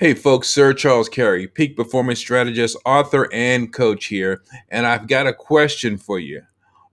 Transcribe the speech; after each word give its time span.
Hey 0.00 0.14
folks, 0.14 0.48
Sir 0.48 0.74
Charles 0.74 1.08
Carey, 1.08 1.48
peak 1.48 1.76
performance 1.76 2.20
strategist, 2.20 2.76
author, 2.86 3.28
and 3.32 3.72
coach 3.72 4.04
here, 4.04 4.44
and 4.68 4.86
I've 4.86 5.08
got 5.08 5.26
a 5.26 5.32
question 5.32 5.98
for 5.98 6.20
you. 6.20 6.42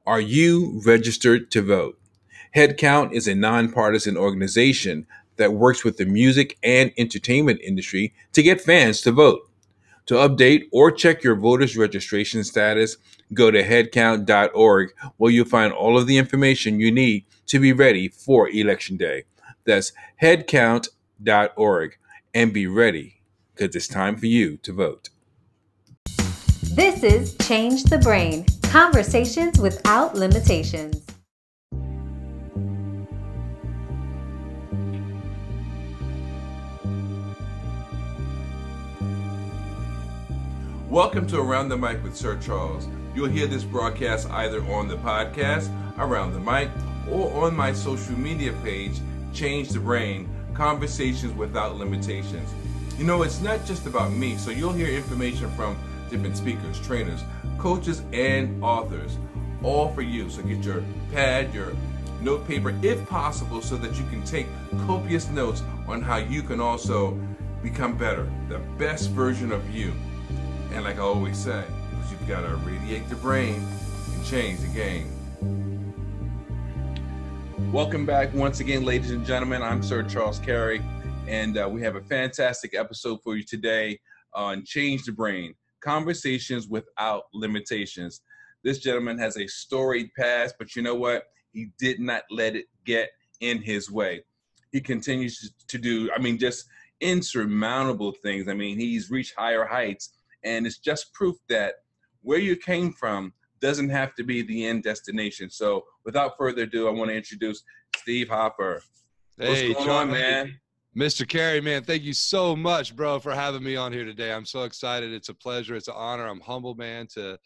Are 0.07 0.19
you 0.19 0.81
registered 0.83 1.51
to 1.51 1.61
vote? 1.61 1.99
Headcount 2.55 3.13
is 3.13 3.27
a 3.27 3.35
nonpartisan 3.35 4.17
organization 4.17 5.05
that 5.35 5.53
works 5.53 5.83
with 5.83 5.97
the 5.97 6.07
music 6.07 6.57
and 6.63 6.91
entertainment 6.97 7.61
industry 7.61 8.11
to 8.33 8.41
get 8.41 8.59
fans 8.59 9.01
to 9.01 9.11
vote. 9.11 9.41
To 10.07 10.15
update 10.15 10.63
or 10.71 10.89
check 10.89 11.21
your 11.21 11.35
voters 11.35 11.77
registration 11.77 12.43
status, 12.43 12.97
go 13.35 13.51
to 13.51 13.61
headcount.org 13.61 14.93
where 15.17 15.31
you'll 15.31 15.45
find 15.45 15.71
all 15.71 15.95
of 15.95 16.07
the 16.07 16.17
information 16.17 16.79
you 16.79 16.91
need 16.91 17.25
to 17.45 17.59
be 17.59 17.71
ready 17.71 18.07
for 18.07 18.49
Election 18.49 18.97
Day. 18.97 19.25
That's 19.63 19.93
headcount.org 20.23 21.97
and 22.35 22.51
be 22.51 22.67
ready 22.67 23.21
because 23.55 23.73
it's 23.77 23.87
time 23.87 24.17
for 24.17 24.25
you 24.25 24.57
to 24.57 24.73
vote. 24.73 25.09
This 26.75 27.01
is 27.01 27.33
Change 27.37 27.83
the 27.83 27.97
Brain 27.97 28.45
Conversations 28.63 29.57
Without 29.57 30.15
Limitations. 30.15 31.01
Welcome 40.89 41.27
to 41.27 41.39
Around 41.39 41.69
the 41.69 41.77
Mic 41.77 42.03
with 42.03 42.17
Sir 42.17 42.37
Charles. 42.41 42.89
You'll 43.15 43.29
hear 43.29 43.47
this 43.47 43.63
broadcast 43.63 44.29
either 44.29 44.61
on 44.65 44.89
the 44.89 44.97
podcast, 44.97 45.69
Around 45.97 46.33
the 46.33 46.41
Mic, 46.41 46.69
or 47.09 47.45
on 47.45 47.55
my 47.55 47.71
social 47.71 48.17
media 48.19 48.51
page, 48.61 48.99
Change 49.33 49.69
the 49.69 49.79
Brain 49.79 50.34
Conversations 50.55 51.33
Without 51.33 51.75
Limitations. 51.75 52.53
You 52.97 53.03
know, 53.03 53.23
it's 53.23 53.41
not 53.41 53.65
just 53.65 53.85
about 53.85 54.11
me, 54.11 54.37
so 54.37 54.51
you'll 54.51 54.73
hear 54.73 54.87
information 54.87 55.51
from 55.51 55.77
different 56.09 56.37
speakers, 56.37 56.79
trainers, 56.79 57.21
coaches, 57.57 58.03
and 58.13 58.63
authors, 58.63 59.17
all 59.63 59.91
for 59.93 60.01
you. 60.01 60.29
So 60.29 60.41
get 60.43 60.63
your 60.63 60.83
pad, 61.11 61.53
your 61.53 61.73
note 62.21 62.47
paper, 62.47 62.73
if 62.81 63.05
possible, 63.09 63.61
so 63.61 63.75
that 63.77 63.95
you 63.97 64.05
can 64.05 64.23
take 64.23 64.47
copious 64.85 65.29
notes 65.29 65.61
on 65.87 66.01
how 66.01 66.17
you 66.17 66.41
can 66.41 66.61
also 66.61 67.19
become 67.61 67.97
better, 67.97 68.29
the 68.47 68.59
best 68.77 69.09
version 69.09 69.51
of 69.51 69.69
you. 69.69 69.93
And 70.71 70.83
like 70.83 70.97
I 70.97 71.01
always 71.01 71.37
say, 71.37 71.63
you've 72.09 72.27
got 72.27 72.41
to 72.41 72.55
radiate 72.57 73.09
the 73.09 73.15
brain 73.15 73.65
and 74.13 74.25
change 74.25 74.59
the 74.59 74.67
game. 74.67 75.14
Welcome 77.75 78.05
back 78.05 78.33
once 78.33 78.61
again, 78.61 78.85
ladies 78.85 79.11
and 79.11 79.25
gentlemen. 79.25 79.61
I'm 79.61 79.83
Sir 79.83 80.01
Charles 80.01 80.39
Carey, 80.39 80.81
and 81.27 81.57
uh, 81.57 81.67
we 81.69 81.81
have 81.81 81.97
a 81.97 82.01
fantastic 82.01 82.73
episode 82.73 83.19
for 83.21 83.35
you 83.35 83.43
today 83.43 83.99
on 84.33 84.63
Change 84.63 85.03
the 85.03 85.11
Brain 85.11 85.53
Conversations 85.81 86.69
Without 86.69 87.23
Limitations. 87.33 88.21
This 88.63 88.79
gentleman 88.79 89.17
has 89.17 89.35
a 89.35 89.45
storied 89.47 90.09
past, 90.17 90.55
but 90.57 90.73
you 90.73 90.83
know 90.83 90.95
what? 90.95 91.23
He 91.51 91.71
did 91.77 91.99
not 91.99 92.23
let 92.31 92.55
it 92.55 92.67
get 92.85 93.09
in 93.41 93.61
his 93.61 93.91
way. 93.91 94.23
He 94.71 94.79
continues 94.79 95.51
to 95.67 95.77
do, 95.77 96.09
I 96.15 96.21
mean, 96.21 96.37
just 96.39 96.67
insurmountable 97.01 98.13
things. 98.23 98.47
I 98.47 98.53
mean, 98.53 98.79
he's 98.79 99.11
reached 99.11 99.33
higher 99.37 99.65
heights, 99.65 100.13
and 100.45 100.65
it's 100.65 100.77
just 100.77 101.11
proof 101.11 101.35
that 101.49 101.73
where 102.21 102.39
you 102.39 102.55
came 102.55 102.93
from 102.93 103.33
doesn't 103.61 103.89
have 103.89 104.15
to 104.15 104.23
be 104.23 104.41
the 104.41 104.65
end 104.65 104.83
destination. 104.83 105.49
So, 105.49 105.85
without 106.03 106.37
further 106.37 106.63
ado, 106.63 106.87
I 106.87 106.91
want 106.91 107.09
to 107.09 107.15
introduce 107.15 107.63
Steve 107.97 108.29
Hopper. 108.29 108.81
Hey, 109.37 109.69
What's 109.69 109.85
going 109.85 109.89
on, 109.89 110.11
man? 110.11 110.59
Mr. 110.95 111.27
Carey, 111.27 111.59
man, 111.59 111.83
thank 111.83 112.03
you 112.03 112.13
so 112.13 112.55
much, 112.55 112.95
bro, 112.95 113.19
for 113.19 113.35
having 113.35 113.61
me 113.61 113.75
on 113.75 113.91
here 113.91 114.05
today. 114.05 114.31
I'm 114.31 114.45
so 114.45 114.63
excited. 114.63 115.11
It's 115.11 115.27
a 115.27 115.33
pleasure. 115.33 115.75
It's 115.75 115.89
an 115.89 115.95
honor. 115.97 116.25
I'm 116.25 116.39
humbled, 116.39 116.77
man, 116.77 117.07
to 117.15 117.37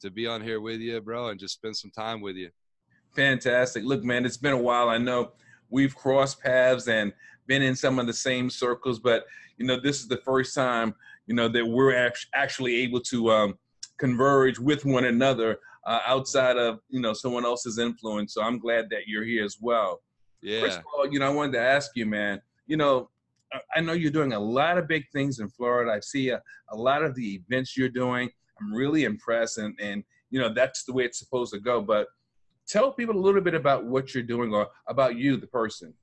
to 0.00 0.10
be 0.10 0.26
on 0.26 0.40
here 0.40 0.60
with 0.60 0.80
you, 0.80 1.00
bro, 1.00 1.28
and 1.28 1.40
just 1.40 1.54
spend 1.54 1.76
some 1.76 1.90
time 1.90 2.20
with 2.20 2.36
you. 2.36 2.50
Fantastic. 3.16 3.82
Look, 3.82 4.04
man, 4.04 4.24
it's 4.24 4.36
been 4.36 4.52
a 4.52 4.62
while. 4.62 4.88
I 4.90 4.98
know 4.98 5.32
we've 5.70 5.96
crossed 5.96 6.40
paths 6.40 6.86
and 6.86 7.12
been 7.46 7.62
in 7.62 7.74
some 7.74 7.98
of 7.98 8.06
the 8.06 8.12
same 8.12 8.48
circles, 8.50 9.00
but 9.00 9.24
you 9.56 9.66
know, 9.66 9.80
this 9.80 10.00
is 10.00 10.06
the 10.06 10.18
first 10.18 10.54
time 10.54 10.94
you 11.26 11.34
know 11.34 11.48
that 11.48 11.64
we're 11.64 12.12
actually 12.34 12.76
able 12.76 13.00
to 13.00 13.30
um, 13.30 13.58
converge 13.98 14.58
with 14.58 14.84
one 14.84 15.04
another 15.04 15.58
uh, 15.86 16.00
outside 16.06 16.56
of 16.56 16.80
you 16.88 17.00
know 17.00 17.12
someone 17.12 17.44
else's 17.44 17.78
influence. 17.78 18.34
So 18.34 18.42
I'm 18.42 18.58
glad 18.58 18.90
that 18.90 19.06
you're 19.06 19.24
here 19.24 19.44
as 19.44 19.56
well. 19.60 20.00
Yeah. 20.42 20.60
First 20.60 20.78
of 20.78 20.84
all, 20.94 21.12
you 21.12 21.18
know, 21.18 21.26
I 21.26 21.30
wanted 21.30 21.52
to 21.52 21.60
ask 21.60 21.92
you, 21.94 22.06
man. 22.06 22.40
You 22.66 22.76
know, 22.76 23.10
I 23.74 23.80
know 23.80 23.92
you're 23.92 24.10
doing 24.10 24.34
a 24.34 24.38
lot 24.38 24.78
of 24.78 24.86
big 24.86 25.04
things 25.12 25.40
in 25.40 25.48
Florida. 25.48 25.90
I 25.92 26.00
see 26.00 26.30
a, 26.30 26.40
a 26.70 26.76
lot 26.76 27.02
of 27.02 27.14
the 27.14 27.34
events 27.34 27.76
you're 27.76 27.88
doing. 27.88 28.30
I'm 28.60 28.72
really 28.72 29.04
impressed, 29.04 29.58
and 29.58 29.78
and 29.80 30.04
you 30.30 30.40
know 30.40 30.52
that's 30.52 30.84
the 30.84 30.92
way 30.92 31.04
it's 31.04 31.18
supposed 31.18 31.52
to 31.54 31.60
go. 31.60 31.80
But 31.80 32.06
tell 32.66 32.92
people 32.92 33.16
a 33.16 33.20
little 33.20 33.40
bit 33.40 33.54
about 33.54 33.84
what 33.84 34.14
you're 34.14 34.22
doing 34.22 34.52
or 34.52 34.68
about 34.88 35.16
you, 35.16 35.36
the 35.36 35.46
person. 35.46 35.94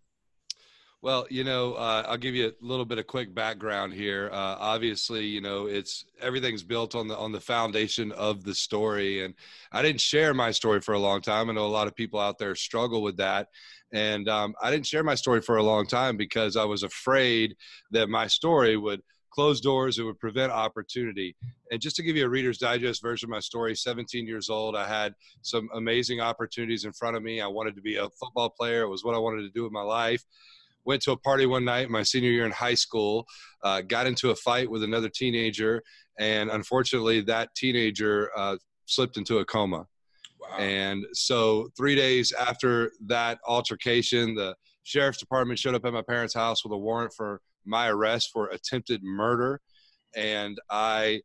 Well, 1.06 1.28
you 1.30 1.44
know, 1.44 1.76
uh, 1.76 2.04
I'll 2.08 2.18
give 2.18 2.34
you 2.34 2.48
a 2.48 2.66
little 2.66 2.84
bit 2.84 2.98
of 2.98 3.06
quick 3.06 3.32
background 3.36 3.94
here. 3.94 4.28
Uh, 4.34 4.56
obviously, 4.58 5.24
you 5.24 5.40
know, 5.40 5.68
it's 5.68 6.06
everything's 6.20 6.64
built 6.64 6.96
on 6.96 7.08
the 7.08 7.16
on 7.16 7.32
the 7.32 7.40
foundation 7.40 8.12
of 8.14 8.44
the 8.44 8.56
story, 8.56 9.24
and 9.24 9.36
I 9.72 9.84
didn't 9.84 10.02
share 10.02 10.34
my 10.34 10.50
story 10.50 10.82
for 10.82 10.96
a 10.96 11.00
long 11.00 11.22
time. 11.22 11.48
I 11.48 11.54
know 11.54 11.68
a 11.68 11.68
lot 11.68 11.86
of 11.86 11.94
people 11.94 12.20
out 12.20 12.40
there 12.40 12.56
struggle 12.56 13.04
with 13.04 13.18
that, 13.18 13.50
and 13.94 14.28
um, 14.28 14.56
I 14.60 14.72
didn't 14.72 14.88
share 14.88 15.04
my 15.04 15.14
story 15.14 15.42
for 15.42 15.58
a 15.58 15.64
long 15.64 15.86
time 15.86 16.18
because 16.18 16.58
I 16.58 16.64
was 16.64 16.82
afraid 16.82 17.56
that 17.92 18.10
my 18.10 18.26
story 18.26 18.76
would 18.76 19.04
close 19.30 19.62
doors, 19.62 20.00
it 20.00 20.04
would 20.04 20.20
prevent 20.20 20.52
opportunity. 20.52 21.36
And 21.70 21.80
just 21.80 21.98
to 21.98 22.04
give 22.04 22.16
you 22.16 22.26
a 22.26 22.30
Reader's 22.30 22.58
Digest 22.58 23.04
version 23.04 23.28
of 23.28 23.32
my 23.32 23.42
story, 23.42 23.76
17 23.76 24.26
years 24.26 24.50
old, 24.50 24.76
I 24.76 24.88
had 24.88 25.14
some 25.44 25.70
amazing 25.76 26.20
opportunities 26.20 26.84
in 26.84 26.94
front 26.94 27.16
of 27.16 27.22
me. 27.22 27.42
I 27.42 27.48
wanted 27.48 27.76
to 27.76 27.82
be 27.82 27.98
a 27.98 28.10
football 28.10 28.50
player. 28.50 28.82
It 28.82 28.90
was 28.90 29.04
what 29.04 29.14
I 29.14 29.20
wanted 29.20 29.44
to 29.44 29.52
do 29.52 29.62
with 29.62 29.72
my 29.72 29.84
life 29.84 30.24
went 30.86 31.02
to 31.02 31.12
a 31.12 31.18
party 31.18 31.46
one 31.46 31.66
night 31.66 31.90
my 31.90 32.04
senior 32.04 32.30
year 32.30 32.46
in 32.46 32.52
high 32.52 32.74
school 32.74 33.26
uh, 33.64 33.82
got 33.82 34.08
into 34.08 34.32
a 34.32 34.36
fight 34.36 34.70
with 34.70 34.84
another 34.84 35.10
teenager 35.10 35.82
and 36.20 36.50
unfortunately 36.50 37.22
that 37.22 37.50
teenager 37.56 38.30
uh, 38.38 38.56
slipped 38.86 39.18
into 39.18 39.40
a 39.40 39.46
coma 39.46 39.86
wow. 40.40 40.58
and 40.58 41.06
so 41.14 41.68
three 41.76 41.96
days 41.96 42.32
after 42.34 42.92
that 43.06 43.40
altercation 43.48 44.36
the 44.36 44.56
sheriff's 44.84 45.20
department 45.20 45.60
showed 45.60 45.76
up 45.76 45.86
at 45.86 45.94
my 45.94 46.04
parents 46.04 46.34
house 46.34 46.64
with 46.64 46.74
a 46.74 46.78
warrant 46.78 47.14
for 47.16 47.42
my 47.66 47.90
arrest 47.90 48.30
for 48.32 48.48
attempted 48.48 49.02
murder 49.04 49.60
and 50.16 50.58
i 50.70 51.20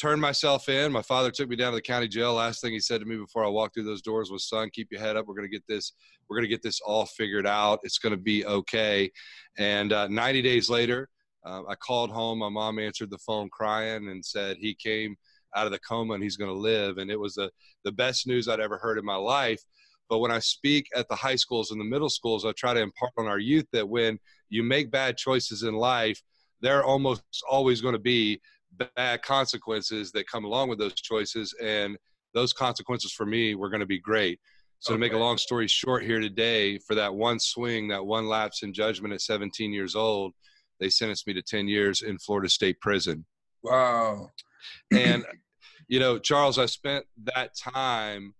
turned 0.00 0.20
myself 0.20 0.68
in. 0.68 0.90
My 0.90 1.02
father 1.02 1.30
took 1.30 1.48
me 1.48 1.56
down 1.56 1.72
to 1.72 1.76
the 1.76 1.82
county 1.82 2.08
jail. 2.08 2.34
Last 2.34 2.60
thing 2.60 2.72
he 2.72 2.80
said 2.80 3.00
to 3.00 3.06
me 3.06 3.16
before 3.16 3.44
I 3.44 3.48
walked 3.48 3.74
through 3.74 3.84
those 3.84 4.02
doors 4.02 4.30
was, 4.30 4.48
"Son, 4.48 4.70
keep 4.72 4.88
your 4.90 5.00
head 5.00 5.16
up. 5.16 5.26
We're 5.26 5.34
going 5.34 5.48
to 5.48 5.54
get 5.54 5.66
this. 5.68 5.92
We're 6.28 6.36
going 6.36 6.48
to 6.48 6.54
get 6.54 6.62
this 6.62 6.80
all 6.80 7.06
figured 7.06 7.46
out. 7.46 7.80
It's 7.82 7.98
going 7.98 8.14
to 8.14 8.20
be 8.20 8.44
okay." 8.46 9.10
And 9.58 9.92
uh, 9.92 10.08
90 10.08 10.42
days 10.42 10.70
later, 10.70 11.08
uh, 11.44 11.62
I 11.68 11.74
called 11.74 12.10
home. 12.10 12.38
My 12.38 12.48
mom 12.48 12.78
answered 12.78 13.10
the 13.10 13.18
phone 13.18 13.48
crying 13.50 14.08
and 14.08 14.24
said 14.24 14.56
he 14.58 14.74
came 14.74 15.16
out 15.54 15.66
of 15.66 15.72
the 15.72 15.80
coma 15.80 16.14
and 16.14 16.22
he's 16.22 16.36
going 16.36 16.50
to 16.50 16.58
live. 16.58 16.98
And 16.98 17.10
it 17.10 17.20
was 17.20 17.34
the 17.34 17.50
the 17.84 17.92
best 17.92 18.26
news 18.26 18.48
I'd 18.48 18.60
ever 18.60 18.78
heard 18.78 18.98
in 18.98 19.04
my 19.04 19.16
life. 19.16 19.62
But 20.08 20.18
when 20.18 20.32
I 20.32 20.40
speak 20.40 20.88
at 20.96 21.08
the 21.08 21.14
high 21.14 21.36
schools 21.36 21.70
and 21.70 21.80
the 21.80 21.84
middle 21.84 22.10
schools, 22.10 22.44
I 22.44 22.52
try 22.52 22.74
to 22.74 22.80
impart 22.80 23.12
on 23.16 23.26
our 23.26 23.38
youth 23.38 23.66
that 23.72 23.88
when 23.88 24.18
you 24.48 24.62
make 24.64 24.90
bad 24.90 25.16
choices 25.16 25.62
in 25.62 25.74
life, 25.74 26.20
they're 26.60 26.84
almost 26.84 27.22
always 27.48 27.80
going 27.80 27.94
to 27.94 28.00
be 28.00 28.40
bad 28.96 29.22
consequences 29.22 30.12
that 30.12 30.26
come 30.28 30.44
along 30.44 30.68
with 30.68 30.78
those 30.78 30.94
choices 30.94 31.54
and 31.62 31.96
those 32.34 32.52
consequences 32.52 33.12
for 33.12 33.26
me 33.26 33.54
were 33.54 33.68
going 33.68 33.80
to 33.80 33.86
be 33.86 33.98
great. 33.98 34.38
So 34.78 34.92
okay. 34.92 34.96
to 34.96 35.00
make 35.00 35.12
a 35.12 35.18
long 35.18 35.36
story 35.36 35.68
short 35.68 36.04
here 36.04 36.20
today 36.20 36.78
for 36.78 36.94
that 36.94 37.14
one 37.14 37.38
swing 37.38 37.88
that 37.88 38.04
one 38.04 38.28
lapse 38.28 38.62
in 38.62 38.72
judgment 38.72 39.12
at 39.12 39.20
17 39.20 39.72
years 39.72 39.94
old 39.94 40.32
they 40.78 40.88
sentenced 40.88 41.26
me 41.26 41.34
to 41.34 41.42
10 41.42 41.68
years 41.68 42.00
in 42.00 42.18
florida 42.18 42.48
state 42.48 42.80
prison. 42.80 43.26
Wow. 43.62 44.30
And 44.90 45.24
you 45.90 45.98
know 45.98 46.18
charles 46.18 46.58
i 46.58 46.66
spent 46.66 47.04
that 47.24 47.50
time 47.58 48.32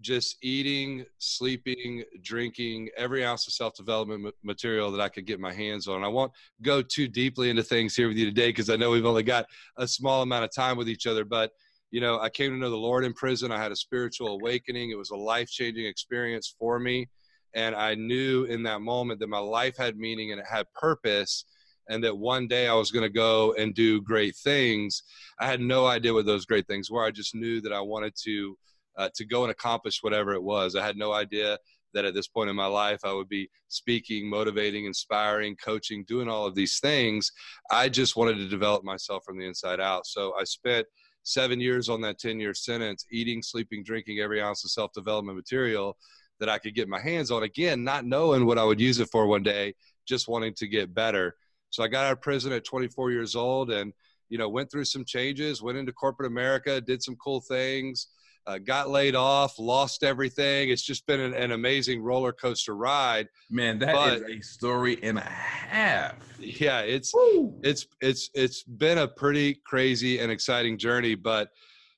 just 0.00 0.36
eating, 0.42 1.04
sleeping, 1.18 2.04
drinking 2.22 2.88
every 2.96 3.24
ounce 3.24 3.46
of 3.46 3.52
self 3.52 3.74
development 3.74 4.34
material 4.42 4.90
that 4.92 5.00
I 5.00 5.08
could 5.08 5.26
get 5.26 5.40
my 5.40 5.52
hands 5.52 5.88
on. 5.88 6.04
I 6.04 6.08
won't 6.08 6.32
go 6.62 6.82
too 6.82 7.08
deeply 7.08 7.50
into 7.50 7.62
things 7.62 7.94
here 7.94 8.08
with 8.08 8.16
you 8.16 8.26
today 8.26 8.48
because 8.48 8.70
I 8.70 8.76
know 8.76 8.90
we've 8.90 9.06
only 9.06 9.22
got 9.22 9.46
a 9.76 9.86
small 9.86 10.22
amount 10.22 10.44
of 10.44 10.54
time 10.54 10.76
with 10.76 10.88
each 10.88 11.06
other. 11.06 11.24
But, 11.24 11.52
you 11.90 12.00
know, 12.00 12.18
I 12.20 12.30
came 12.30 12.52
to 12.52 12.58
know 12.58 12.70
the 12.70 12.76
Lord 12.76 13.04
in 13.04 13.12
prison. 13.12 13.52
I 13.52 13.62
had 13.62 13.72
a 13.72 13.76
spiritual 13.76 14.28
awakening, 14.28 14.90
it 14.90 14.98
was 14.98 15.10
a 15.10 15.16
life 15.16 15.50
changing 15.50 15.86
experience 15.86 16.54
for 16.58 16.78
me. 16.78 17.08
And 17.54 17.74
I 17.74 17.94
knew 17.96 18.44
in 18.44 18.62
that 18.62 18.80
moment 18.80 19.20
that 19.20 19.28
my 19.28 19.38
life 19.38 19.76
had 19.76 19.96
meaning 19.96 20.30
and 20.30 20.40
it 20.40 20.46
had 20.46 20.72
purpose 20.72 21.44
and 21.88 22.04
that 22.04 22.16
one 22.16 22.46
day 22.46 22.68
I 22.68 22.74
was 22.74 22.92
going 22.92 23.02
to 23.02 23.12
go 23.12 23.52
and 23.54 23.74
do 23.74 24.00
great 24.00 24.36
things. 24.36 25.02
I 25.40 25.46
had 25.46 25.60
no 25.60 25.86
idea 25.86 26.14
what 26.14 26.24
those 26.24 26.46
great 26.46 26.68
things 26.68 26.88
were. 26.88 27.04
I 27.04 27.10
just 27.10 27.34
knew 27.34 27.60
that 27.62 27.72
I 27.72 27.80
wanted 27.80 28.14
to 28.22 28.56
uh, 28.96 29.08
to 29.14 29.24
go 29.24 29.42
and 29.42 29.50
accomplish 29.50 30.02
whatever 30.02 30.32
it 30.32 30.42
was. 30.42 30.76
I 30.76 30.84
had 30.84 30.96
no 30.96 31.12
idea 31.12 31.58
that 31.92 32.04
at 32.04 32.14
this 32.14 32.28
point 32.28 32.50
in 32.50 32.56
my 32.56 32.66
life 32.66 33.00
I 33.04 33.12
would 33.12 33.28
be 33.28 33.50
speaking, 33.68 34.28
motivating, 34.28 34.84
inspiring, 34.84 35.56
coaching, 35.56 36.04
doing 36.04 36.28
all 36.28 36.46
of 36.46 36.54
these 36.54 36.78
things. 36.80 37.32
I 37.70 37.88
just 37.88 38.16
wanted 38.16 38.36
to 38.36 38.48
develop 38.48 38.84
myself 38.84 39.24
from 39.24 39.38
the 39.38 39.46
inside 39.46 39.80
out. 39.80 40.06
So 40.06 40.34
I 40.38 40.44
spent 40.44 40.86
seven 41.22 41.60
years 41.60 41.88
on 41.88 42.00
that 42.02 42.18
10 42.18 42.40
year 42.40 42.54
sentence, 42.54 43.04
eating, 43.10 43.42
sleeping, 43.42 43.82
drinking 43.82 44.20
every 44.20 44.40
ounce 44.40 44.64
of 44.64 44.70
self 44.70 44.92
development 44.92 45.36
material 45.36 45.96
that 46.38 46.48
I 46.48 46.58
could 46.58 46.74
get 46.74 46.88
my 46.88 47.00
hands 47.00 47.30
on. 47.30 47.42
Again, 47.42 47.84
not 47.84 48.06
knowing 48.06 48.46
what 48.46 48.58
I 48.58 48.64
would 48.64 48.80
use 48.80 48.98
it 48.98 49.10
for 49.10 49.26
one 49.26 49.42
day, 49.42 49.74
just 50.06 50.28
wanting 50.28 50.54
to 50.54 50.66
get 50.66 50.94
better. 50.94 51.36
So 51.70 51.82
I 51.82 51.88
got 51.88 52.06
out 52.06 52.12
of 52.12 52.22
prison 52.22 52.52
at 52.52 52.64
24 52.64 53.10
years 53.10 53.36
old 53.36 53.70
and, 53.70 53.92
you 54.28 54.38
know, 54.38 54.48
went 54.48 54.70
through 54.70 54.86
some 54.86 55.04
changes, 55.04 55.62
went 55.62 55.78
into 55.78 55.92
corporate 55.92 56.30
America, 56.30 56.80
did 56.80 57.02
some 57.02 57.16
cool 57.16 57.40
things 57.40 58.08
uh, 58.50 58.58
got 58.58 58.90
laid 58.90 59.14
off, 59.14 59.58
lost 59.58 60.02
everything. 60.02 60.70
It's 60.70 60.82
just 60.82 61.06
been 61.06 61.20
an, 61.20 61.34
an 61.34 61.52
amazing 61.52 62.02
roller 62.02 62.32
coaster 62.32 62.74
ride. 62.74 63.28
Man, 63.50 63.78
that 63.78 63.94
but, 63.94 64.14
is 64.14 64.22
a 64.22 64.40
story 64.40 64.98
and 65.02 65.18
a 65.18 65.22
half. 65.22 66.16
Yeah, 66.40 66.80
it's 66.80 67.14
Woo. 67.14 67.54
it's 67.62 67.86
it's 68.00 68.30
it's 68.34 68.62
been 68.64 68.98
a 68.98 69.08
pretty 69.08 69.60
crazy 69.64 70.18
and 70.18 70.32
exciting 70.32 70.78
journey, 70.78 71.14
but 71.14 71.50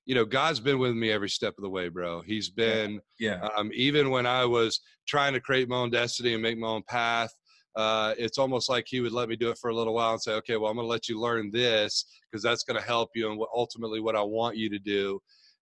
you 0.05 0.15
know, 0.15 0.25
God's 0.25 0.61
been 0.61 0.79
with 0.79 0.95
me 0.95 1.11
every 1.11 1.31
step 1.31 1.55
of 1.57 1.63
the 1.63 1.71
way, 1.71 1.89
bro. 1.89 2.23
He's 2.23 2.51
been, 2.51 3.01
yeah. 3.21 3.39
yeah. 3.41 3.49
Um, 3.57 3.71
even 3.73 4.11
when 4.11 4.27
I 4.27 4.45
was 4.45 4.81
trying 5.07 5.33
to 5.33 5.41
create 5.41 5.69
my 5.69 5.77
own 5.77 5.91
destiny 5.91 6.35
and 6.35 6.43
make 6.43 6.59
my 6.59 6.67
own 6.67 6.83
path, 6.89 7.33
uh, 7.77 8.13
it's 8.19 8.37
almost 8.37 8.69
like 8.69 8.85
he 8.89 9.01
would 9.01 9.13
let 9.13 9.29
me 9.29 9.37
do 9.37 9.49
it 9.49 9.59
for 9.59 9.71
a 9.71 9.75
little 9.75 9.95
while 9.95 10.11
and 10.11 10.21
say, 10.21 10.33
okay, 10.33 10.57
well, 10.57 10.71
I'm 10.71 10.77
going 10.77 10.87
to 10.87 10.91
let 10.91 11.09
you 11.09 11.21
learn 11.21 11.51
this 11.53 12.05
because 12.31 12.43
that's 12.43 12.65
going 12.65 12.79
to 12.79 12.85
help 12.85 13.11
you 13.15 13.31
and 13.31 13.41
ultimately 13.55 14.01
what 14.01 14.17
I 14.17 14.23
want 14.23 14.57
you 14.57 14.69
to 14.71 14.79
do 14.81 15.21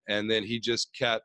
and 0.09 0.31
then 0.31 0.43
he 0.43 0.59
just 0.59 0.95
kept 0.95 1.25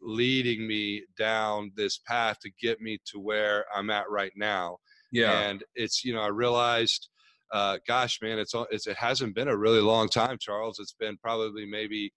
leading 0.00 0.66
me 0.66 1.02
down 1.18 1.72
this 1.76 1.98
path 1.98 2.38
to 2.40 2.50
get 2.60 2.80
me 2.80 2.98
to 3.04 3.18
where 3.18 3.64
I'm 3.74 3.90
at 3.90 4.08
right 4.10 4.32
now. 4.36 4.78
Yeah. 5.10 5.38
And 5.40 5.64
it's, 5.74 6.04
you 6.04 6.14
know, 6.14 6.20
I 6.20 6.28
realized, 6.28 7.08
uh, 7.52 7.78
gosh, 7.86 8.20
man, 8.22 8.38
it's, 8.38 8.54
it's, 8.70 8.86
it 8.86 8.96
hasn't 8.96 9.34
been 9.34 9.48
a 9.48 9.56
really 9.56 9.80
long 9.80 10.08
time, 10.08 10.38
Charles. 10.38 10.78
It's 10.78 10.94
been 10.98 11.16
probably 11.16 11.66
maybe 11.66 12.12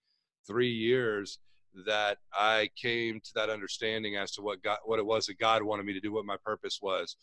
three 0.48 0.72
years 0.72 1.40
that 1.86 2.18
I 2.34 2.70
came 2.76 3.22
to 3.22 3.32
that 3.36 3.50
understanding 3.50 4.18
as 4.18 4.32
to 4.34 4.42
what 4.42 4.62
God, 4.62 4.80
what 4.86 5.00
it 5.00 5.06
was 5.06 5.26
that 5.28 5.40
God 5.40 5.64
wanted 5.64 5.86
me 5.86 5.94
to 5.94 6.02
do, 6.02 6.12
what 6.12 6.26
my 6.26 6.38
purpose 6.44 6.80
was. 6.82 7.16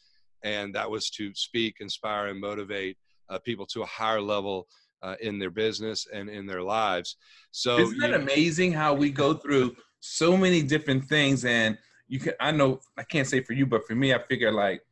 And 0.42 0.74
that 0.74 0.90
was 0.90 1.10
to 1.10 1.34
speak, 1.34 1.76
inspire, 1.80 2.28
and 2.28 2.40
motivate 2.40 2.96
uh, 3.28 3.38
people 3.38 3.66
to 3.66 3.82
a 3.82 3.86
higher 3.86 4.22
level 4.22 4.66
uh, 5.02 5.14
in 5.20 5.38
their 5.38 5.50
business 5.50 6.06
and 6.12 6.28
in 6.28 6.46
their 6.46 6.62
lives. 6.62 7.16
So 7.50 7.78
isn't 7.78 7.98
that 7.98 8.14
amazing 8.14 8.72
how 8.72 8.94
we 8.94 9.10
go 9.10 9.34
through 9.34 9.76
so 10.00 10.36
many 10.36 10.62
different 10.62 11.04
things? 11.04 11.44
And 11.44 11.78
you 12.08 12.18
can 12.18 12.34
I 12.40 12.50
know 12.50 12.80
I 12.96 13.02
can't 13.02 13.28
say 13.28 13.42
for 13.42 13.52
you, 13.52 13.66
but 13.66 13.86
for 13.86 13.94
me, 13.94 14.14
I 14.14 14.18
figure 14.18 14.52
like, 14.52 14.82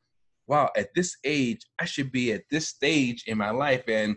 wow, 0.46 0.70
at 0.76 0.94
this 0.94 1.16
age, 1.24 1.60
I 1.78 1.84
should 1.84 2.12
be 2.12 2.32
at 2.32 2.44
this 2.50 2.68
stage 2.68 3.24
in 3.26 3.38
my 3.38 3.50
life. 3.50 3.84
And 3.88 4.16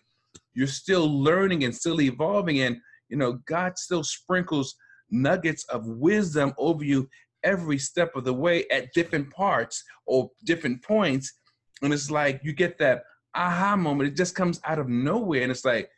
you're 0.53 0.67
still 0.67 1.07
learning 1.23 1.63
and 1.63 1.75
still 1.75 2.01
evolving. 2.01 2.61
And 2.61 2.81
you 3.09 3.17
know 3.17 3.33
god 3.45 3.77
still 3.77 4.03
sprinkles 4.03 4.75
nuggets 5.11 5.65
of 5.65 5.85
wisdom 5.87 6.53
over 6.57 6.83
you 6.83 7.09
every 7.43 7.77
step 7.77 8.15
of 8.15 8.23
the 8.23 8.33
way 8.33 8.65
at 8.69 8.93
different 8.93 9.29
parts 9.31 9.83
or 10.05 10.29
different 10.43 10.83
points. 10.83 11.33
And 11.81 11.93
it's 11.93 12.11
like 12.11 12.41
you 12.43 12.53
get 12.53 12.77
that 12.79 13.03
aha 13.35 13.75
moment. 13.75 14.09
It 14.09 14.15
just 14.15 14.35
comes 14.35 14.59
out 14.65 14.79
of 14.79 14.89
nowhere. 14.89 15.43
And 15.43 15.51
it's 15.51 15.65
like, 15.65 15.89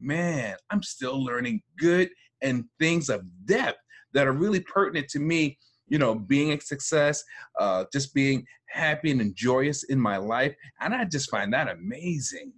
man, 0.00 0.56
I'm 0.70 0.82
still 0.82 1.22
learning 1.22 1.62
good 1.78 2.10
and 2.42 2.64
things 2.78 3.08
of 3.08 3.22
depth 3.46 3.78
that 4.12 4.26
are 4.26 4.32
really 4.32 4.60
pertinent 4.60 5.08
to 5.10 5.18
me, 5.18 5.58
you 5.88 5.98
know, 5.98 6.14
being 6.14 6.52
a 6.52 6.60
success, 6.60 7.24
uh, 7.58 7.84
just 7.92 8.14
being 8.14 8.44
happy 8.66 9.10
and 9.10 9.34
joyous 9.34 9.84
in 9.84 10.00
my 10.00 10.16
life. 10.16 10.54
And 10.80 10.94
I 10.94 11.04
just 11.04 11.30
find 11.30 11.52
that 11.52 11.68
amazing. 11.68 12.52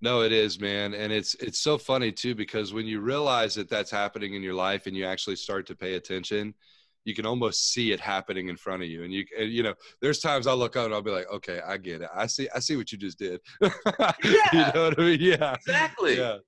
No, 0.00 0.22
it 0.22 0.32
is, 0.32 0.58
man, 0.58 0.94
and 0.94 1.12
it's 1.12 1.34
it's 1.36 1.60
so 1.60 1.78
funny 1.78 2.10
too 2.10 2.34
because 2.34 2.72
when 2.72 2.86
you 2.86 3.00
realize 3.00 3.54
that 3.54 3.70
that's 3.70 3.90
happening 3.90 4.34
in 4.34 4.42
your 4.42 4.54
life 4.54 4.88
and 4.88 4.96
you 4.96 5.04
actually 5.04 5.36
start 5.36 5.64
to 5.68 5.76
pay 5.76 5.94
attention, 5.94 6.54
you 7.04 7.14
can 7.14 7.26
almost 7.26 7.72
see 7.72 7.92
it 7.92 8.00
happening 8.00 8.48
in 8.48 8.56
front 8.56 8.82
of 8.82 8.88
you. 8.88 9.04
And 9.04 9.12
you 9.12 9.24
and, 9.38 9.50
you 9.50 9.62
know 9.62 9.74
there's 10.00 10.20
times 10.20 10.46
i 10.46 10.52
look 10.52 10.76
up 10.76 10.86
and 10.86 10.94
i'll 10.94 11.02
be 11.02 11.10
like 11.10 11.30
okay 11.32 11.60
i 11.66 11.76
get 11.76 12.02
it. 12.02 12.08
I 12.14 12.26
see 12.26 12.48
i 12.54 12.58
see 12.58 12.76
what 12.76 12.92
you 12.92 12.98
just 12.98 13.18
did. 13.18 13.40
Yeah. 14.24 14.46
you 14.52 14.58
know 14.74 14.84
what 14.84 14.98
i 14.98 15.02
mean? 15.02 15.18
Yeah. 15.20 15.54
Exactly. 15.54 16.18
Yeah. 16.18 16.38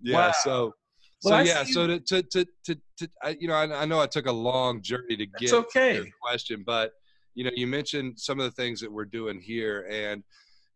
Yeah 0.00 0.16
wow. 0.16 0.32
so 0.42 0.74
so 1.20 1.30
well, 1.30 1.46
yeah 1.46 1.64
so 1.64 1.86
to 1.86 2.00
to 2.00 2.22
to, 2.22 2.46
to, 2.64 2.76
to 2.98 3.08
I, 3.22 3.36
you 3.40 3.48
know 3.48 3.54
I, 3.54 3.82
I, 3.82 3.84
know 3.86 4.00
i 4.00 4.06
took 4.06 4.26
a 4.26 4.32
long 4.32 4.82
journey 4.82 5.16
to 5.16 5.26
get 5.38 5.52
okay. 5.52 5.96
to 5.96 6.02
the 6.02 6.10
question 6.22 6.62
but 6.66 6.92
you 7.34 7.44
know 7.44 7.50
you 7.54 7.66
mentioned 7.66 8.18
some 8.18 8.38
of 8.38 8.44
the 8.44 8.50
things 8.50 8.80
that 8.80 8.92
we're 8.92 9.06
doing 9.06 9.40
here 9.40 9.86
and 9.90 10.22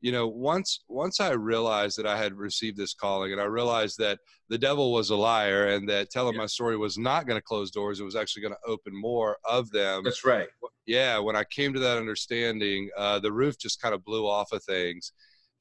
you 0.00 0.12
know 0.12 0.28
once 0.28 0.84
once 0.88 1.20
i 1.20 1.30
realized 1.30 1.98
that 1.98 2.06
i 2.06 2.16
had 2.16 2.34
received 2.34 2.76
this 2.76 2.94
calling 2.94 3.32
and 3.32 3.40
i 3.40 3.44
realized 3.44 3.98
that 3.98 4.18
the 4.48 4.58
devil 4.58 4.92
was 4.92 5.10
a 5.10 5.16
liar 5.16 5.68
and 5.68 5.88
that 5.88 6.10
telling 6.10 6.34
yeah. 6.34 6.40
my 6.40 6.46
story 6.46 6.76
was 6.76 6.96
not 6.96 7.26
going 7.26 7.38
to 7.38 7.42
close 7.42 7.70
doors 7.70 8.00
it 8.00 8.04
was 8.04 8.16
actually 8.16 8.42
going 8.42 8.54
to 8.54 8.70
open 8.70 8.92
more 8.94 9.36
of 9.44 9.70
them. 9.70 10.02
That's 10.04 10.24
right. 10.24 10.48
Yeah 10.86 11.18
when 11.18 11.36
i 11.36 11.44
came 11.44 11.72
to 11.74 11.80
that 11.80 11.98
understanding 11.98 12.88
uh, 12.96 13.18
the 13.18 13.32
roof 13.32 13.58
just 13.58 13.80
kind 13.80 13.94
of 13.94 14.04
blew 14.04 14.26
off 14.26 14.52
of 14.52 14.62
things 14.64 15.12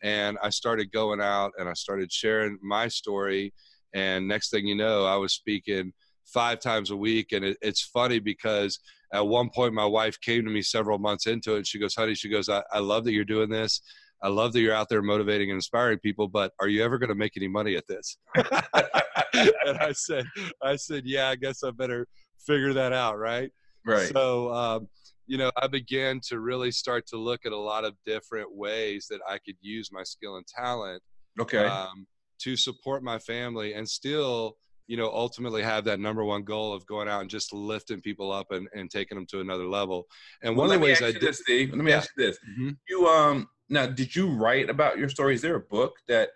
and 0.04 0.38
i 0.44 0.50
started 0.50 0.92
going 0.92 1.20
out 1.20 1.52
and 1.58 1.68
i 1.68 1.74
started 1.74 2.12
sharing 2.12 2.58
my 2.62 2.88
story 2.88 3.54
and 3.94 4.28
next 4.28 4.52
thing 4.52 4.68
you 4.68 4.76
know 4.76 5.06
i 5.06 5.16
was 5.16 5.34
speaking 5.34 5.92
five 6.26 6.60
times 6.60 6.92
a 6.92 6.96
week 6.96 7.32
and 7.32 7.44
it, 7.44 7.58
it's 7.62 7.82
funny 7.82 8.20
because 8.20 8.80
at 9.14 9.26
one 9.26 9.50
point 9.50 9.74
my 9.74 9.86
wife 9.86 10.20
came 10.22 10.44
to 10.44 10.52
me 10.52 10.62
several 10.62 11.00
months 11.00 11.26
into 11.26 11.54
it 11.54 11.58
and 11.58 11.68
she 11.68 11.80
goes 11.80 11.96
honey 11.96 12.14
she 12.14 12.30
goes 12.30 12.50
I, 12.50 12.62
I 12.72 12.80
love 12.80 13.06
that 13.06 13.14
you're 13.14 13.24
doing 13.24 13.50
this 13.50 13.82
I 14.22 14.30
love 14.30 14.54
that 14.54 14.62
you're 14.62 14.74
out 14.74 14.90
there 14.90 15.02
motivating 15.02 15.52
and 15.52 15.58
inspiring 15.58 16.00
people, 16.00 16.28
but 16.28 16.52
are 16.60 16.68
you 16.68 16.84
ever 16.84 16.98
going 16.98 17.10
to 17.10 17.16
make 17.16 17.38
any 17.38 17.48
money 17.48 17.76
at 17.76 17.88
this? 17.88 18.18
and 18.36 19.78
I 19.80 19.92
said, 19.94 20.26
I 20.64 20.76
said, 20.76 21.04
yeah, 21.06 21.30
I 21.30 21.36
guess 21.36 21.64
I 21.64 21.72
better 21.72 22.08
figure 22.46 22.74
that 22.74 22.94
out. 22.94 23.18
Right. 23.20 23.52
Right. 23.86 24.10
So, 24.12 24.52
um, 24.52 24.88
you 25.28 25.38
know, 25.38 25.52
I 25.58 25.68
began 25.68 26.20
to 26.30 26.40
really 26.40 26.72
start 26.72 27.06
to 27.08 27.18
look 27.18 27.46
at 27.46 27.52
a 27.52 27.58
lot 27.58 27.86
of 27.86 27.94
different 28.06 28.54
ways 28.54 29.08
that 29.10 29.20
I 29.28 29.38
could 29.38 29.56
use 29.62 29.90
my 29.92 30.04
skill 30.04 30.38
and 30.38 30.46
talent. 30.48 31.02
Okay. 31.40 31.66
Um, 31.66 32.08
to 32.40 32.56
support 32.56 33.04
my 33.04 33.20
family 33.20 33.74
and 33.74 33.88
still, 33.88 34.58
you 34.88 34.96
know, 34.96 35.10
ultimately 35.12 35.62
have 35.64 35.84
that 35.86 36.00
number 36.00 36.24
one 36.24 36.44
goal 36.44 36.74
of 36.74 36.86
going 36.86 37.08
out 37.08 37.22
and 37.22 37.30
just 37.30 37.54
lifting 37.54 38.02
people 38.02 38.32
up 38.32 38.52
and, 38.52 38.68
and 38.74 38.90
taking 38.90 39.18
them 39.18 39.26
to 39.28 39.42
another 39.42 39.66
level. 39.66 40.06
And 40.44 40.56
well, 40.56 40.68
one 40.68 40.76
of 40.76 40.82
the 40.82 40.86
ways 40.86 41.02
I 41.02 41.12
did, 41.12 41.22
this, 41.22 41.40
Steve, 41.40 41.72
let 41.72 41.84
me 41.84 41.92
yeah. 41.92 41.98
ask 41.98 42.10
you 42.18 42.26
this: 42.26 42.38
mm-hmm. 42.38 42.70
you 42.88 43.08
um 43.08 43.50
now 43.70 43.86
did 43.86 44.16
you 44.16 44.30
write 44.30 44.70
about 44.70 44.98
your 44.98 45.10
story 45.10 45.34
is 45.34 45.42
there 45.42 45.56
a 45.56 45.60
book 45.60 45.98
that 46.08 46.30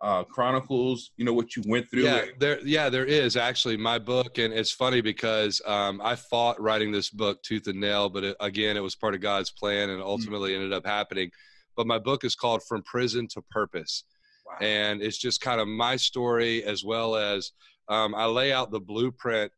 uh, 0.00 0.22
chronicles 0.24 1.10
you 1.16 1.24
know 1.24 1.32
what 1.32 1.56
you 1.56 1.62
went 1.66 1.90
through 1.90 2.04
yeah 2.04 2.24
there 2.38 2.60
yeah 2.64 2.88
there 2.88 3.04
is 3.04 3.36
actually 3.36 3.76
my 3.76 3.98
book 3.98 4.38
and 4.38 4.54
it's 4.54 4.70
funny 4.70 5.00
because 5.00 5.60
um, 5.66 6.00
i 6.04 6.14
fought 6.14 6.60
writing 6.60 6.92
this 6.92 7.10
book 7.10 7.42
tooth 7.42 7.66
and 7.66 7.80
nail 7.80 8.08
but 8.08 8.22
it, 8.22 8.36
again 8.40 8.76
it 8.76 8.82
was 8.82 8.94
part 8.94 9.14
of 9.14 9.20
god's 9.20 9.50
plan 9.50 9.90
and 9.90 10.00
mm. 10.00 10.06
ultimately 10.06 10.50
mm-hmm. 10.50 10.62
ended 10.62 10.72
up 10.72 10.86
happening 10.86 11.30
but 11.76 11.86
my 11.86 11.98
book 11.98 12.24
is 12.24 12.36
called 12.36 12.62
from 12.68 12.82
prison 12.84 13.26
to 13.26 13.42
purpose 13.50 14.04
wow. 14.46 14.54
and 14.60 15.02
it's 15.02 15.18
just 15.18 15.40
kind 15.40 15.60
of 15.60 15.66
my 15.66 15.96
story 15.96 16.62
as 16.62 16.84
well 16.84 17.16
as 17.16 17.50
um, 17.88 18.14
i 18.14 18.24
lay 18.24 18.52
out 18.52 18.70
the 18.70 18.80
blueprint 18.80 19.50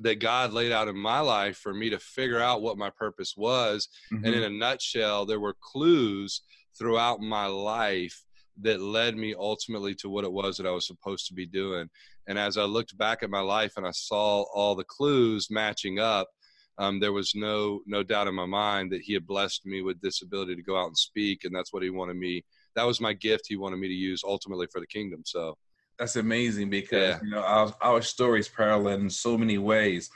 that 0.00 0.20
God 0.20 0.52
laid 0.52 0.72
out 0.72 0.88
in 0.88 0.96
my 0.96 1.20
life 1.20 1.56
for 1.58 1.72
me 1.72 1.90
to 1.90 1.98
figure 1.98 2.40
out 2.40 2.62
what 2.62 2.78
my 2.78 2.90
purpose 2.90 3.34
was. 3.36 3.88
Mm-hmm. 4.12 4.24
And 4.24 4.34
in 4.34 4.42
a 4.42 4.50
nutshell, 4.50 5.26
there 5.26 5.40
were 5.40 5.56
clues 5.60 6.42
throughout 6.78 7.20
my 7.20 7.46
life 7.46 8.22
that 8.62 8.80
led 8.80 9.16
me 9.16 9.34
ultimately 9.38 9.94
to 9.94 10.08
what 10.08 10.24
it 10.24 10.32
was 10.32 10.56
that 10.56 10.66
I 10.66 10.70
was 10.70 10.86
supposed 10.86 11.26
to 11.28 11.34
be 11.34 11.46
doing. 11.46 11.88
And 12.26 12.38
as 12.38 12.56
I 12.56 12.62
looked 12.64 12.96
back 12.98 13.22
at 13.22 13.30
my 13.30 13.40
life 13.40 13.74
and 13.76 13.86
I 13.86 13.92
saw 13.92 14.44
all 14.54 14.74
the 14.74 14.84
clues 14.84 15.48
matching 15.50 15.98
up, 15.98 16.28
um, 16.78 17.00
there 17.00 17.12
was 17.12 17.32
no 17.34 17.80
no 17.86 18.02
doubt 18.02 18.28
in 18.28 18.34
my 18.34 18.44
mind 18.44 18.92
that 18.92 19.00
he 19.00 19.14
had 19.14 19.26
blessed 19.26 19.64
me 19.64 19.80
with 19.80 20.00
this 20.02 20.22
ability 20.22 20.56
to 20.56 20.62
go 20.62 20.78
out 20.78 20.88
and 20.88 20.98
speak, 20.98 21.44
and 21.44 21.54
that's 21.54 21.72
what 21.72 21.82
he 21.82 21.88
wanted 21.88 22.16
me. 22.16 22.44
That 22.74 22.86
was 22.86 23.00
my 23.00 23.14
gift. 23.14 23.46
He 23.48 23.56
wanted 23.56 23.78
me 23.78 23.88
to 23.88 23.94
use 23.94 24.22
ultimately 24.22 24.66
for 24.70 24.80
the 24.80 24.86
kingdom. 24.86 25.22
So 25.24 25.56
that's 25.98 26.16
amazing 26.16 26.70
because 26.70 27.16
yeah. 27.16 27.18
you 27.22 27.30
know 27.30 27.42
our, 27.42 27.74
our 27.80 28.02
stories 28.02 28.48
parallel 28.48 29.00
in 29.00 29.10
so 29.10 29.36
many 29.36 29.58
ways. 29.58 30.10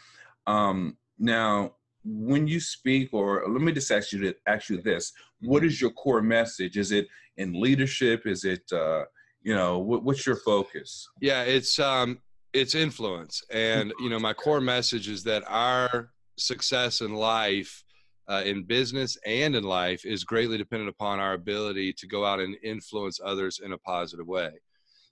Um, 0.46 0.96
now, 1.18 1.74
when 2.04 2.46
you 2.46 2.60
speak, 2.60 3.10
or 3.12 3.44
let 3.48 3.62
me 3.62 3.72
just 3.72 3.90
ask 3.90 4.12
you 4.12 4.20
to 4.20 4.34
ask 4.46 4.68
you 4.68 4.80
this: 4.80 5.12
What 5.40 5.62
mm-hmm. 5.62 5.74
your 5.80 5.90
core 5.90 6.22
message? 6.22 6.76
Is 6.76 6.92
it 6.92 7.08
in 7.36 7.60
leadership? 7.60 8.26
Is 8.26 8.44
it 8.44 8.62
uh, 8.72 9.04
you 9.42 9.54
know 9.54 9.78
what, 9.78 10.02
what's 10.02 10.26
your 10.26 10.36
focus? 10.36 11.08
Yeah, 11.20 11.42
it's 11.42 11.78
um, 11.78 12.18
it's 12.52 12.74
influence, 12.74 13.42
and 13.50 13.92
you 14.00 14.10
know 14.10 14.18
my 14.18 14.34
core 14.34 14.60
message 14.60 15.08
is 15.08 15.22
that 15.24 15.42
our 15.46 16.10
success 16.36 17.00
in 17.00 17.14
life. 17.14 17.84
Uh, 18.28 18.42
in 18.44 18.62
business 18.62 19.18
and 19.26 19.56
in 19.56 19.64
life 19.64 20.06
is 20.06 20.22
greatly 20.22 20.56
dependent 20.56 20.88
upon 20.88 21.18
our 21.18 21.32
ability 21.32 21.92
to 21.92 22.06
go 22.06 22.24
out 22.24 22.38
and 22.38 22.54
influence 22.62 23.18
others 23.24 23.60
in 23.64 23.72
a 23.72 23.78
positive 23.78 24.28
way. 24.28 24.50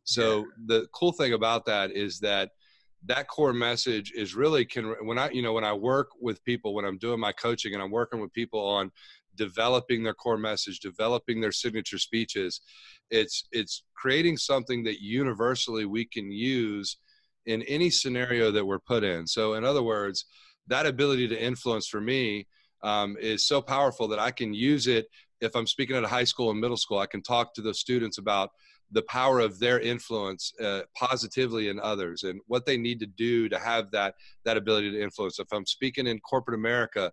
So 0.08 0.38
yeah. 0.38 0.44
the 0.66 0.86
cool 0.94 1.12
thing 1.12 1.34
about 1.34 1.66
that 1.66 1.90
is 1.90 2.18
that 2.20 2.52
that 3.06 3.28
core 3.28 3.52
message 3.52 4.12
is 4.12 4.34
really 4.34 4.64
can 4.64 4.94
when 5.02 5.18
i 5.18 5.30
you 5.30 5.42
know 5.42 5.52
when 5.52 5.64
i 5.64 5.72
work 5.72 6.08
with 6.20 6.44
people 6.44 6.74
when 6.74 6.84
i'm 6.84 6.98
doing 6.98 7.20
my 7.20 7.32
coaching 7.32 7.74
and 7.74 7.82
i'm 7.82 7.90
working 7.90 8.20
with 8.20 8.32
people 8.32 8.60
on 8.60 8.90
developing 9.36 10.02
their 10.02 10.14
core 10.14 10.36
message 10.36 10.80
developing 10.80 11.40
their 11.40 11.52
signature 11.52 11.98
speeches 11.98 12.60
it's 13.10 13.44
it's 13.52 13.84
creating 13.94 14.36
something 14.36 14.82
that 14.82 15.00
universally 15.00 15.84
we 15.84 16.04
can 16.04 16.32
use 16.32 16.96
in 17.46 17.62
any 17.62 17.88
scenario 17.88 18.50
that 18.50 18.64
we're 18.64 18.80
put 18.80 19.04
in 19.04 19.26
so 19.26 19.54
in 19.54 19.64
other 19.64 19.82
words 19.82 20.24
that 20.66 20.86
ability 20.86 21.28
to 21.28 21.40
influence 21.40 21.86
for 21.86 22.00
me 22.00 22.46
um, 22.82 23.16
is 23.20 23.46
so 23.46 23.62
powerful 23.62 24.08
that 24.08 24.18
i 24.18 24.30
can 24.30 24.52
use 24.52 24.88
it 24.88 25.06
if 25.40 25.54
i'm 25.54 25.68
speaking 25.68 25.94
at 25.94 26.02
a 26.02 26.08
high 26.08 26.24
school 26.24 26.50
and 26.50 26.60
middle 26.60 26.76
school 26.76 26.98
i 26.98 27.06
can 27.06 27.22
talk 27.22 27.54
to 27.54 27.62
those 27.62 27.78
students 27.78 28.18
about 28.18 28.50
the 28.92 29.02
power 29.02 29.40
of 29.40 29.58
their 29.58 29.80
influence 29.80 30.52
uh, 30.62 30.80
positively 30.96 31.68
in 31.68 31.78
others 31.80 32.22
and 32.22 32.40
what 32.46 32.64
they 32.64 32.76
need 32.76 32.98
to 33.00 33.06
do 33.06 33.48
to 33.48 33.58
have 33.58 33.90
that 33.90 34.14
that 34.44 34.56
ability 34.56 34.90
to 34.90 35.02
influence. 35.02 35.38
If 35.38 35.52
i'm 35.52 35.66
speaking 35.66 36.06
in 36.06 36.18
corporate 36.20 36.58
america 36.58 37.12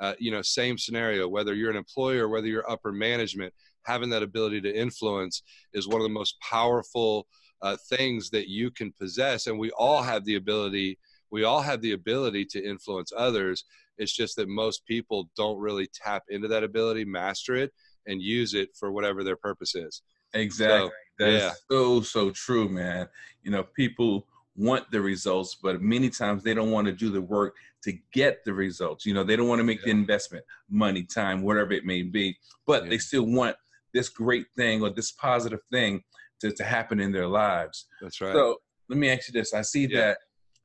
uh, 0.00 0.14
you 0.18 0.30
know 0.30 0.42
same 0.42 0.78
scenario 0.78 1.26
whether 1.26 1.54
you're 1.54 1.70
an 1.70 1.76
employer 1.76 2.28
whether 2.28 2.46
you're 2.46 2.70
upper 2.70 2.92
management 2.92 3.52
having 3.86 4.10
that 4.10 4.22
ability 4.22 4.60
to 4.60 4.74
influence 4.74 5.42
is 5.72 5.88
one 5.88 6.00
of 6.00 6.02
the 6.02 6.08
most 6.08 6.36
powerful 6.40 7.26
uh, 7.62 7.76
things 7.88 8.30
that 8.30 8.48
you 8.48 8.70
can 8.70 8.92
possess. 8.92 9.46
And 9.46 9.58
we 9.58 9.70
all 9.72 10.02
have 10.02 10.24
the 10.24 10.36
ability 10.36 10.98
we 11.32 11.42
all 11.42 11.60
have 11.60 11.80
the 11.80 11.92
ability 11.92 12.44
to 12.44 12.64
influence 12.64 13.12
others. 13.16 13.64
It's 13.98 14.14
just 14.14 14.36
that 14.36 14.48
most 14.48 14.86
people 14.86 15.28
don't 15.36 15.58
really 15.58 15.88
tap 15.92 16.22
into 16.28 16.46
that 16.46 16.62
ability 16.62 17.04
master 17.04 17.56
it 17.56 17.72
and 18.06 18.22
use 18.22 18.54
it 18.54 18.68
for 18.78 18.92
whatever 18.92 19.24
their 19.24 19.36
purpose 19.36 19.74
is 19.74 20.02
exactly 20.36 20.88
so, 20.88 20.92
that's 21.18 21.42
yeah. 21.42 21.52
so 21.70 22.00
so 22.00 22.30
true, 22.30 22.68
man. 22.68 23.08
You 23.42 23.50
know, 23.50 23.62
people 23.62 24.26
want 24.56 24.90
the 24.90 25.00
results, 25.00 25.56
but 25.62 25.82
many 25.82 26.08
times 26.10 26.42
they 26.42 26.54
don't 26.54 26.70
want 26.70 26.86
to 26.86 26.92
do 26.92 27.10
the 27.10 27.20
work 27.20 27.56
to 27.82 27.92
get 28.12 28.44
the 28.44 28.52
results. 28.52 29.06
You 29.06 29.14
know, 29.14 29.22
they 29.22 29.36
don't 29.36 29.48
want 29.48 29.60
to 29.60 29.64
make 29.64 29.80
yeah. 29.80 29.86
the 29.86 29.90
investment, 29.98 30.44
money, 30.70 31.02
time, 31.02 31.42
whatever 31.42 31.72
it 31.72 31.84
may 31.84 32.02
be, 32.02 32.36
but 32.66 32.84
yeah. 32.84 32.90
they 32.90 32.98
still 32.98 33.24
want 33.24 33.56
this 33.92 34.08
great 34.08 34.46
thing 34.56 34.82
or 34.82 34.90
this 34.90 35.12
positive 35.12 35.60
thing 35.70 36.02
to, 36.40 36.50
to 36.52 36.64
happen 36.64 37.00
in 37.00 37.12
their 37.12 37.28
lives. 37.28 37.86
That's 38.00 38.20
right. 38.20 38.32
So 38.34 38.56
let 38.88 38.98
me 38.98 39.10
ask 39.10 39.28
you 39.28 39.32
this. 39.32 39.54
I 39.54 39.62
see 39.62 39.86
that 39.88 40.18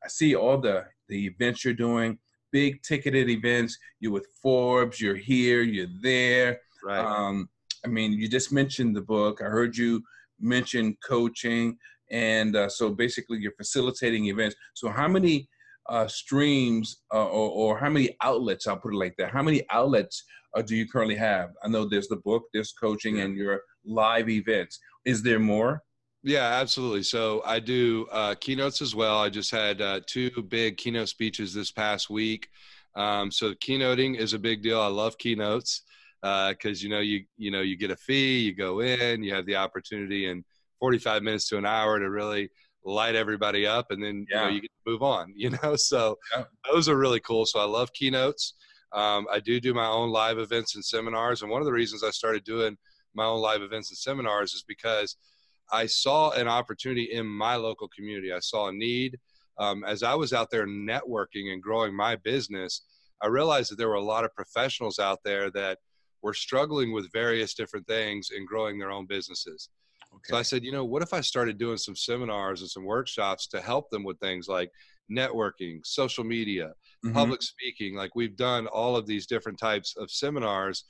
I 0.03 0.07
see 0.07 0.35
all 0.35 0.57
the 0.57 0.85
the 1.07 1.25
events 1.27 1.63
you're 1.63 1.73
doing, 1.73 2.17
big 2.51 2.81
ticketed 2.81 3.29
events. 3.29 3.77
You're 3.99 4.13
with 4.13 4.27
Forbes, 4.41 4.99
you're 4.99 5.15
here, 5.15 5.61
you're 5.61 5.87
there. 6.01 6.59
Right. 6.83 6.99
Um, 6.99 7.49
I 7.85 7.87
mean, 7.87 8.13
you 8.13 8.27
just 8.27 8.51
mentioned 8.51 8.95
the 8.95 9.01
book. 9.01 9.41
I 9.41 9.45
heard 9.45 9.75
you 9.75 10.03
mention 10.39 10.97
coaching, 11.07 11.77
and 12.09 12.55
uh, 12.55 12.69
so 12.69 12.89
basically 12.89 13.39
you're 13.39 13.53
facilitating 13.53 14.25
events. 14.27 14.55
So 14.73 14.89
how 14.89 15.07
many 15.07 15.47
uh, 15.89 16.07
streams 16.07 17.01
uh, 17.13 17.25
or, 17.25 17.49
or, 17.49 17.79
how 17.79 17.89
many 17.89 18.15
outlets? 18.21 18.67
I'll 18.67 18.77
put 18.77 18.93
it 18.93 18.97
like 18.97 19.15
that. 19.17 19.31
How 19.31 19.41
many 19.41 19.63
outlets 19.71 20.23
uh, 20.55 20.61
do 20.61 20.75
you 20.75 20.87
currently 20.87 21.15
have? 21.15 21.51
I 21.63 21.69
know 21.69 21.85
there's 21.85 22.07
the 22.07 22.17
book, 22.17 22.43
there's 22.53 22.71
coaching, 22.71 23.21
and 23.21 23.35
your 23.35 23.61
live 23.83 24.29
events. 24.29 24.79
Is 25.05 25.23
there 25.23 25.39
more? 25.39 25.83
Yeah, 26.23 26.45
absolutely. 26.61 27.03
So 27.03 27.41
I 27.45 27.59
do 27.59 28.07
uh, 28.11 28.35
keynotes 28.39 28.81
as 28.81 28.93
well. 28.93 29.17
I 29.17 29.29
just 29.29 29.49
had 29.49 29.81
uh, 29.81 30.01
two 30.05 30.29
big 30.49 30.77
keynote 30.77 31.09
speeches 31.09 31.51
this 31.53 31.71
past 31.71 32.11
week. 32.11 32.47
Um, 32.95 33.31
so 33.31 33.53
keynoting 33.55 34.17
is 34.17 34.33
a 34.33 34.39
big 34.39 34.61
deal. 34.61 34.79
I 34.79 34.87
love 34.87 35.17
keynotes 35.17 35.81
because 36.21 36.81
uh, 36.81 36.83
you 36.83 36.89
know 36.89 36.99
you 36.99 37.23
you 37.37 37.51
know 37.51 37.61
you 37.61 37.75
get 37.75 37.91
a 37.91 37.95
fee, 37.95 38.39
you 38.39 38.55
go 38.55 38.81
in, 38.81 39.23
you 39.23 39.33
have 39.33 39.45
the 39.45 39.55
opportunity 39.55 40.27
in 40.27 40.43
45 40.79 41.23
minutes 41.23 41.47
to 41.49 41.57
an 41.57 41.65
hour 41.65 41.99
to 41.99 42.09
really 42.09 42.49
light 42.83 43.15
everybody 43.15 43.65
up, 43.65 43.91
and 43.91 44.03
then 44.03 44.25
yeah. 44.29 44.41
you 44.41 44.45
know 44.45 44.53
you 44.53 44.61
get 44.61 44.71
to 44.85 44.91
move 44.91 45.03
on. 45.03 45.33
You 45.35 45.51
know, 45.51 45.75
so 45.75 46.17
yeah. 46.35 46.43
those 46.71 46.87
are 46.87 46.97
really 46.97 47.19
cool. 47.21 47.45
So 47.45 47.59
I 47.59 47.65
love 47.65 47.91
keynotes. 47.93 48.53
Um, 48.93 49.25
I 49.31 49.39
do 49.39 49.59
do 49.59 49.73
my 49.73 49.87
own 49.87 50.11
live 50.11 50.37
events 50.37 50.75
and 50.75 50.83
seminars, 50.83 51.41
and 51.41 51.51
one 51.51 51.61
of 51.61 51.65
the 51.65 51.73
reasons 51.73 52.03
I 52.03 52.11
started 52.11 52.43
doing 52.43 52.77
my 53.13 53.25
own 53.25 53.41
live 53.41 53.61
events 53.61 53.89
and 53.89 53.97
seminars 53.97 54.53
is 54.53 54.63
because 54.67 55.17
I 55.71 55.85
saw 55.85 56.31
an 56.31 56.47
opportunity 56.47 57.09
in 57.11 57.25
my 57.25 57.55
local 57.55 57.87
community. 57.87 58.31
I 58.31 58.39
saw 58.39 58.67
a 58.67 58.73
need. 58.73 59.17
Um, 59.57 59.83
as 59.85 60.03
I 60.03 60.15
was 60.15 60.33
out 60.33 60.49
there 60.51 60.67
networking 60.67 61.51
and 61.51 61.61
growing 61.61 61.95
my 61.95 62.15
business, 62.17 62.81
I 63.21 63.27
realized 63.27 63.71
that 63.71 63.77
there 63.77 63.89
were 63.89 63.95
a 63.95 64.03
lot 64.03 64.25
of 64.25 64.33
professionals 64.33 64.99
out 64.99 65.19
there 65.23 65.51
that 65.51 65.77
were 66.21 66.33
struggling 66.33 66.91
with 66.91 67.11
various 67.11 67.53
different 67.53 67.87
things 67.87 68.29
and 68.35 68.47
growing 68.47 68.77
their 68.77 68.91
own 68.91 69.05
businesses. 69.05 69.69
Okay. 70.13 70.31
So 70.31 70.37
I 70.37 70.41
said, 70.41 70.63
you 70.63 70.71
know, 70.71 70.85
what 70.85 71.01
if 71.01 71.13
I 71.13 71.21
started 71.21 71.57
doing 71.57 71.77
some 71.77 71.95
seminars 71.95 72.61
and 72.61 72.69
some 72.69 72.83
workshops 72.83 73.47
to 73.47 73.61
help 73.61 73.89
them 73.89 74.03
with 74.03 74.19
things 74.19 74.47
like 74.47 74.69
networking, 75.11 75.79
social 75.83 76.23
media, 76.23 76.73
mm-hmm. 77.05 77.13
public 77.13 77.41
speaking? 77.41 77.95
Like 77.95 78.15
we've 78.15 78.35
done 78.35 78.67
all 78.67 78.95
of 78.95 79.07
these 79.07 79.25
different 79.25 79.57
types 79.57 79.95
of 79.97 80.11
seminars. 80.11 80.83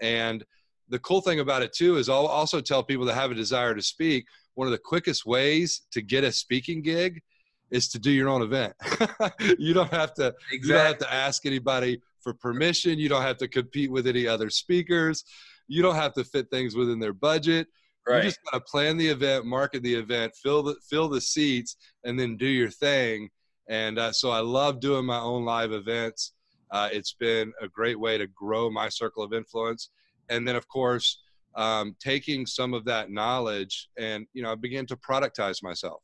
And 0.00 0.44
the 0.88 0.98
cool 0.98 1.20
thing 1.20 1.40
about 1.40 1.62
it 1.62 1.72
too 1.72 1.96
is 1.96 2.08
I'll 2.08 2.26
also 2.26 2.60
tell 2.60 2.82
people 2.82 3.06
that 3.06 3.14
have 3.14 3.30
a 3.30 3.34
desire 3.34 3.74
to 3.74 3.82
speak, 3.82 4.26
one 4.54 4.66
of 4.66 4.72
the 4.72 4.78
quickest 4.78 5.24
ways 5.24 5.82
to 5.92 6.02
get 6.02 6.24
a 6.24 6.32
speaking 6.32 6.82
gig 6.82 7.22
is 7.70 7.88
to 7.88 7.98
do 7.98 8.10
your 8.10 8.28
own 8.28 8.42
event. 8.42 8.74
you 9.58 9.72
don't 9.72 9.92
have 9.92 10.14
to 10.14 10.34
exactly. 10.52 10.56
you 10.56 10.68
don't 10.68 10.86
have 10.86 10.98
to 10.98 11.12
ask 11.12 11.46
anybody 11.46 12.00
for 12.24 12.34
permission. 12.34 12.98
You 12.98 13.08
don't 13.08 13.22
have 13.22 13.36
to 13.38 13.48
compete 13.48 13.92
with 13.92 14.08
any 14.08 14.26
other 14.26 14.50
speakers. 14.50 15.24
You 15.68 15.82
don't 15.82 15.94
have 15.94 16.14
to 16.14 16.24
fit 16.24 16.50
things 16.50 16.74
within 16.74 16.98
their 16.98 17.12
budget. 17.12 17.68
Right. 18.06 18.24
You 18.24 18.30
just 18.30 18.40
gotta 18.50 18.64
plan 18.64 18.96
the 18.96 19.06
event, 19.06 19.46
market 19.46 19.82
the 19.82 19.94
event, 19.94 20.34
fill 20.42 20.62
the 20.62 20.74
fill 20.90 21.08
the 21.08 21.20
seats, 21.20 21.76
and 22.04 22.18
then 22.18 22.36
do 22.36 22.46
your 22.46 22.70
thing. 22.70 23.30
And 23.68 23.98
uh, 23.98 24.12
so 24.12 24.30
I 24.30 24.40
love 24.40 24.80
doing 24.80 25.06
my 25.06 25.18
own 25.18 25.44
live 25.44 25.72
events. 25.72 26.32
Uh, 26.70 26.88
it's 26.92 27.14
been 27.14 27.52
a 27.62 27.68
great 27.68 27.98
way 27.98 28.18
to 28.18 28.26
grow 28.26 28.68
my 28.68 28.88
circle 28.88 29.22
of 29.22 29.32
influence. 29.32 29.90
And 30.28 30.46
then, 30.46 30.56
of 30.56 30.66
course, 30.68 31.22
um, 31.54 31.94
taking 32.00 32.46
some 32.46 32.74
of 32.74 32.84
that 32.86 33.10
knowledge 33.10 33.88
and 33.96 34.26
you 34.32 34.42
know, 34.42 34.52
I 34.52 34.56
began 34.56 34.86
to 34.86 34.96
productize 34.96 35.62
myself. 35.62 36.02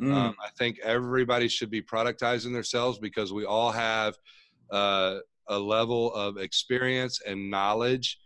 Mm. 0.00 0.14
Um, 0.14 0.36
I 0.42 0.48
think 0.56 0.78
everybody 0.82 1.48
should 1.48 1.70
be 1.70 1.82
productizing 1.82 2.52
themselves 2.52 2.98
because 2.98 3.32
we 3.32 3.44
all 3.44 3.70
have 3.70 4.16
uh, 4.70 5.18
a 5.48 5.58
level 5.58 6.12
of 6.14 6.36
experience 6.36 7.20
and 7.26 7.50
knowledge 7.50 8.18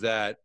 that 0.00 0.38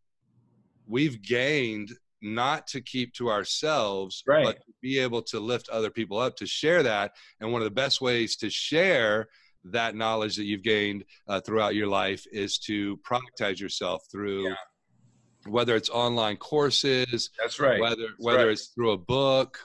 we've 0.88 1.22
gained 1.22 1.92
not 2.22 2.68
to 2.68 2.82
keep 2.82 3.14
to 3.14 3.30
ourselves 3.30 4.24
right. 4.28 4.46
but 4.46 4.56
to 4.58 4.74
be 4.82 5.00
able 5.00 5.22
to 5.22 5.40
lift 5.40 5.70
other 5.70 5.90
people 5.90 6.20
up 6.20 6.36
to 6.36 6.46
share 6.46 6.84
that 6.84 7.12
and 7.40 7.52
one 7.52 7.62
of 7.62 7.66
the 7.66 7.72
best 7.72 8.00
ways 8.00 8.36
to 8.36 8.50
share 8.50 9.28
that 9.64 9.96
knowledge 9.96 10.36
that 10.36 10.46
you've 10.46 10.64
gained 10.64 11.04
uh, 11.28 11.40
throughout 11.42 11.74
your 11.74 11.88
life 11.88 12.26
is 12.32 12.60
to 12.60 12.98
productize 12.98 13.60
yourself 13.60 14.04
through 14.12 14.50
yeah 14.50 14.56
whether 15.48 15.76
it's 15.76 15.90
online 15.90 16.38
courses 16.38 17.30
that's 17.40 17.60
right. 17.60 17.80
whether 17.80 17.96
that's 17.96 18.14
whether 18.20 18.46
right. 18.46 18.50
it's 18.50 18.68
through 18.68 18.92
a 18.92 18.98
book 18.98 19.58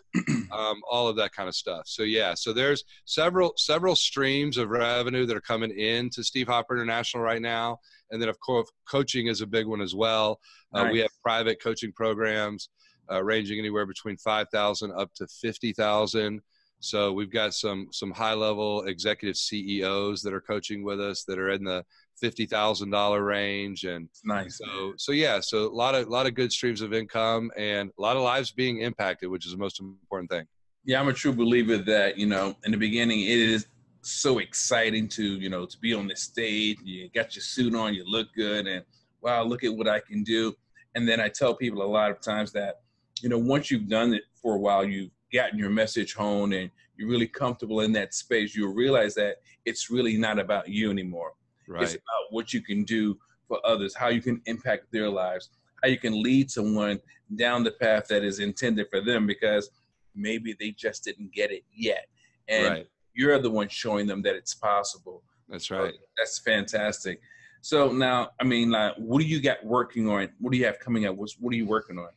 um, 0.52 0.80
all 0.90 1.09
of 1.09 1.16
that 1.16 1.33
kind 1.33 1.49
of 1.49 1.54
stuff. 1.54 1.83
So 1.87 2.02
yeah 2.02 2.35
so 2.35 2.52
there's 2.52 2.85
several 3.04 3.52
several 3.56 3.97
streams 3.97 4.56
of 4.56 4.71
revenue 4.71 5.26
that 5.26 5.37
are 5.37 5.40
coming 5.40 5.71
in 5.71 6.11
to 6.11 6.25
steve 6.25 6.49
hopper 6.49 6.76
international 6.76 7.23
right 7.23 7.42
now. 7.42 7.78
And 8.11 8.23
then 8.23 8.28
of 8.28 8.38
course 8.40 8.71
coaching 8.88 9.26
is 9.26 9.40
a 9.40 9.47
big 9.47 9.66
one 9.66 9.80
as 9.80 9.95
well. 9.95 10.40
Nice. 10.73 10.88
uh, 10.88 10.92
we 10.92 10.99
have 11.00 11.11
private 11.23 11.62
coaching 11.62 11.92
programs 11.92 12.68
uh, 13.11 13.23
ranging 13.23 13.59
anywhere 13.59 13.87
between 13.87 14.16
5000 14.16 14.92
up 14.92 15.12
to 15.14 15.26
50000 15.26 16.40
so 16.80 17.12
we've 17.12 17.33
got 17.33 17.54
some 17.54 17.88
some 17.92 18.11
high 18.11 18.35
level 18.35 18.85
executive 18.85 19.37
ceos 19.37 20.23
that 20.23 20.33
are 20.33 20.40
coaching 20.40 20.85
with 20.85 21.00
us 21.00 21.25
that 21.25 21.38
are 21.38 21.50
in 21.50 21.64
the 21.64 21.85
fifty 22.21 22.47
thousand 22.47 22.90
dollar 22.90 23.25
range, 23.25 23.85
and 23.85 24.09
nice. 24.25 24.59
So 24.59 24.95
so 24.97 25.12
yeah, 25.12 25.40
so 25.40 25.66
a 25.66 25.75
lot 25.75 25.95
of 25.95 26.06
a 26.06 26.11
lot 26.11 26.26
of 26.26 26.35
good 26.35 26.52
streams 26.52 26.80
of 26.80 26.92
income 26.92 27.50
and 27.56 27.90
a 27.99 28.02
lot 28.02 28.16
of 28.16 28.23
lives 28.23 28.52
being 28.52 28.80
impacted, 28.80 29.30
which 29.30 29.47
is 29.47 29.52
the 29.52 29.59
most 29.59 29.80
important 29.80 30.30
thing. 30.30 30.47
Yeah, 30.85 31.00
I'm 31.00 31.09
a 31.09 31.12
true 31.12 31.33
believer 31.33 31.78
that 31.78 32.18
you 32.18 32.26
know 32.26 32.54
in 32.64 32.73
the 32.73 32.78
beginning 32.78 33.23
it 33.23 33.38
is 33.38 33.66
so 34.02 34.38
exciting 34.38 35.09
to 35.09 35.25
you 35.25 35.49
know 35.49 35.66
to 35.66 35.78
be 35.78 35.95
on 35.95 36.09
the 36.09 36.16
stage. 36.16 36.78
You 36.83 37.09
got 37.14 37.35
your 37.35 37.42
suit 37.42 37.75
on, 37.75 37.95
you 37.95 38.04
look 38.06 38.28
good, 38.37 38.66
and 38.66 38.85
wow, 39.23 39.42
look 39.42 39.64
at 39.64 39.75
what 39.75 39.88
I 39.88 40.00
can 40.00 40.23
do. 40.23 40.54
And 40.95 41.06
then 41.09 41.21
I 41.21 41.28
tell 41.28 41.54
people 41.54 41.83
a 41.83 41.85
lot 41.85 42.11
of 42.11 42.21
times 42.21 42.52
that 42.52 42.83
you 43.23 43.28
know 43.28 43.38
once 43.38 43.71
you've 43.71 43.88
done 43.88 44.12
it 44.14 44.23
for 44.40 44.56
a 44.56 44.59
while, 44.59 44.85
you've 44.85 45.11
gotten 45.33 45.59
your 45.59 45.71
message 45.71 46.14
home 46.14 46.52
and 46.52 46.71
you're 46.97 47.09
really 47.09 47.26
comfortable 47.26 47.80
in 47.80 47.92
that 47.92 48.14
space, 48.14 48.54
you'll 48.54 48.75
realize 48.75 49.14
that 49.14 49.37
it's 49.64 49.90
really 49.90 50.16
not 50.16 50.38
about 50.38 50.68
you 50.68 50.90
anymore. 50.90 51.33
Right. 51.68 51.83
It's 51.83 51.95
about 51.95 52.30
what 52.30 52.52
you 52.52 52.62
can 52.62 52.85
do 52.85 53.18
for 53.49 53.64
others, 53.64 53.95
how 53.95 54.09
you 54.09 54.21
can 54.21 54.40
impact 54.47 54.87
their 54.92 55.09
lives, 55.09 55.50
how 55.83 55.88
you 55.88 55.99
can 55.99 56.23
lead 56.23 56.50
someone 56.50 57.00
down 57.35 57.64
the 57.64 57.73
path 57.73 58.06
that 58.09 58.23
is 58.23 58.38
intended 58.38 58.87
for 58.90 59.00
them 59.00 59.26
because 59.26 59.71
maybe 60.14 60.56
they 60.59 60.71
just 60.71 61.04
didn't 61.04 61.33
get 61.33 61.50
it 61.50 61.64
yet. 61.75 62.06
And 62.49 62.66
right. 62.66 62.87
you're 63.14 63.38
the 63.40 63.50
one 63.50 63.68
showing 63.68 64.06
them 64.06 64.23
that 64.23 64.37
it's 64.37 64.54
possible. 64.54 65.23
That's 65.49 65.71
right. 65.71 65.92
So 65.92 66.00
that's 66.16 66.38
fantastic. 66.38 67.21
So 67.61 67.90
now, 67.90 68.30
I 68.40 68.45
mean, 68.45 68.75
uh, 68.75 68.95
what 68.97 69.21
do 69.21 69.26
you 69.26 69.40
got 69.40 69.64
working 69.64 70.09
on? 70.09 70.28
What 70.38 70.52
do 70.52 70.59
you 70.59 70.64
have 70.66 70.78
coming 70.78 71.06
up? 71.06 71.16
What's, 71.16 71.35
what 71.38 71.52
are 71.52 71.56
you 71.56 71.66
working 71.66 71.99
on? 71.99 72.11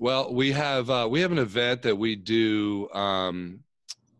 Well, 0.00 0.32
we 0.32 0.50
have 0.52 0.88
uh, 0.88 1.06
we 1.10 1.20
have 1.20 1.30
an 1.30 1.38
event 1.38 1.82
that 1.82 1.94
we 1.94 2.16
do. 2.16 2.88
Um, 2.94 3.60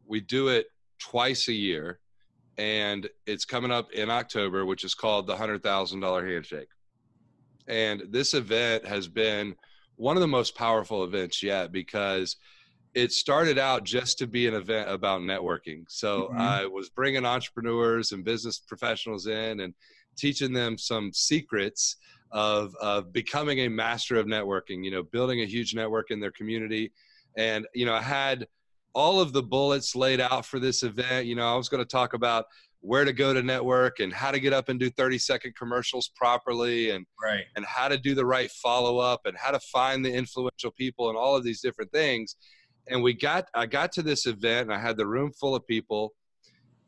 we 0.07 0.21
do 0.21 0.49
it 0.49 0.67
twice 0.99 1.49
a 1.49 1.55
year, 1.55 2.01
and 2.59 3.09
it's 3.27 3.47
coming 3.47 3.71
up 3.71 3.91
in 3.93 4.11
October, 4.11 4.67
which 4.67 4.85
is 4.85 4.95
called 4.95 5.27
the 5.27 5.35
hundred 5.35 5.63
thousand 5.63 6.01
dollar 6.01 6.29
handshake. 6.29 6.69
And 7.67 8.03
this 8.11 8.35
event 8.35 8.85
has 8.85 9.09
been 9.09 9.57
one 9.97 10.19
of 10.19 10.21
the 10.21 10.29
most 10.29 10.55
powerful 10.55 11.03
events 11.03 11.43
yet 11.43 11.73
because 11.73 12.37
it 12.93 13.11
started 13.11 13.57
out 13.57 13.83
just 13.83 14.19
to 14.19 14.27
be 14.27 14.47
an 14.47 14.53
event 14.53 14.91
about 14.91 15.23
networking. 15.23 15.85
So 15.89 16.25
mm-hmm. 16.25 16.43
I 16.43 16.67
was 16.67 16.91
bringing 16.91 17.25
entrepreneurs 17.25 18.13
and 18.13 18.23
business 18.23 18.59
professionals 18.59 19.29
in 19.29 19.61
and 19.61 19.73
teaching 20.19 20.53
them 20.53 20.77
some 20.77 21.11
secrets 21.15 21.97
of, 22.33 22.75
of 22.81 23.13
becoming 23.13 23.61
a 23.61 23.69
master 23.69 24.17
of 24.17 24.27
networking, 24.27 24.85
you 24.85 24.91
know, 24.91 25.03
building 25.03 25.41
a 25.41 25.47
huge 25.47 25.75
network 25.75 26.11
in 26.11 26.21
their 26.21 26.31
community. 26.31 26.93
And, 27.37 27.67
you 27.75 27.87
know, 27.87 27.95
I 27.95 28.03
had 28.03 28.47
all 28.95 29.21
of 29.21 29.33
the 29.33 29.43
bullets 29.43 29.95
laid 29.95 30.21
out 30.21 30.47
for 30.47 30.59
this 30.59 30.83
event. 30.83 31.27
You 31.27 31.37
know, 31.37 31.53
I 31.53 31.57
was 31.57 31.69
going 31.69 31.83
to 31.83 31.89
talk 31.89 32.15
about 32.15 32.47
where 32.81 33.05
to 33.05 33.13
go 33.13 33.35
to 33.35 33.43
network 33.43 34.01
and 34.01 34.13
how 34.13 34.31
to 34.31 34.41
get 34.41 34.53
up 34.53 34.69
and 34.69 34.81
do 34.81 34.91
30 34.91 35.19
second 35.19 35.55
commercials 35.55 36.11
properly 36.17 36.91
and 36.91 37.07
right. 37.23 37.45
and 37.57 37.65
how 37.65 37.89
to 37.89 37.99
do 37.99 38.15
the 38.15 38.25
right 38.25 38.51
follow 38.51 38.99
up 38.99 39.21
and 39.27 39.37
how 39.37 39.51
to 39.51 39.61
find 39.61 40.05
the 40.05 40.13
influential 40.13 40.71
people 40.71 41.09
and 41.09 41.19
all 41.19 41.37
of 41.37 41.45
these 41.45 41.61
different 41.61 41.93
things 41.93 42.37
and 42.89 43.03
we 43.03 43.13
got 43.13 43.45
i 43.55 43.67
got 43.67 43.93
to 43.93 44.03
this 44.03 44.27
event 44.27 44.71
and 44.71 44.73
i 44.73 44.79
had 44.79 44.97
the 44.97 45.07
room 45.07 45.31
full 45.33 45.55
of 45.55 45.67
people 45.67 46.15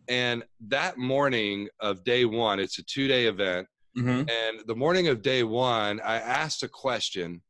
and 0.09 0.43
that 0.61 0.97
morning 0.97 1.69
of 1.81 2.03
day 2.05 2.25
one 2.25 2.59
it's 2.59 2.79
a 2.79 2.83
two 2.85 3.07
day 3.07 3.27
event 3.27 3.67
mm-hmm. 3.97 4.29
and 4.29 4.67
the 4.67 4.75
morning 4.75 5.09
of 5.09 5.23
day 5.23 5.43
one 5.43 6.01
i 6.01 6.17
asked 6.17 6.63
a 6.63 6.69
question 6.69 7.41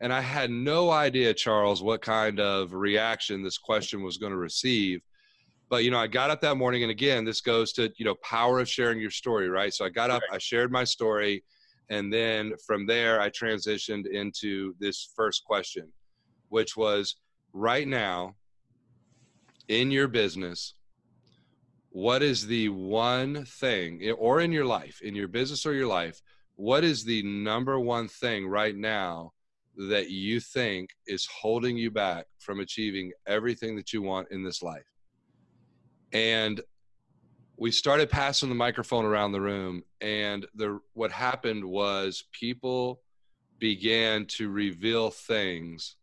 and 0.00 0.12
i 0.12 0.20
had 0.20 0.50
no 0.50 0.90
idea 0.90 1.32
charles 1.32 1.82
what 1.82 2.02
kind 2.02 2.40
of 2.40 2.72
reaction 2.72 3.42
this 3.42 3.58
question 3.58 4.02
was 4.02 4.16
going 4.16 4.32
to 4.32 4.38
receive 4.38 5.00
but 5.68 5.84
you 5.84 5.90
know 5.90 5.98
i 5.98 6.06
got 6.06 6.30
up 6.30 6.40
that 6.40 6.56
morning 6.56 6.82
and 6.82 6.90
again 6.90 7.24
this 7.24 7.40
goes 7.40 7.72
to 7.72 7.92
you 7.96 8.04
know 8.04 8.14
power 8.22 8.58
of 8.58 8.68
sharing 8.68 9.00
your 9.00 9.10
story 9.10 9.48
right 9.48 9.72
so 9.72 9.84
i 9.84 9.88
got 9.88 10.10
up 10.10 10.22
i 10.32 10.38
shared 10.38 10.72
my 10.72 10.84
story 10.84 11.42
and 11.90 12.12
then 12.12 12.52
from 12.66 12.86
there 12.86 13.20
i 13.20 13.30
transitioned 13.30 14.06
into 14.06 14.74
this 14.80 15.10
first 15.14 15.44
question 15.44 15.88
which 16.48 16.76
was 16.76 17.16
right 17.52 17.88
now 17.88 18.34
in 19.68 19.90
your 19.90 20.08
business 20.08 20.74
what 21.96 22.22
is 22.22 22.46
the 22.46 22.68
one 22.68 23.42
thing 23.46 24.12
or 24.18 24.40
in 24.40 24.52
your 24.52 24.66
life 24.66 25.00
in 25.00 25.14
your 25.14 25.28
business 25.28 25.64
or 25.64 25.72
your 25.72 25.86
life 25.86 26.20
what 26.56 26.84
is 26.84 27.04
the 27.04 27.22
number 27.22 27.80
one 27.80 28.06
thing 28.06 28.46
right 28.46 28.76
now 28.76 29.32
that 29.88 30.10
you 30.10 30.38
think 30.38 30.90
is 31.06 31.24
holding 31.26 31.74
you 31.74 31.90
back 31.90 32.26
from 32.38 32.60
achieving 32.60 33.10
everything 33.26 33.74
that 33.74 33.94
you 33.94 34.02
want 34.02 34.28
in 34.30 34.44
this 34.44 34.62
life 34.62 34.92
and 36.12 36.60
we 37.56 37.70
started 37.70 38.10
passing 38.10 38.50
the 38.50 38.54
microphone 38.54 39.06
around 39.06 39.32
the 39.32 39.40
room 39.40 39.82
and 40.02 40.44
the 40.54 40.78
what 40.92 41.10
happened 41.10 41.64
was 41.64 42.24
people 42.30 43.00
began 43.58 44.26
to 44.26 44.50
reveal 44.50 45.10
things 45.10 45.96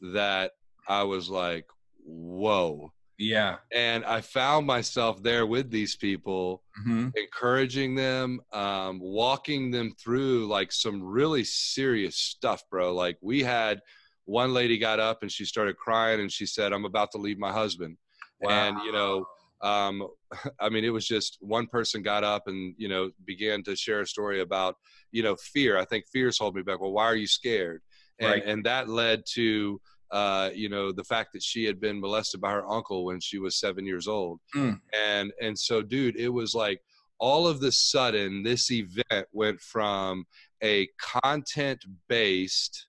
that 0.00 0.52
I 0.88 1.02
was 1.02 1.28
like, 1.28 1.66
whoa. 2.04 2.92
Yeah. 3.18 3.56
And 3.72 4.04
I 4.04 4.20
found 4.20 4.66
myself 4.66 5.22
there 5.22 5.46
with 5.46 5.70
these 5.70 5.96
people, 5.96 6.62
mm-hmm. 6.80 7.10
encouraging 7.16 7.94
them, 7.94 8.40
um, 8.52 8.98
walking 9.00 9.70
them 9.70 9.92
through 10.02 10.46
like 10.48 10.72
some 10.72 11.02
really 11.02 11.44
serious 11.44 12.16
stuff, 12.16 12.64
bro. 12.70 12.94
Like 12.94 13.18
we 13.20 13.42
had 13.42 13.80
one 14.24 14.52
lady 14.52 14.78
got 14.78 14.98
up 15.00 15.22
and 15.22 15.30
she 15.30 15.44
started 15.44 15.76
crying 15.76 16.20
and 16.20 16.32
she 16.32 16.46
said, 16.46 16.72
I'm 16.72 16.84
about 16.84 17.10
to 17.12 17.18
leave 17.18 17.38
my 17.38 17.52
husband. 17.52 17.96
Wow. 18.40 18.50
And, 18.50 18.78
you 18.84 18.92
know, 18.92 19.26
um, 19.62 20.08
I 20.60 20.68
mean, 20.68 20.84
it 20.84 20.90
was 20.90 21.06
just 21.06 21.38
one 21.40 21.66
person 21.66 22.02
got 22.02 22.24
up 22.24 22.48
and, 22.48 22.74
you 22.76 22.88
know, 22.88 23.10
began 23.24 23.62
to 23.64 23.76
share 23.76 24.00
a 24.00 24.06
story 24.06 24.40
about, 24.40 24.76
you 25.10 25.22
know, 25.22 25.36
fear. 25.36 25.78
I 25.78 25.84
think 25.84 26.06
fears 26.12 26.38
hold 26.38 26.54
me 26.54 26.62
back. 26.62 26.80
Well, 26.80 26.92
why 26.92 27.04
are 27.04 27.16
you 27.16 27.26
scared? 27.26 27.82
And, 28.18 28.30
right. 28.30 28.44
and 28.44 28.64
that 28.64 28.88
led 28.88 29.24
to, 29.34 29.80
uh, 30.12 30.50
you 30.54 30.68
know, 30.68 30.92
the 30.92 31.04
fact 31.04 31.32
that 31.32 31.42
she 31.42 31.64
had 31.64 31.80
been 31.80 32.00
molested 32.00 32.40
by 32.40 32.52
her 32.52 32.70
uncle 32.70 33.04
when 33.04 33.18
she 33.18 33.38
was 33.38 33.58
seven 33.58 33.86
years 33.86 34.06
old. 34.06 34.40
Mm. 34.54 34.78
And, 34.92 35.32
and 35.40 35.58
so, 35.58 35.82
dude, 35.82 36.16
it 36.16 36.28
was 36.28 36.54
like 36.54 36.82
all 37.18 37.46
of 37.46 37.60
the 37.60 37.72
sudden, 37.72 38.42
this 38.42 38.70
event 38.70 39.26
went 39.32 39.60
from 39.60 40.26
a 40.62 40.88
content 41.00 41.84
based, 42.08 42.86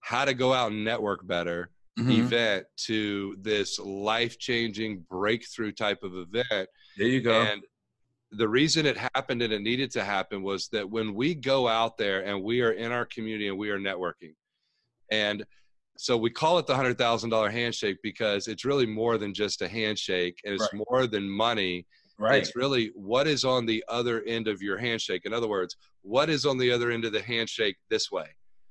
how 0.00 0.24
to 0.24 0.34
go 0.34 0.52
out 0.52 0.72
and 0.72 0.84
network 0.84 1.26
better 1.26 1.70
mm-hmm. 1.98 2.10
event 2.10 2.66
to 2.76 3.36
this 3.40 3.78
life 3.78 4.38
changing 4.38 5.04
breakthrough 5.08 5.72
type 5.72 6.02
of 6.02 6.14
event. 6.14 6.68
There 6.96 7.06
you 7.06 7.20
go. 7.20 7.42
And 7.42 7.62
the 8.32 8.48
reason 8.48 8.86
it 8.86 8.96
happened 8.96 9.42
and 9.42 9.52
it 9.52 9.62
needed 9.62 9.90
to 9.92 10.04
happen 10.04 10.42
was 10.42 10.68
that 10.68 10.88
when 10.88 11.14
we 11.14 11.34
go 11.34 11.66
out 11.66 11.96
there 11.96 12.24
and 12.24 12.42
we 12.42 12.62
are 12.62 12.72
in 12.72 12.92
our 12.92 13.04
community 13.04 13.48
and 13.48 13.58
we 13.58 13.70
are 13.70 13.78
networking, 13.78 14.34
and 15.10 15.44
so 16.00 16.16
we 16.16 16.30
call 16.30 16.58
it 16.58 16.66
the 16.66 16.74
hundred 16.74 16.96
thousand 16.96 17.28
dollar 17.28 17.50
handshake 17.50 17.98
because 18.02 18.48
it's 18.48 18.64
really 18.64 18.86
more 18.86 19.18
than 19.18 19.34
just 19.34 19.60
a 19.60 19.68
handshake, 19.68 20.40
and 20.46 20.54
it's 20.54 20.66
right. 20.72 20.82
more 20.88 21.06
than 21.06 21.28
money. 21.28 21.86
Right. 22.18 22.40
It's 22.40 22.56
really 22.56 22.90
what 22.94 23.26
is 23.26 23.44
on 23.44 23.66
the 23.66 23.84
other 23.86 24.22
end 24.22 24.48
of 24.48 24.62
your 24.62 24.78
handshake. 24.78 25.26
In 25.26 25.34
other 25.34 25.46
words, 25.46 25.76
what 26.00 26.30
is 26.30 26.46
on 26.46 26.56
the 26.56 26.72
other 26.72 26.90
end 26.90 27.04
of 27.04 27.12
the 27.12 27.20
handshake 27.20 27.76
this 27.90 28.10
way? 28.10 28.24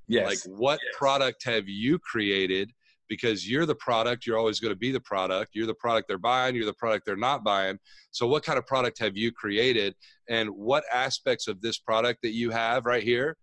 Yes. 0.08 0.26
Like 0.26 0.58
what 0.58 0.80
yes. 0.84 0.96
product 0.98 1.44
have 1.44 1.70
you 1.70 2.00
created? 2.00 2.72
Because 3.08 3.48
you're 3.48 3.68
the 3.68 3.76
product, 3.76 4.26
you're 4.26 4.38
always 4.38 4.60
going 4.60 4.74
to 4.74 4.80
be 4.80 4.92
the 4.92 5.00
product. 5.00 5.52
You're 5.54 5.68
the 5.68 5.76
product 5.76 6.08
they're 6.08 6.18
buying, 6.18 6.56
you're 6.56 6.66
the 6.66 6.74
product 6.74 7.06
they're 7.06 7.16
not 7.16 7.44
buying. 7.44 7.78
So, 8.10 8.26
what 8.26 8.44
kind 8.44 8.58
of 8.58 8.66
product 8.66 8.98
have 9.00 9.16
you 9.16 9.32
created? 9.32 9.94
And 10.30 10.50
what 10.50 10.84
aspects 10.92 11.48
of 11.48 11.62
this 11.62 11.78
product 11.78 12.24
that 12.24 12.34
you 12.34 12.50
have 12.50 12.88
right 12.88 13.04
here 13.04 13.38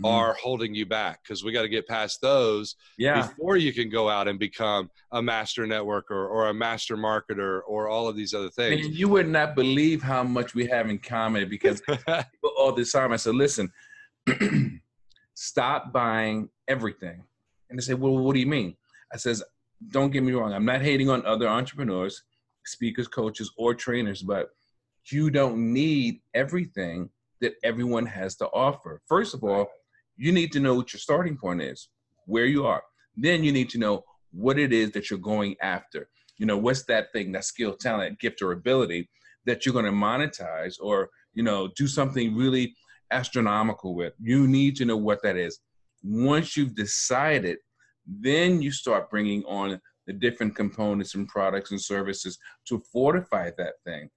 mm-hmm. 0.00 0.06
are 0.06 0.34
holding 0.34 0.74
you 0.74 0.86
back 0.86 1.22
because 1.22 1.42
we 1.42 1.52
got 1.52 1.62
to 1.62 1.68
get 1.68 1.86
past 1.86 2.20
those 2.20 2.76
yeah. 2.98 3.26
before 3.26 3.56
you 3.56 3.72
can 3.72 3.90
go 3.90 4.08
out 4.08 4.28
and 4.28 4.38
become 4.38 4.90
a 5.12 5.20
master 5.20 5.66
networker 5.66 6.10
or 6.10 6.48
a 6.48 6.54
master 6.54 6.96
marketer 6.96 7.60
or 7.66 7.88
all 7.88 8.08
of 8.08 8.16
these 8.16 8.34
other 8.34 8.50
things. 8.50 8.86
And 8.86 8.94
you 8.94 9.08
would 9.08 9.28
not 9.28 9.54
believe 9.54 10.02
how 10.02 10.22
much 10.22 10.54
we 10.54 10.66
have 10.66 10.88
in 10.88 10.98
common 10.98 11.48
because 11.48 11.82
all 12.56 12.72
this 12.72 12.92
time 12.92 13.12
I 13.12 13.16
said, 13.16 13.34
listen, 13.34 13.72
stop 15.34 15.92
buying 15.92 16.48
everything. 16.68 17.24
And 17.70 17.78
they 17.78 17.82
say, 17.82 17.94
well, 17.94 18.16
what 18.18 18.34
do 18.34 18.40
you 18.40 18.46
mean? 18.46 18.76
I 19.12 19.16
says, 19.16 19.42
don't 19.90 20.10
get 20.10 20.22
me 20.22 20.32
wrong. 20.32 20.52
I'm 20.52 20.64
not 20.64 20.82
hating 20.82 21.10
on 21.10 21.24
other 21.24 21.48
entrepreneurs, 21.48 22.22
speakers, 22.64 23.08
coaches, 23.08 23.50
or 23.56 23.74
trainers, 23.74 24.22
but 24.22 24.50
you 25.10 25.30
don't 25.30 25.72
need 25.72 26.20
everything 26.34 27.10
that 27.40 27.54
everyone 27.62 28.06
has 28.06 28.36
to 28.36 28.46
offer. 28.48 29.00
First 29.06 29.34
of 29.34 29.44
all, 29.44 29.68
you 30.18 30.32
need 30.32 30.52
to 30.52 30.60
know 30.60 30.74
what 30.74 30.92
your 30.92 31.00
starting 31.00 31.36
point 31.36 31.62
is, 31.62 31.88
where 32.26 32.44
you 32.44 32.66
are. 32.66 32.82
Then 33.16 33.42
you 33.42 33.52
need 33.52 33.70
to 33.70 33.78
know 33.78 34.04
what 34.32 34.58
it 34.58 34.72
is 34.72 34.90
that 34.92 35.08
you're 35.08 35.18
going 35.18 35.56
after. 35.62 36.08
You 36.36 36.46
know, 36.46 36.58
what's 36.58 36.84
that 36.84 37.12
thing, 37.12 37.32
that 37.32 37.44
skill, 37.44 37.74
talent, 37.74 38.20
gift, 38.20 38.42
or 38.42 38.52
ability 38.52 39.08
that 39.46 39.64
you're 39.64 39.72
going 39.72 39.86
to 39.86 39.90
monetize 39.90 40.74
or, 40.80 41.08
you 41.32 41.42
know, 41.42 41.68
do 41.76 41.86
something 41.86 42.36
really 42.36 42.74
astronomical 43.10 43.94
with. 43.94 44.12
You 44.20 44.46
need 44.46 44.76
to 44.76 44.84
know 44.84 44.96
what 44.96 45.22
that 45.22 45.36
is. 45.36 45.60
Once 46.02 46.56
you've 46.56 46.74
decided, 46.74 47.58
then 48.06 48.60
you 48.60 48.70
start 48.70 49.10
bringing 49.10 49.44
on 49.44 49.80
the 50.06 50.12
different 50.12 50.54
components 50.54 51.14
and 51.14 51.28
products 51.28 51.70
and 51.70 51.80
services 51.80 52.38
to 52.66 52.82
fortify 52.92 53.50
that 53.58 53.74
thing. 53.84 54.08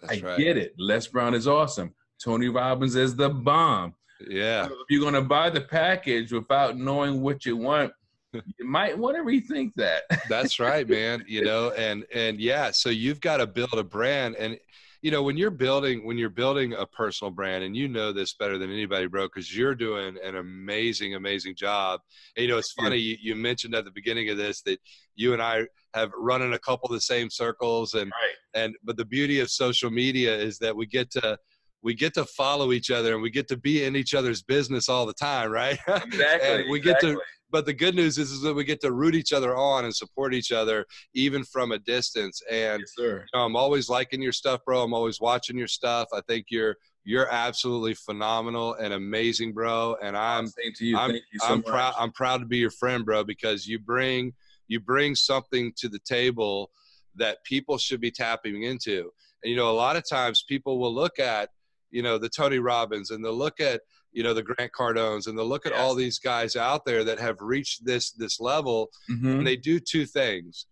That's 0.00 0.22
I 0.22 0.26
right. 0.26 0.38
get 0.38 0.56
it. 0.56 0.74
Les 0.78 1.06
Brown 1.06 1.34
is 1.34 1.46
awesome. 1.46 1.94
Tony 2.22 2.48
Robbins 2.48 2.94
is 2.94 3.14
the 3.16 3.28
bomb. 3.28 3.94
Yeah. 4.28 4.68
So 4.68 4.72
if 4.72 4.86
you're 4.88 5.00
going 5.00 5.14
to 5.14 5.22
buy 5.22 5.50
the 5.50 5.60
package 5.60 6.32
without 6.32 6.76
knowing 6.76 7.20
what 7.20 7.44
you 7.44 7.56
want, 7.56 7.92
you 8.32 8.64
might 8.64 8.96
want 8.96 9.16
to 9.16 9.22
rethink 9.22 9.72
that. 9.76 10.02
That's 10.28 10.58
right, 10.58 10.88
man. 10.88 11.24
You 11.26 11.44
know, 11.44 11.70
and 11.70 12.04
and 12.12 12.40
yeah, 12.40 12.70
so 12.70 12.90
you've 12.90 13.20
got 13.20 13.38
to 13.38 13.46
build 13.46 13.74
a 13.74 13.84
brand 13.84 14.36
and 14.36 14.58
you 15.04 15.10
know, 15.10 15.22
when 15.22 15.36
you're 15.36 15.50
building 15.50 16.06
when 16.06 16.16
you're 16.16 16.30
building 16.30 16.72
a 16.72 16.86
personal 16.86 17.30
brand 17.30 17.62
and 17.62 17.76
you 17.76 17.88
know 17.88 18.10
this 18.10 18.32
better 18.32 18.56
than 18.56 18.70
anybody, 18.70 19.06
bro, 19.06 19.28
cuz 19.28 19.54
you're 19.54 19.74
doing 19.74 20.16
an 20.24 20.36
amazing 20.36 21.14
amazing 21.14 21.54
job. 21.56 22.00
And, 22.34 22.46
you 22.46 22.50
know, 22.50 22.56
it's 22.56 22.72
funny 22.72 22.96
you, 22.96 23.18
you 23.20 23.36
mentioned 23.36 23.74
at 23.74 23.84
the 23.84 23.90
beginning 23.90 24.30
of 24.30 24.38
this 24.38 24.62
that 24.62 24.80
you 25.14 25.34
and 25.34 25.42
I 25.42 25.66
have 25.92 26.10
run 26.16 26.40
in 26.40 26.54
a 26.54 26.58
couple 26.58 26.86
of 26.86 26.94
the 26.94 27.02
same 27.02 27.28
circles 27.28 27.92
and 27.92 28.10
right. 28.10 28.62
and 28.62 28.74
but 28.82 28.96
the 28.96 29.04
beauty 29.04 29.40
of 29.40 29.50
social 29.50 29.90
media 29.90 30.34
is 30.34 30.58
that 30.60 30.74
we 30.74 30.86
get 30.86 31.10
to 31.10 31.38
we 31.84 31.94
get 31.94 32.14
to 32.14 32.24
follow 32.24 32.72
each 32.72 32.90
other 32.90 33.12
and 33.12 33.22
we 33.22 33.30
get 33.30 33.46
to 33.48 33.56
be 33.56 33.84
in 33.84 33.94
each 33.94 34.14
other's 34.14 34.42
business 34.42 34.88
all 34.88 35.06
the 35.06 35.14
time, 35.14 35.50
right? 35.50 35.78
Exactly. 35.88 36.48
and 36.48 36.70
we 36.70 36.78
exactly. 36.78 37.10
get 37.10 37.16
to 37.16 37.22
but 37.54 37.66
the 37.66 37.72
good 37.72 37.94
news 37.94 38.18
is, 38.18 38.32
is 38.32 38.40
that 38.40 38.52
we 38.52 38.64
get 38.64 38.80
to 38.80 38.90
root 38.90 39.14
each 39.14 39.32
other 39.32 39.56
on 39.56 39.84
and 39.84 39.94
support 39.94 40.34
each 40.34 40.50
other 40.50 40.84
even 41.14 41.44
from 41.44 41.70
a 41.70 41.78
distance. 41.78 42.42
And 42.50 42.80
yes, 42.80 42.94
you 42.98 43.20
know, 43.32 43.44
I'm 43.44 43.54
always 43.54 43.88
liking 43.88 44.20
your 44.20 44.32
stuff, 44.32 44.62
bro. 44.66 44.82
I'm 44.82 44.92
always 44.92 45.20
watching 45.20 45.56
your 45.56 45.68
stuff. 45.68 46.08
I 46.12 46.20
think 46.26 46.46
you're 46.50 46.74
you're 47.04 47.30
absolutely 47.30 47.94
phenomenal 47.94 48.74
and 48.74 48.92
amazing, 48.92 49.52
bro. 49.52 49.96
And 50.02 50.16
I'm 50.16 50.48
you. 50.80 50.98
I'm, 50.98 51.12
so 51.12 51.46
I'm 51.46 51.62
proud 51.62 51.94
I'm 51.96 52.10
proud 52.10 52.38
to 52.38 52.46
be 52.46 52.58
your 52.58 52.70
friend, 52.72 53.04
bro, 53.04 53.22
because 53.22 53.68
you 53.68 53.78
bring 53.78 54.32
you 54.66 54.80
bring 54.80 55.14
something 55.14 55.72
to 55.76 55.88
the 55.88 56.00
table 56.00 56.72
that 57.14 57.44
people 57.44 57.78
should 57.78 58.00
be 58.00 58.10
tapping 58.10 58.64
into. 58.64 59.12
And 59.44 59.50
you 59.50 59.56
know, 59.56 59.70
a 59.70 59.78
lot 59.78 59.94
of 59.94 60.02
times 60.08 60.44
people 60.48 60.80
will 60.80 60.92
look 60.92 61.20
at, 61.20 61.50
you 61.94 62.02
know, 62.02 62.18
the 62.18 62.28
Tony 62.28 62.58
Robbins 62.58 63.10
and 63.12 63.24
they'll 63.24 63.38
look 63.38 63.60
at, 63.60 63.80
you 64.12 64.24
know, 64.24 64.34
the 64.34 64.42
Grant 64.42 64.72
Cardones 64.72 65.28
and 65.28 65.38
they'll 65.38 65.46
look 65.46 65.64
at 65.64 65.72
Yes. 65.72 65.80
all 65.80 65.94
these 65.94 66.18
guys 66.18 66.56
out 66.56 66.84
there 66.84 67.04
that 67.04 67.20
have 67.20 67.36
reached 67.40 67.84
this 67.84 68.10
this 68.10 68.40
level 68.40 68.90
Mhm. 69.08 69.38
and 69.38 69.46
they 69.46 69.54
do 69.56 69.78
two 69.78 70.04
things. 70.04 70.66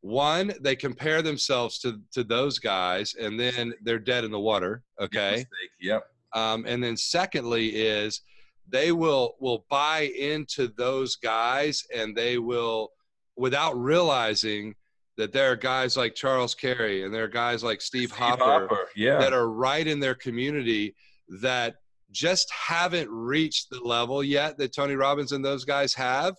One, 0.00 0.52
they 0.60 0.74
compare 0.76 1.22
themselves 1.22 1.78
to 1.80 2.00
to 2.12 2.24
those 2.24 2.58
guys 2.58 3.14
and 3.14 3.38
then 3.38 3.74
they're 3.82 4.00
dead 4.00 4.24
in 4.24 4.32
the 4.32 4.40
water, 4.40 4.82
okay? 5.00 5.46
Yep. 5.80 6.02
um, 6.32 6.66
and 6.66 6.82
then 6.82 6.96
secondly 6.96 7.66
is 7.76 8.20
they 8.68 8.90
will 8.90 9.36
will 9.38 9.64
buy 9.70 10.00
into 10.18 10.66
those 10.76 11.14
guys 11.14 11.84
and 11.94 12.16
they 12.16 12.38
will 12.38 12.90
without 13.36 13.74
realizing 13.78 14.74
that 15.16 15.32
there 15.32 15.50
are 15.50 15.56
guys 15.56 15.96
like 15.96 16.14
charles 16.14 16.54
carey 16.54 17.04
and 17.04 17.12
there 17.14 17.24
are 17.24 17.28
guys 17.28 17.62
like 17.64 17.80
steve, 17.80 18.10
hopper, 18.10 18.88
Yeah. 18.94 19.18
that 19.18 19.32
are 19.32 19.48
right 19.48 19.86
in 19.86 20.00
their 20.00 20.14
community 20.14 20.94
that 21.40 21.76
just 22.12 22.50
haven't 22.52 23.10
reached 23.10 23.70
the 23.70 23.80
level 23.80 24.22
yet 24.22 24.58
that 24.58 24.74
tony 24.74 24.94
robbins 24.94 25.32
and 25.32 25.44
those 25.44 25.64
guys 25.64 25.94
have 25.94 26.34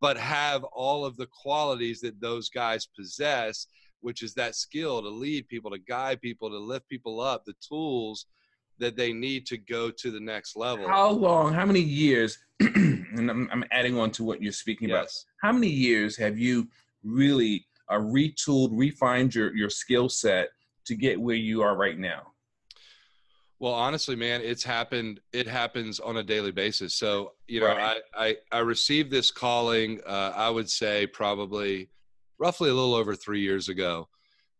but 0.00 0.16
have 0.18 0.64
all 0.64 1.04
of 1.04 1.16
the 1.16 1.28
qualities 1.42 2.00
that 2.00 2.20
those 2.20 2.48
guys 2.50 2.86
possess 2.96 3.66
which 4.00 4.22
is 4.22 4.34
that 4.34 4.54
skill 4.54 5.00
to 5.00 5.08
lead 5.08 5.48
people 5.48 5.70
to 5.70 5.78
guide 5.78 6.20
people 6.20 6.50
to 6.50 6.58
lift 6.58 6.86
people 6.88 7.20
up 7.20 7.44
the 7.44 7.54
tools 7.66 8.26
that 8.78 8.96
they 8.96 9.12
need 9.12 9.46
to 9.46 9.56
go 9.56 9.88
to 9.88 10.10
the 10.10 10.18
next 10.18 10.56
level 10.56 10.88
How 10.88 11.08
long? 11.10 11.54
How 11.54 11.64
many 11.64 11.78
years? 11.80 12.36
and 12.60 13.30
I'm, 13.30 13.48
I'm 13.52 13.64
adding 13.70 13.96
on 13.96 14.10
to 14.12 14.24
what 14.24 14.42
you're 14.42 14.50
speaking 14.52 14.90
about. 14.90 15.04
yes 15.04 15.24
How 15.40 15.52
many 15.52 15.68
years 15.68 16.16
have 16.16 16.36
you 16.36 16.66
really 17.04 17.64
uh, 17.88 17.94
retooled, 17.98 18.70
refined 18.72 19.34
your 19.34 19.54
your 19.54 19.70
skill 19.70 20.08
set 20.08 20.50
to 20.86 20.94
get 20.94 21.20
where 21.20 21.36
you 21.36 21.62
are 21.62 21.76
right 21.76 21.98
now? 21.98 22.32
Well, 23.60 23.72
honestly, 23.72 24.16
man, 24.16 24.40
it's 24.42 24.64
happened. 24.64 25.20
It 25.32 25.46
happens 25.46 26.00
on 26.00 26.18
a 26.18 26.22
daily 26.22 26.50
basis. 26.50 26.94
So, 26.94 27.32
you 27.46 27.60
know, 27.60 27.68
Right. 27.68 28.02
I, 28.14 28.26
I 28.26 28.36
I 28.52 28.58
received 28.58 29.10
this 29.10 29.30
calling. 29.30 30.00
Uh, 30.06 30.32
I 30.34 30.50
would 30.50 30.68
say 30.68 31.06
probably, 31.06 31.88
roughly 32.38 32.68
a 32.68 32.74
little 32.74 32.94
over 32.94 33.14
three 33.14 33.40
years 33.40 33.68
ago, 33.68 34.08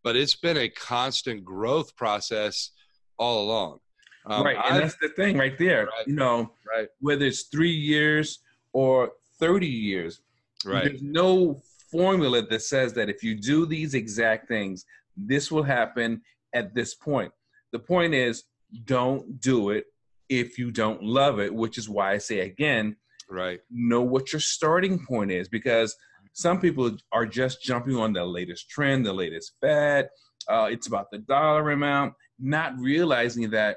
but 0.02 0.16
it's 0.16 0.36
been 0.36 0.56
a 0.56 0.68
constant 0.68 1.44
growth 1.44 1.94
process 1.96 2.70
all 3.18 3.44
along. 3.44 3.80
Um, 4.26 4.44
right, 4.44 4.56
and 4.56 4.64
I've- 4.64 4.78
that's 4.78 4.96
the 5.02 5.10
thing 5.10 5.36
right 5.36 5.58
there. 5.58 5.84
Right. 5.86 6.06
You 6.06 6.14
know, 6.14 6.52
right, 6.66 6.88
whether 7.00 7.26
it's 7.26 7.42
three 7.42 7.74
years 7.74 8.38
or 8.72 9.12
thirty 9.38 9.66
years, 9.66 10.22
right, 10.64 10.84
there's 10.84 11.02
no 11.02 11.60
formula 11.94 12.42
that 12.42 12.62
says 12.62 12.92
that 12.94 13.08
if 13.08 13.22
you 13.22 13.36
do 13.36 13.66
these 13.66 13.94
exact 13.94 14.48
things, 14.48 14.84
this 15.16 15.52
will 15.52 15.62
happen 15.62 16.20
at 16.52 16.74
this 16.74 16.92
point. 16.92 17.30
The 17.70 17.78
point 17.78 18.14
is, 18.14 18.42
don't 18.84 19.40
do 19.40 19.70
it 19.70 19.84
if 20.28 20.58
you 20.58 20.72
don't 20.72 21.04
love 21.04 21.38
it, 21.38 21.54
which 21.54 21.78
is 21.78 21.88
why 21.88 22.10
I 22.10 22.18
say 22.18 22.40
again, 22.40 22.96
right, 23.30 23.60
know 23.70 24.02
what 24.02 24.32
your 24.32 24.40
starting 24.40 25.06
point 25.06 25.30
is 25.30 25.48
because 25.48 25.94
some 26.32 26.60
people 26.60 26.96
are 27.12 27.26
just 27.26 27.62
jumping 27.62 27.94
on 27.96 28.12
the 28.12 28.24
latest 28.24 28.68
trend, 28.68 29.06
the 29.06 29.12
latest 29.12 29.52
fad. 29.60 30.08
Uh, 30.48 30.68
it's 30.68 30.88
about 30.88 31.12
the 31.12 31.18
dollar 31.18 31.70
amount, 31.70 32.14
not 32.40 32.76
realizing 32.76 33.50
that 33.50 33.76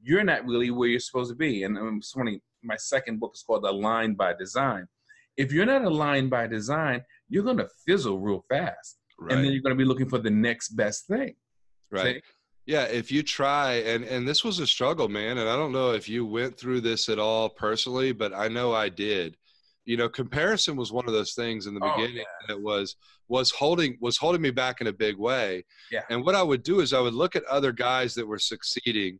you're 0.00 0.22
not 0.22 0.46
really 0.46 0.70
where 0.70 0.88
you're 0.88 1.00
supposed 1.00 1.30
to 1.30 1.36
be. 1.36 1.64
And 1.64 1.76
um, 1.76 1.96
it's 1.98 2.12
funny, 2.12 2.40
my 2.62 2.76
second 2.76 3.18
book 3.18 3.32
is 3.34 3.42
called 3.42 3.64
Aligned 3.64 4.16
by 4.16 4.32
Design. 4.32 4.86
If 5.38 5.52
you're 5.52 5.64
not 5.66 5.84
aligned 5.84 6.28
by 6.30 6.46
design, 6.48 7.00
you're 7.30 7.44
going 7.44 7.56
to 7.58 7.68
fizzle 7.86 8.18
real 8.18 8.44
fast. 8.50 8.98
right. 9.18 9.32
And 9.32 9.44
then 9.44 9.52
you're 9.52 9.62
going 9.62 9.74
to 9.76 9.82
be 9.82 9.84
looking 9.86 10.08
for 10.08 10.18
the 10.18 10.30
next 10.30 10.70
best 10.70 11.06
thing. 11.06 11.34
right 11.90 12.16
See? 12.16 12.22
yeah 12.74 12.82
if 12.84 13.10
you 13.10 13.22
try 13.22 13.68
and 13.92 14.04
and 14.04 14.28
this 14.28 14.44
was 14.44 14.58
a 14.58 14.66
struggle 14.66 15.08
man 15.08 15.38
and 15.38 15.48
i 15.48 15.56
don't 15.56 15.72
know 15.72 15.92
if 15.92 16.06
you 16.06 16.26
went 16.26 16.58
through 16.60 16.80
this 16.82 17.08
at 17.08 17.18
all 17.18 17.48
personally 17.48 18.12
but 18.12 18.30
i 18.34 18.46
know 18.56 18.68
i 18.74 18.88
did 18.90 19.30
you 19.86 19.96
know 19.96 20.06
comparison 20.20 20.76
was 20.76 20.92
one 20.92 21.06
of 21.08 21.14
those 21.14 21.32
things 21.32 21.66
in 21.66 21.72
the 21.74 21.80
Oh, 21.82 21.96
beginning 21.96 22.26
that 22.48 22.60
was 22.60 22.96
was 23.36 23.50
holding 23.50 23.96
was 24.02 24.18
holding 24.18 24.42
me 24.42 24.50
back 24.50 24.82
in 24.82 24.86
a 24.88 24.92
big 25.06 25.16
way 25.16 25.64
Yeah. 25.90 26.02
and 26.10 26.22
what 26.26 26.34
i 26.34 26.42
would 26.42 26.62
do 26.62 26.80
is 26.80 26.92
i 26.92 27.00
would 27.00 27.14
look 27.22 27.34
at 27.36 27.44
other 27.56 27.72
guys 27.72 28.10
that 28.16 28.26
were 28.26 28.38
succeeding 28.52 29.18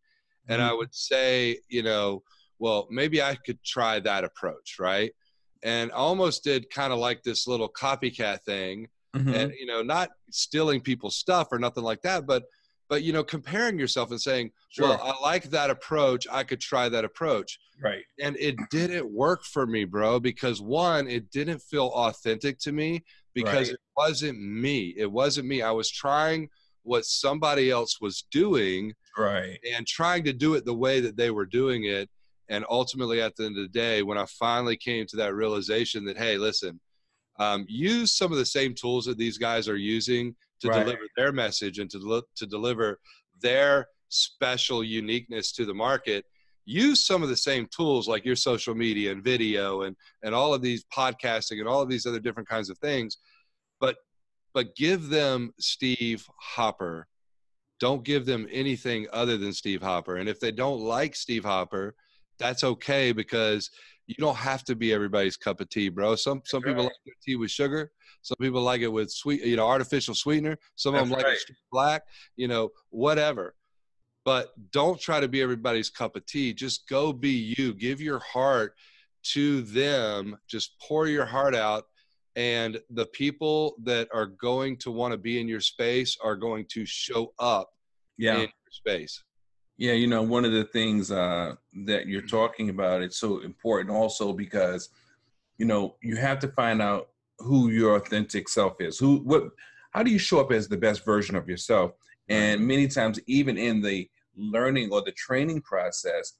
and 0.50 0.60
Mm-hmm. 0.60 0.70
i 0.70 0.74
would 0.74 0.94
say 0.94 1.58
you 1.76 1.82
know 1.88 2.22
well 2.58 2.86
maybe 2.90 3.18
i 3.22 3.34
could 3.46 3.60
try 3.64 3.94
that 4.00 4.24
approach 4.24 4.76
right 4.78 5.12
and 5.62 5.90
I 5.92 5.96
almost 5.96 6.44
did 6.44 6.70
kind 6.70 6.92
of 6.92 6.98
like 6.98 7.22
this 7.22 7.46
little 7.46 7.68
copycat 7.68 8.42
thing 8.44 8.88
Mhm. 9.16 9.34
and 9.34 9.52
you 9.58 9.64
know 9.66 9.82
not 9.82 10.10
stealing 10.30 10.80
people's 10.82 11.16
stuff 11.16 11.48
or 11.50 11.58
nothing 11.58 11.82
like 11.82 12.02
that 12.02 12.26
but 12.26 12.44
but 12.90 13.02
you 13.02 13.12
know 13.12 13.24
comparing 13.24 13.78
yourself 13.78 14.10
and 14.10 14.20
saying 14.20 14.50
Sure. 14.68 14.88
well 14.90 15.00
i 15.02 15.18
like 15.22 15.44
that 15.44 15.70
approach 15.70 16.26
i 16.30 16.44
could 16.44 16.60
try 16.60 16.90
that 16.90 17.06
approach 17.06 17.58
right. 17.82 18.04
and 18.20 18.36
it 18.38 18.56
didn't 18.70 19.10
work 19.10 19.44
for 19.44 19.66
me 19.66 19.84
bro 19.86 20.20
because 20.20 20.60
one 20.60 21.08
it 21.08 21.30
didn't 21.30 21.60
feel 21.60 21.86
authentic 21.88 22.58
to 22.60 22.70
me 22.72 23.02
because 23.32 23.68
Right. 23.68 23.74
it 23.74 23.80
wasn't 23.96 24.40
me 24.42 24.94
it 24.98 25.10
wasn't 25.10 25.48
me 25.48 25.62
i 25.62 25.70
was 25.70 25.90
trying 25.90 26.50
what 26.82 27.06
somebody 27.06 27.70
else 27.70 27.98
was 28.02 28.24
doing 28.30 28.94
Right. 29.16 29.58
and 29.74 29.86
trying 29.86 30.24
to 30.24 30.32
do 30.34 30.52
it 30.54 30.66
the 30.66 30.74
way 30.74 31.00
that 31.00 31.16
they 31.16 31.30
were 31.30 31.46
doing 31.46 31.84
it 31.84 32.10
and 32.48 32.64
ultimately 32.70 33.20
at 33.20 33.36
the 33.36 33.44
end 33.44 33.56
of 33.56 33.62
the 33.62 33.78
day 33.78 34.02
when 34.02 34.18
i 34.18 34.24
finally 34.26 34.76
came 34.76 35.06
to 35.06 35.16
that 35.16 35.34
realization 35.34 36.04
that 36.04 36.16
hey 36.16 36.36
listen 36.36 36.80
um, 37.40 37.64
use 37.68 38.16
some 38.16 38.32
of 38.32 38.38
the 38.38 38.46
same 38.46 38.74
tools 38.74 39.04
that 39.04 39.16
these 39.16 39.38
guys 39.38 39.68
are 39.68 39.76
using 39.76 40.34
to 40.60 40.68
Right. 40.68 40.80
deliver 40.80 41.02
their 41.16 41.30
message 41.30 41.78
and 41.78 41.88
to, 41.90 42.00
deli- 42.00 42.22
to 42.34 42.46
deliver 42.46 42.98
their 43.40 43.86
special 44.08 44.82
uniqueness 44.82 45.52
to 45.52 45.64
the 45.64 45.74
market 45.74 46.24
use 46.64 47.06
some 47.06 47.22
of 47.22 47.28
the 47.28 47.36
same 47.36 47.68
tools 47.74 48.08
like 48.08 48.24
your 48.24 48.36
social 48.36 48.74
media 48.74 49.12
and 49.12 49.22
video 49.22 49.82
and 49.82 49.96
and 50.22 50.34
all 50.34 50.52
of 50.52 50.62
these 50.62 50.84
podcasting 50.94 51.60
and 51.60 51.68
all 51.68 51.80
of 51.80 51.88
these 51.88 52.06
other 52.06 52.18
different 52.18 52.48
kinds 52.48 52.70
of 52.70 52.78
things 52.78 53.18
but 53.80 53.96
but 54.52 54.74
give 54.74 55.08
them 55.08 55.52
steve 55.60 56.26
hopper 56.40 57.06
don't 57.80 58.04
give 58.04 58.26
them 58.26 58.46
anything 58.50 59.06
other 59.12 59.36
than 59.36 59.52
Steve 59.52 59.82
Hopper. 59.82 60.16
And 60.16 60.28
if 60.28 60.40
they 60.40 60.50
don't 60.50 60.80
like 60.80 61.14
Steve 61.14 61.44
Hopper, 61.44 61.94
that's 62.38 62.64
okay 62.64 63.12
because 63.12 63.70
you 64.06 64.14
don't 64.18 64.36
have 64.36 64.64
to 64.64 64.74
be 64.74 64.92
everybody's 64.92 65.36
cup 65.36 65.60
of 65.60 65.68
tea, 65.68 65.88
bro. 65.88 66.14
Some 66.14 66.42
some 66.44 66.62
people 66.62 66.76
right. 66.76 66.84
like 66.84 66.92
their 67.04 67.14
tea 67.24 67.36
with 67.36 67.50
sugar. 67.50 67.90
Some 68.22 68.36
people 68.40 68.62
like 68.62 68.80
it 68.80 68.88
with 68.88 69.10
sweet, 69.10 69.44
you 69.44 69.56
know, 69.56 69.66
artificial 69.66 70.14
sweetener. 70.14 70.58
Some 70.76 70.94
of 70.94 71.00
them 71.00 71.10
That's 71.10 71.22
like 71.22 71.26
right. 71.26 71.36
it 71.36 71.56
black, 71.70 72.02
you 72.36 72.48
know, 72.48 72.70
whatever. 72.90 73.54
But 74.24 74.48
don't 74.72 75.00
try 75.00 75.20
to 75.20 75.28
be 75.28 75.40
everybody's 75.40 75.88
cup 75.90 76.16
of 76.16 76.26
tea. 76.26 76.52
Just 76.52 76.88
go 76.88 77.12
be 77.12 77.54
you. 77.56 77.74
Give 77.74 78.00
your 78.00 78.18
heart 78.18 78.74
to 79.32 79.62
them. 79.62 80.36
Just 80.48 80.72
pour 80.80 81.06
your 81.06 81.24
heart 81.24 81.54
out 81.54 81.84
and 82.38 82.80
the 82.90 83.06
people 83.06 83.74
that 83.82 84.08
are 84.14 84.26
going 84.26 84.76
to 84.76 84.92
want 84.92 85.10
to 85.10 85.18
be 85.18 85.40
in 85.40 85.48
your 85.48 85.60
space 85.60 86.16
are 86.22 86.36
going 86.36 86.66
to 86.70 86.86
show 86.86 87.34
up 87.40 87.68
Yeah. 88.16 88.34
in 88.34 88.40
your 88.42 88.48
space. 88.70 89.24
Yeah, 89.78 89.92
you 89.92 90.08
know, 90.08 90.22
one 90.22 90.44
of 90.44 90.50
the 90.50 90.64
things 90.64 91.12
uh, 91.12 91.54
that 91.86 92.08
you're 92.08 92.20
talking 92.20 92.68
about, 92.68 93.00
it's 93.00 93.16
so 93.16 93.40
important 93.42 93.94
also 93.94 94.32
because, 94.32 94.90
you 95.56 95.66
know, 95.66 95.94
you 96.02 96.16
have 96.16 96.40
to 96.40 96.48
find 96.48 96.82
out 96.82 97.10
who 97.38 97.70
your 97.70 97.94
authentic 97.94 98.48
self 98.48 98.80
is. 98.80 98.98
Who, 98.98 99.18
what, 99.18 99.44
how 99.92 100.02
do 100.02 100.10
you 100.10 100.18
show 100.18 100.40
up 100.40 100.50
as 100.50 100.66
the 100.68 100.76
best 100.76 101.04
version 101.04 101.36
of 101.36 101.48
yourself? 101.48 101.92
And 102.28 102.66
many 102.66 102.88
times, 102.88 103.18
even 103.26 103.56
in 103.56 103.80
the 103.80 104.06
learning 104.36 104.90
or 104.92 105.02
the 105.02 105.12
training 105.12 105.62
process, 105.62 106.34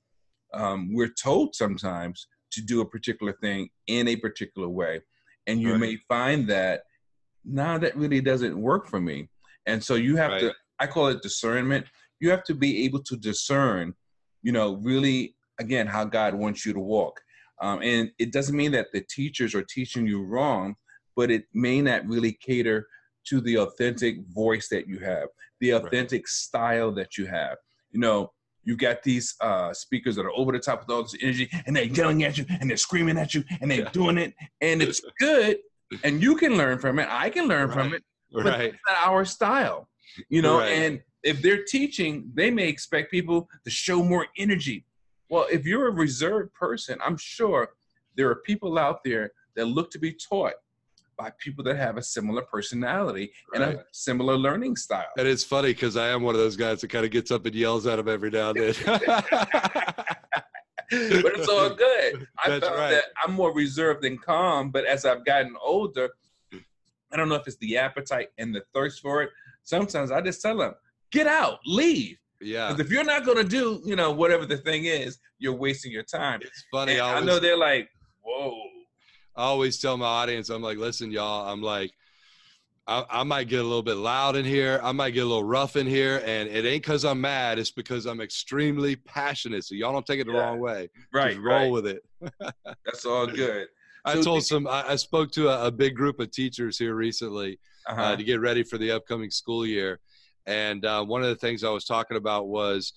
um, 0.53 0.93
we're 0.93 1.09
told 1.09 1.55
sometimes 1.55 2.27
to 2.51 2.61
do 2.61 2.81
a 2.81 2.87
particular 2.87 3.33
thing 3.41 3.71
in 3.87 4.09
a 4.09 4.17
particular 4.17 4.69
way. 4.69 5.01
And 5.47 5.63
you 5.63 5.71
Right. 5.71 5.81
may 5.81 5.97
find 6.09 6.49
that, 6.49 6.83
nah, 7.45 7.79
that 7.79 7.97
really 7.97 8.21
doesn't 8.21 8.61
work 8.61 8.87
for 8.89 9.01
me. 9.01 9.31
And 9.65 9.83
so 9.83 9.95
you 9.95 10.17
have 10.17 10.39
to, 10.41 10.55
I 10.79 10.89
call 10.89 11.07
it 11.09 11.23
discernment. 11.23 11.87
You 12.21 12.31
have 12.31 12.45
to 12.45 12.55
be 12.55 12.85
able 12.85 13.03
to 13.05 13.17
discern, 13.17 13.95
you 14.43 14.53
know, 14.53 14.75
really, 14.77 15.37
again, 15.61 15.87
how 15.87 16.05
God 16.05 16.35
wants 16.35 16.65
you 16.67 16.73
to 16.73 16.81
walk. 16.81 17.21
Um, 17.61 17.81
and 17.83 18.11
it 18.19 18.33
doesn't 18.33 18.57
mean 18.57 18.73
that 18.73 18.89
the 18.93 19.05
teachers 19.09 19.55
are 19.55 19.63
teaching 19.65 20.07
you 20.07 20.23
wrong, 20.25 20.77
but 21.17 21.31
it 21.31 21.45
may 21.55 21.81
not 21.81 22.07
really 22.07 22.33
cater 22.33 22.87
to 23.29 23.41
the 23.41 23.59
authentic 23.59 24.17
voice 24.29 24.69
that 24.69 24.87
you 24.89 24.99
have, 25.01 25.29
the 25.61 25.73
Right. 25.73 25.85
authentic 25.85 26.29
style 26.29 26.93
that 26.93 27.19
you 27.19 27.27
have. 27.27 27.57
You 27.91 28.01
know, 28.01 28.33
you 28.63 28.77
got 28.77 29.03
these 29.03 29.35
uh, 29.41 29.73
speakers 29.73 30.15
that 30.17 30.25
are 30.27 30.33
over 30.37 30.53
the 30.53 30.59
top 30.59 30.81
with 30.81 30.91
all 30.91 31.03
this 31.03 31.17
energy, 31.21 31.49
and 31.67 31.75
they're 31.75 31.85
yelling 31.85 32.23
at 32.25 32.39
you, 32.39 32.45
and 32.61 32.69
they're 32.71 32.77
screaming 32.77 33.17
at 33.19 33.35
you, 33.35 33.43
and 33.61 33.71
they're 33.71 33.83
Yeah. 33.83 33.91
doing 33.91 34.19
it, 34.19 34.35
and 34.61 34.83
it's 34.83 35.01
good, 35.21 35.59
and 36.05 36.23
you 36.23 36.37
can 36.37 36.57
learn 36.57 36.79
from 36.79 36.99
it. 36.99 37.09
I 37.11 37.31
can 37.31 37.49
learn 37.49 37.71
from 37.71 37.93
it, 37.95 38.03
but 38.33 38.45
Right. 38.45 38.73
that's 38.73 38.83
not 38.89 39.09
our 39.09 39.25
style, 39.25 39.89
you 40.29 40.43
know. 40.43 40.59
Right. 40.59 40.73
And 40.73 41.03
if 41.23 41.43
they're 41.43 41.65
teaching, 41.65 42.31
they 42.35 42.51
may 42.51 42.69
expect 42.69 43.11
people 43.11 43.49
to 43.65 43.71
show 43.71 44.03
more 44.03 44.27
energy. 44.37 44.85
Well, 45.29 45.47
if 45.51 45.67
you're 45.67 45.89
a 45.89 45.93
reserved 45.93 46.55
person, 46.55 46.99
I'm 47.05 47.17
sure 47.17 47.71
there 48.17 48.29
are 48.31 48.37
people 48.37 48.79
out 48.79 49.05
there 49.05 49.33
that 49.57 49.67
look 49.67 49.91
to 49.93 49.99
be 49.99 50.13
taught, 50.13 50.55
by 51.19 51.33
people 51.39 51.65
that 51.65 51.77
have 51.77 51.97
a 51.97 52.03
similar 52.03 52.43
personality 52.43 53.33
Right. 53.53 53.63
and 53.63 53.79
a 53.81 53.85
similar 53.91 54.37
learning 54.37 54.77
style. 54.77 55.09
And 55.19 55.27
it's 55.27 55.43
funny 55.43 55.71
because 55.75 55.97
I 55.97 56.09
am 56.11 56.23
one 56.23 56.37
of 56.37 56.41
those 56.41 56.57
guys 56.57 56.81
that 56.81 56.89
kind 56.91 57.05
of 57.05 57.11
gets 57.11 57.33
up 57.33 57.45
and 57.45 57.55
yells 57.57 57.89
at 57.89 57.97
them 57.97 58.09
every 58.09 58.31
now 58.31 58.51
and 58.51 58.61
then. 58.61 58.75
but 58.87 60.07
it's 60.91 61.49
all 61.49 61.71
good. 61.71 62.27
I 62.43 62.51
That's 62.51 62.67
found 62.67 62.79
right. 62.79 62.91
that 62.93 63.05
I'm 63.23 63.33
more 63.33 63.53
reserved 63.53 64.05
and 64.05 64.21
calm, 64.23 64.71
but 64.71 64.85
as 64.85 65.05
I've 65.05 65.25
gotten 65.25 65.57
older, 65.61 66.09
I 67.13 67.17
don't 67.17 67.29
know 67.29 67.35
if 67.35 67.47
it's 67.49 67.57
the 67.57 67.77
appetite 67.79 68.29
and 68.39 68.55
the 68.55 68.63
thirst 68.73 69.01
for 69.01 69.23
it. 69.23 69.31
Sometimes 69.65 70.13
I 70.13 70.21
just 70.21 70.41
tell 70.41 70.57
them, 70.59 70.75
get 71.13 71.27
out, 71.27 71.59
leave. 71.67 72.17
yeah, 72.41 72.69
Because 72.73 72.85
if 72.87 72.93
you're 72.93 73.05
not 73.05 73.25
going 73.25 73.39
to 73.39 73.45
do, 73.45 73.81
you 73.85 73.97
know, 73.97 74.11
whatever 74.13 74.47
the 74.47 74.57
thing 74.57 74.85
is, 74.85 75.19
you're 75.39 75.55
wasting 75.55 75.93
your 75.93 76.03
time. 76.03 76.41
it's 76.43 76.65
funny. 76.71 77.01
I, 77.01 77.19
I 77.19 77.21
know 77.21 77.39
they're 77.39 77.57
like, 77.57 77.89
whoa. 78.23 78.55
I 79.37 79.43
always 79.45 79.79
tell 79.79 79.97
my 79.97 80.07
audience, 80.07 80.49
I'm 80.51 80.63
like, 80.63 80.79
listen, 80.79 81.11
y'all, 81.13 81.49
I'm 81.49 81.63
like, 81.63 81.93
I, 82.89 83.05
I 83.11 83.23
might 83.23 83.49
get 83.49 83.61
a 83.61 83.65
little 83.65 83.83
bit 83.83 83.97
loud 83.99 84.35
in 84.35 84.45
here. 84.45 84.81
I 84.83 84.93
might 84.93 85.11
get 85.11 85.21
a 85.21 85.27
little 85.27 85.45
rough 85.45 85.77
in 85.77 85.87
here, 85.87 86.23
and 86.25 86.49
it 86.49 86.65
ain't 86.65 86.83
because 86.83 87.05
I'm 87.05 87.21
mad. 87.21 87.59
It's 87.59 87.71
because 87.71 88.07
I'm 88.07 88.21
extremely 88.21 88.97
passionate. 88.97 89.65
So 89.65 89.75
y'all 89.75 89.93
don't 89.93 90.07
take 90.07 90.21
it 90.21 90.27
the 90.27 90.33
Yeah. 90.33 90.39
wrong 90.41 90.59
way. 90.59 90.89
Right, 91.13 91.33
Just 91.35 91.41
roll 91.43 91.73
right. 91.75 91.83
with 91.83 91.87
it. 91.87 92.03
That's 92.87 93.05
all 93.05 93.27
good. 93.27 93.69
I 94.07 94.15
So 94.15 94.23
told 94.23 94.45
some. 94.45 94.67
I, 94.67 94.85
I 94.89 94.97
spoke 94.97 95.31
to 95.33 95.49
a, 95.51 95.67
a 95.67 95.71
big 95.71 95.97
group 95.97 96.19
of 96.19 96.31
teachers 96.31 96.79
here 96.79 96.95
recently, 96.95 97.59
Uh-huh. 97.87 98.01
uh, 98.01 98.17
to 98.17 98.25
get 98.25 98.41
ready 98.41 98.63
for 98.63 98.79
the 98.79 98.91
upcoming 98.91 99.31
school 99.31 99.67
year. 99.67 100.01
And 100.49 100.87
uh, 100.87 101.05
one 101.05 101.23
of 101.23 101.29
the 101.29 101.37
things 101.37 101.63
I 101.63 101.69
was 101.71 101.85
talking 101.85 102.17
about 102.17 102.49
was 102.49 102.95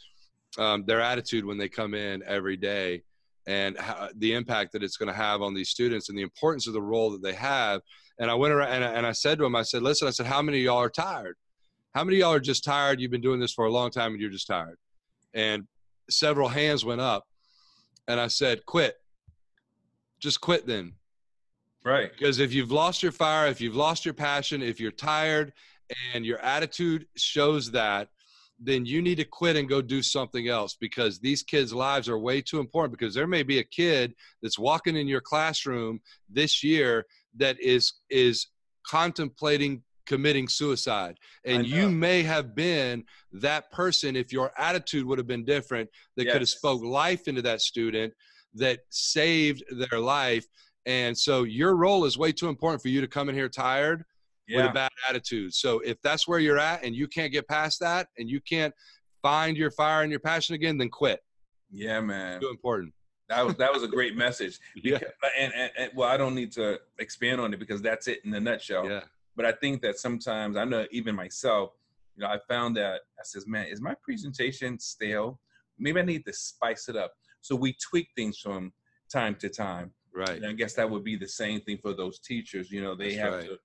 um, 0.57 0.85
their 0.85 1.01
attitude 1.01 1.45
when 1.45 1.57
they 1.57 1.67
come 1.67 1.93
in 1.93 2.23
every 2.25 2.55
day 2.55 3.03
and 3.45 3.77
how, 3.77 4.07
the 4.15 4.33
impact 4.33 4.71
that 4.71 4.83
it's 4.83 4.95
going 4.95 5.11
to 5.11 5.13
have 5.13 5.41
on 5.41 5.53
these 5.53 5.67
students 5.67 6.07
and 6.07 6.17
the 6.17 6.21
importance 6.21 6.65
of 6.65 6.73
the 6.73 6.81
role 6.81 7.11
that 7.11 7.21
they 7.21 7.33
have. 7.33 7.81
And 8.19 8.31
I 8.31 8.35
went 8.35 8.53
around 8.53 8.71
and 8.71 8.85
I, 8.85 8.87
and 8.93 9.05
I 9.05 9.11
said 9.11 9.37
to 9.39 9.43
them, 9.43 9.55
I 9.57 9.63
said, 9.63 9.81
listen, 9.81 10.07
I 10.07 10.11
said, 10.11 10.27
how 10.27 10.41
many 10.41 10.59
of 10.59 10.63
y'all 10.63 10.77
are 10.77 10.89
tired? 10.89 11.35
How 11.93 12.05
many 12.05 12.17
of 12.17 12.19
y'all 12.21 12.33
are 12.33 12.39
just 12.39 12.63
tired? 12.63 13.01
You've 13.01 13.11
been 13.11 13.19
doing 13.19 13.41
this 13.41 13.51
for 13.51 13.65
a 13.65 13.71
long 13.71 13.91
time 13.91 14.13
and 14.13 14.21
you're 14.21 14.29
just 14.29 14.47
tired. 14.47 14.77
And 15.33 15.67
several 16.09 16.47
hands 16.47 16.85
went 16.85 17.01
up. 17.01 17.25
And 18.07 18.17
I 18.17 18.27
said, 18.27 18.65
quit. 18.65 18.95
Just 20.21 20.39
quit 20.39 20.65
then 20.65 20.93
right. 21.83 22.11
because 22.11 22.39
if 22.39 22.53
you've 22.53 22.71
lost 22.71 23.01
your 23.01 23.11
fire 23.11 23.47
if 23.47 23.59
you've 23.59 23.75
lost 23.75 24.05
your 24.05 24.13
passion 24.13 24.61
if 24.61 24.79
you're 24.79 24.91
tired 24.91 25.51
and 26.13 26.25
your 26.25 26.39
attitude 26.39 27.07
shows 27.15 27.71
that 27.71 28.09
then 28.63 28.85
you 28.85 29.01
need 29.01 29.15
to 29.15 29.23
quit 29.23 29.55
and 29.55 29.67
go 29.67 29.81
do 29.81 30.03
something 30.03 30.47
else 30.47 30.75
because 30.79 31.19
these 31.19 31.41
kids 31.41 31.73
lives 31.73 32.07
are 32.07 32.19
way 32.19 32.41
too 32.41 32.59
important 32.59 32.97
because 32.97 33.15
there 33.15 33.27
may 33.27 33.41
be 33.41 33.57
a 33.57 33.63
kid 33.63 34.13
that's 34.41 34.59
walking 34.59 34.95
in 34.95 35.07
your 35.07 35.21
classroom 35.21 35.99
this 36.29 36.63
year 36.63 37.05
that 37.37 37.59
is 37.59 37.93
is 38.09 38.47
contemplating 38.85 39.81
committing 40.05 40.47
suicide. 40.47 41.17
And 41.45 41.65
you 41.65 41.89
may 41.89 42.21
have 42.23 42.53
been 42.53 43.05
that 43.33 43.71
person 43.71 44.15
if 44.15 44.33
your 44.33 44.51
attitude 44.57 45.05
would 45.05 45.17
have 45.17 45.27
been 45.27 45.45
different 45.45 45.89
that 46.17 46.25
could 46.25 46.41
have 46.41 46.49
spoke 46.49 46.83
life 46.83 47.27
into 47.27 47.41
that 47.43 47.61
student 47.61 48.13
that 48.55 48.79
saved 48.89 49.63
their 49.71 49.99
life. 49.99 50.45
And 50.85 51.17
so 51.17 51.43
your 51.43 51.75
role 51.75 52.05
is 52.05 52.17
way 52.17 52.31
too 52.31 52.49
important 52.49 52.81
for 52.81 52.89
you 52.89 52.99
to 53.01 53.07
come 53.07 53.29
in 53.29 53.35
here 53.35 53.49
tired 53.49 54.03
with 54.57 54.65
a 54.65 54.73
bad 54.73 54.91
attitude. 55.09 55.53
So 55.53 55.79
if 55.79 56.01
that's 56.01 56.27
where 56.27 56.39
you're 56.39 56.59
at 56.59 56.83
and 56.83 56.95
you 56.95 57.07
can't 57.07 57.31
get 57.31 57.47
past 57.47 57.79
that 57.81 58.07
and 58.17 58.29
you 58.29 58.41
can't 58.41 58.73
find 59.21 59.57
your 59.57 59.71
fire 59.71 60.01
and 60.01 60.11
your 60.11 60.19
passion 60.19 60.55
again, 60.55 60.77
then 60.77 60.89
quit. 60.89 61.21
Yeah, 61.69 62.01
man. 62.01 62.41
Too 62.41 62.49
important. 62.49 62.93
That 63.29 63.45
was 63.45 63.55
that 63.55 63.73
was 63.73 63.83
a 63.83 63.87
great 63.87 64.15
message. 64.17 64.59
Yeah. 64.75 64.99
And, 65.39 65.53
and, 65.53 65.71
and 65.77 65.91
well, 65.95 66.09
I 66.09 66.17
don't 66.17 66.35
need 66.35 66.51
to 66.53 66.79
expand 66.99 67.39
on 67.39 67.53
it 67.53 67.59
because 67.59 67.81
that's 67.81 68.07
it 68.07 68.19
in 68.25 68.33
a 68.33 68.39
nutshell. 68.39 68.89
Yeah. 68.89 69.01
But 69.35 69.45
I 69.45 69.53
think 69.53 69.81
that 69.83 69.97
sometimes 69.97 70.57
I 70.57 70.65
know 70.65 70.85
even 70.91 71.15
myself, 71.15 71.71
you 72.15 72.23
know, 72.23 72.27
I 72.27 72.39
found 72.49 72.75
that 72.75 73.01
I 73.17 73.23
says, 73.23 73.47
man, 73.47 73.67
is 73.67 73.79
my 73.79 73.95
presentation 74.03 74.77
stale? 74.79 75.39
Maybe 75.79 76.01
I 76.01 76.03
need 76.03 76.25
to 76.25 76.33
spice 76.33 76.89
it 76.89 76.97
up. 76.97 77.13
So 77.39 77.55
we 77.55 77.73
tweak 77.73 78.09
things 78.15 78.37
from 78.37 78.73
time 79.11 79.35
to 79.35 79.49
time. 79.49 79.91
Right. 80.13 80.29
And 80.37 80.45
I 80.45 80.51
guess 80.51 80.73
that 80.73 80.89
would 80.89 81.05
be 81.05 81.15
the 81.15 81.27
same 81.27 81.61
thing 81.61 81.77
for 81.81 81.93
those 81.93 82.19
teachers. 82.19 82.69
You 82.69 82.83
know, 82.83 82.95
they 82.95 83.15
That's 83.15 83.21
have 83.21 83.33
right. 83.33 83.45
to 83.45 83.57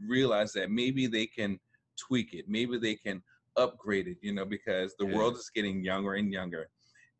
realize 0.00 0.52
that 0.52 0.70
maybe 0.70 1.06
they 1.06 1.26
can 1.26 1.58
tweak 1.96 2.34
it, 2.34 2.46
maybe 2.48 2.78
they 2.78 2.96
can 2.96 3.22
upgrade 3.56 4.08
it. 4.08 4.18
You 4.20 4.32
know, 4.34 4.44
because 4.44 4.94
the 4.98 5.06
Yeah. 5.06 5.16
world 5.16 5.36
is 5.36 5.50
getting 5.54 5.84
younger 5.84 6.14
and 6.14 6.32
younger, 6.32 6.68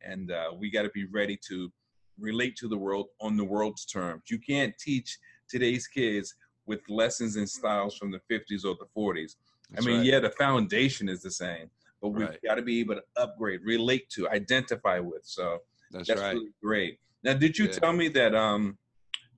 and 0.03 0.31
uh, 0.31 0.51
we 0.59 0.71
got 0.71 0.83
to 0.83 0.91
be 0.91 1.07
ready 1.07 1.39
to 1.49 1.73
relate 2.19 2.57
to 2.57 2.69
the 2.69 2.79
world 2.79 3.07
on 3.21 3.37
the 3.37 3.45
world's 3.45 3.85
terms. 3.85 4.23
You 4.31 4.39
can't 4.39 4.77
teach 4.79 5.19
today's 5.49 5.87
kids 5.87 6.35
with 6.67 6.81
lessons 6.89 7.37
and 7.37 7.49
styles 7.49 7.97
from 7.97 8.11
the 8.11 8.21
50s 8.31 8.65
or 8.65 8.77
the 8.79 8.87
40s. 8.97 9.37
That's 9.71 9.85
I 9.85 9.89
mean, 9.89 9.97
right. 9.99 10.07
yeah, 10.07 10.21
the 10.21 10.31
foundation 10.31 11.09
is 11.09 11.23
the 11.23 11.31
same, 11.31 11.71
but 12.01 12.11
we've 12.11 12.29
Right. 12.29 12.39
got 12.45 12.55
to 12.55 12.63
be 12.63 12.81
able 12.81 12.95
to 12.97 13.03
upgrade, 13.17 13.61
relate 13.65 14.09
to, 14.11 14.29
identify 14.29 14.99
with. 14.99 15.23
So 15.25 15.59
That's, 15.91 16.09
that's 16.09 16.21
right. 16.21 16.35
really 16.35 16.53
great. 16.63 16.99
Now, 17.23 17.35
did 17.35 17.59
you 17.59 17.67
Yeah. 17.67 17.79
tell 17.79 17.93
me 17.93 18.09
that 18.09 18.35
um 18.35 18.79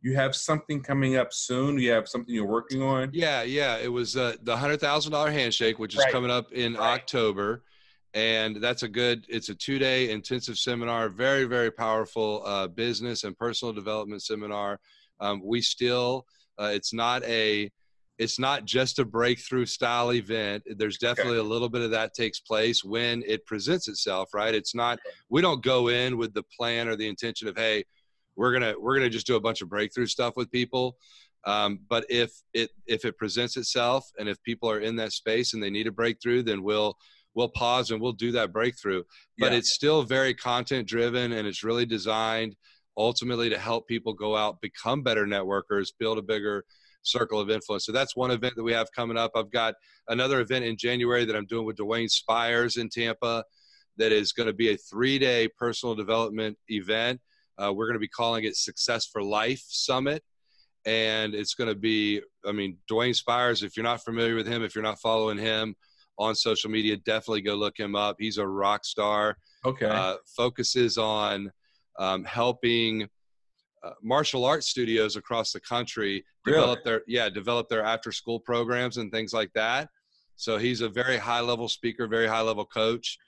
you 0.06 0.14
have 0.14 0.36
something 0.36 0.80
coming 0.80 1.16
up 1.16 1.32
soon? 1.32 1.78
You 1.78 1.90
have 1.90 2.08
something 2.08 2.32
you're 2.32 2.46
working 2.46 2.80
on? 2.80 3.10
Yeah, 3.12 3.42
yeah. 3.42 3.76
It 3.78 3.88
was 3.88 4.16
uh, 4.16 4.36
the 4.42 4.56
hundred 4.56 4.80
thousand 4.80 5.10
dollar 5.10 5.32
handshake, 5.32 5.80
which 5.80 5.94
is 5.94 6.00
Right. 6.00 6.12
coming 6.12 6.30
up 6.30 6.52
in 6.52 6.74
Right. 6.74 7.00
October, 7.00 7.64
and 8.14 8.56
that's 8.56 8.84
a 8.84 8.88
good. 8.88 9.26
It's 9.28 9.48
a 9.48 9.54
two 9.54 9.80
day 9.80 10.10
intensive 10.10 10.58
seminar, 10.58 11.08
very 11.08 11.44
very 11.44 11.72
powerful 11.72 12.42
uh, 12.46 12.68
business 12.68 13.24
and 13.24 13.36
personal 13.36 13.74
development 13.74 14.22
seminar. 14.22 14.78
Um, 15.18 15.40
we 15.44 15.60
still, 15.60 16.24
uh, 16.60 16.70
it's 16.72 16.92
not 16.92 17.24
a, 17.24 17.68
it's 18.18 18.38
not 18.38 18.64
just 18.64 19.00
a 19.00 19.04
breakthrough 19.04 19.66
style 19.66 20.12
event. 20.12 20.62
There's 20.76 20.98
definitely 20.98 21.38
a 21.38 21.42
little 21.42 21.68
bit 21.68 21.82
of 21.82 21.90
that 21.90 22.14
takes 22.14 22.38
place 22.38 22.84
when 22.84 23.24
it 23.26 23.44
presents 23.44 23.88
itself. 23.88 24.32
Right? 24.32 24.54
It's 24.54 24.74
not. 24.74 25.00
We 25.30 25.42
don't 25.42 25.64
go 25.64 25.88
in 25.88 26.16
with 26.16 26.32
the 26.32 26.44
plan 26.56 26.86
or 26.86 26.94
the 26.94 27.08
intention 27.08 27.48
of 27.48 27.56
hey, 27.56 27.84
we're 28.36 28.52
gonna 28.52 28.74
we're 28.78 28.96
gonna 28.96 29.10
just 29.10 29.26
do 29.26 29.36
a 29.36 29.40
bunch 29.40 29.62
of 29.62 29.68
breakthrough 29.68 30.06
stuff 30.06 30.34
with 30.36 30.50
people. 30.50 30.96
Um, 31.44 31.80
but 31.88 32.04
if 32.08 32.32
it 32.54 32.70
if 32.86 33.04
it 33.04 33.16
presents 33.16 33.56
itself 33.56 34.10
and 34.18 34.28
if 34.28 34.42
people 34.42 34.70
are 34.70 34.80
in 34.80 34.96
that 34.96 35.12
space 35.12 35.54
and 35.54 35.62
they 35.62 35.70
need 35.70 35.86
a 35.86 35.92
breakthrough, 35.92 36.42
then 36.42 36.62
we'll 36.62 36.96
we'll 37.34 37.48
pause 37.50 37.90
and 37.90 38.00
we'll 38.00 38.12
do 38.12 38.32
that 38.32 38.52
breakthrough. 38.52 39.02
But 39.38 39.52
Yeah. 39.52 39.58
it's 39.58 39.72
still 39.72 40.02
very 40.02 40.34
content 40.34 40.88
driven 40.88 41.32
and 41.32 41.46
it's 41.46 41.62
really 41.62 41.86
designed 41.86 42.56
ultimately 42.96 43.50
to 43.50 43.58
help 43.58 43.86
people 43.86 44.14
go 44.14 44.34
out, 44.34 44.60
become 44.62 45.02
better 45.02 45.26
networkers, 45.26 45.88
build 45.98 46.16
a 46.18 46.22
bigger 46.22 46.64
circle 47.02 47.38
of 47.38 47.50
influence. 47.50 47.84
So 47.84 47.92
that's 47.92 48.16
one 48.16 48.30
event 48.30 48.54
that 48.56 48.62
we 48.64 48.72
have 48.72 48.90
coming 48.90 49.18
up. 49.18 49.32
I've 49.36 49.50
got 49.52 49.74
another 50.08 50.40
event 50.40 50.64
in 50.64 50.76
January 50.78 51.26
that 51.26 51.36
I'm 51.36 51.44
doing 51.46 51.66
with 51.66 51.76
Dwayne 51.76 52.10
Spires 52.10 52.78
in 52.78 52.88
Tampa 52.88 53.44
that 53.98 54.12
is 54.12 54.32
going 54.32 54.46
to 54.46 54.52
be 54.54 54.70
a 54.70 54.76
three 54.76 55.18
day 55.18 55.46
personal 55.58 55.94
development 55.94 56.56
event. 56.68 57.20
Uh, 57.62 57.72
we're 57.72 57.86
going 57.86 57.94
to 57.94 58.00
be 58.00 58.08
calling 58.08 58.44
it 58.44 58.56
Success 58.56 59.06
for 59.06 59.22
Life 59.22 59.64
Summit. 59.68 60.22
And 60.84 61.34
it's 61.34 61.54
going 61.54 61.68
to 61.68 61.74
be, 61.74 62.20
I 62.46 62.52
mean, 62.52 62.78
Dwayne 62.90 63.14
Spires, 63.14 63.62
if 63.62 63.76
you're 63.76 63.84
not 63.84 64.04
familiar 64.04 64.36
with 64.36 64.46
him, 64.46 64.62
if 64.62 64.74
you're 64.74 64.84
not 64.84 65.00
following 65.00 65.38
him 65.38 65.74
on 66.18 66.34
social 66.34 66.70
media, 66.70 66.96
definitely 66.98 67.40
go 67.42 67.54
look 67.56 67.78
him 67.78 67.96
up. 67.96 68.16
He's 68.18 68.38
a 68.38 68.46
rock 68.46 68.84
star 68.84 69.36
Okay. 69.64 69.86
uh, 69.86 70.16
focuses 70.36 70.96
on 70.96 71.50
um, 71.98 72.22
helping 72.24 73.08
uh, 73.82 73.90
martial 74.02 74.44
arts 74.44 74.68
studios 74.68 75.16
across 75.16 75.52
the 75.52 75.60
country 75.60 76.24
Really? 76.44 76.58
develop 76.60 76.84
their 76.84 77.02
yeah 77.08 77.28
develop 77.28 77.68
their 77.68 77.84
after 77.84 78.12
school 78.12 78.38
programs 78.38 78.96
and 78.98 79.10
things 79.10 79.32
like 79.32 79.50
that 79.54 79.88
so 80.36 80.56
he's 80.58 80.80
a 80.80 80.88
very 80.88 81.16
high 81.18 81.40
level 81.40 81.68
speaker 81.68 82.06
very 82.06 82.26
high 82.26 82.40
level 82.40 82.64
coach 82.64 83.18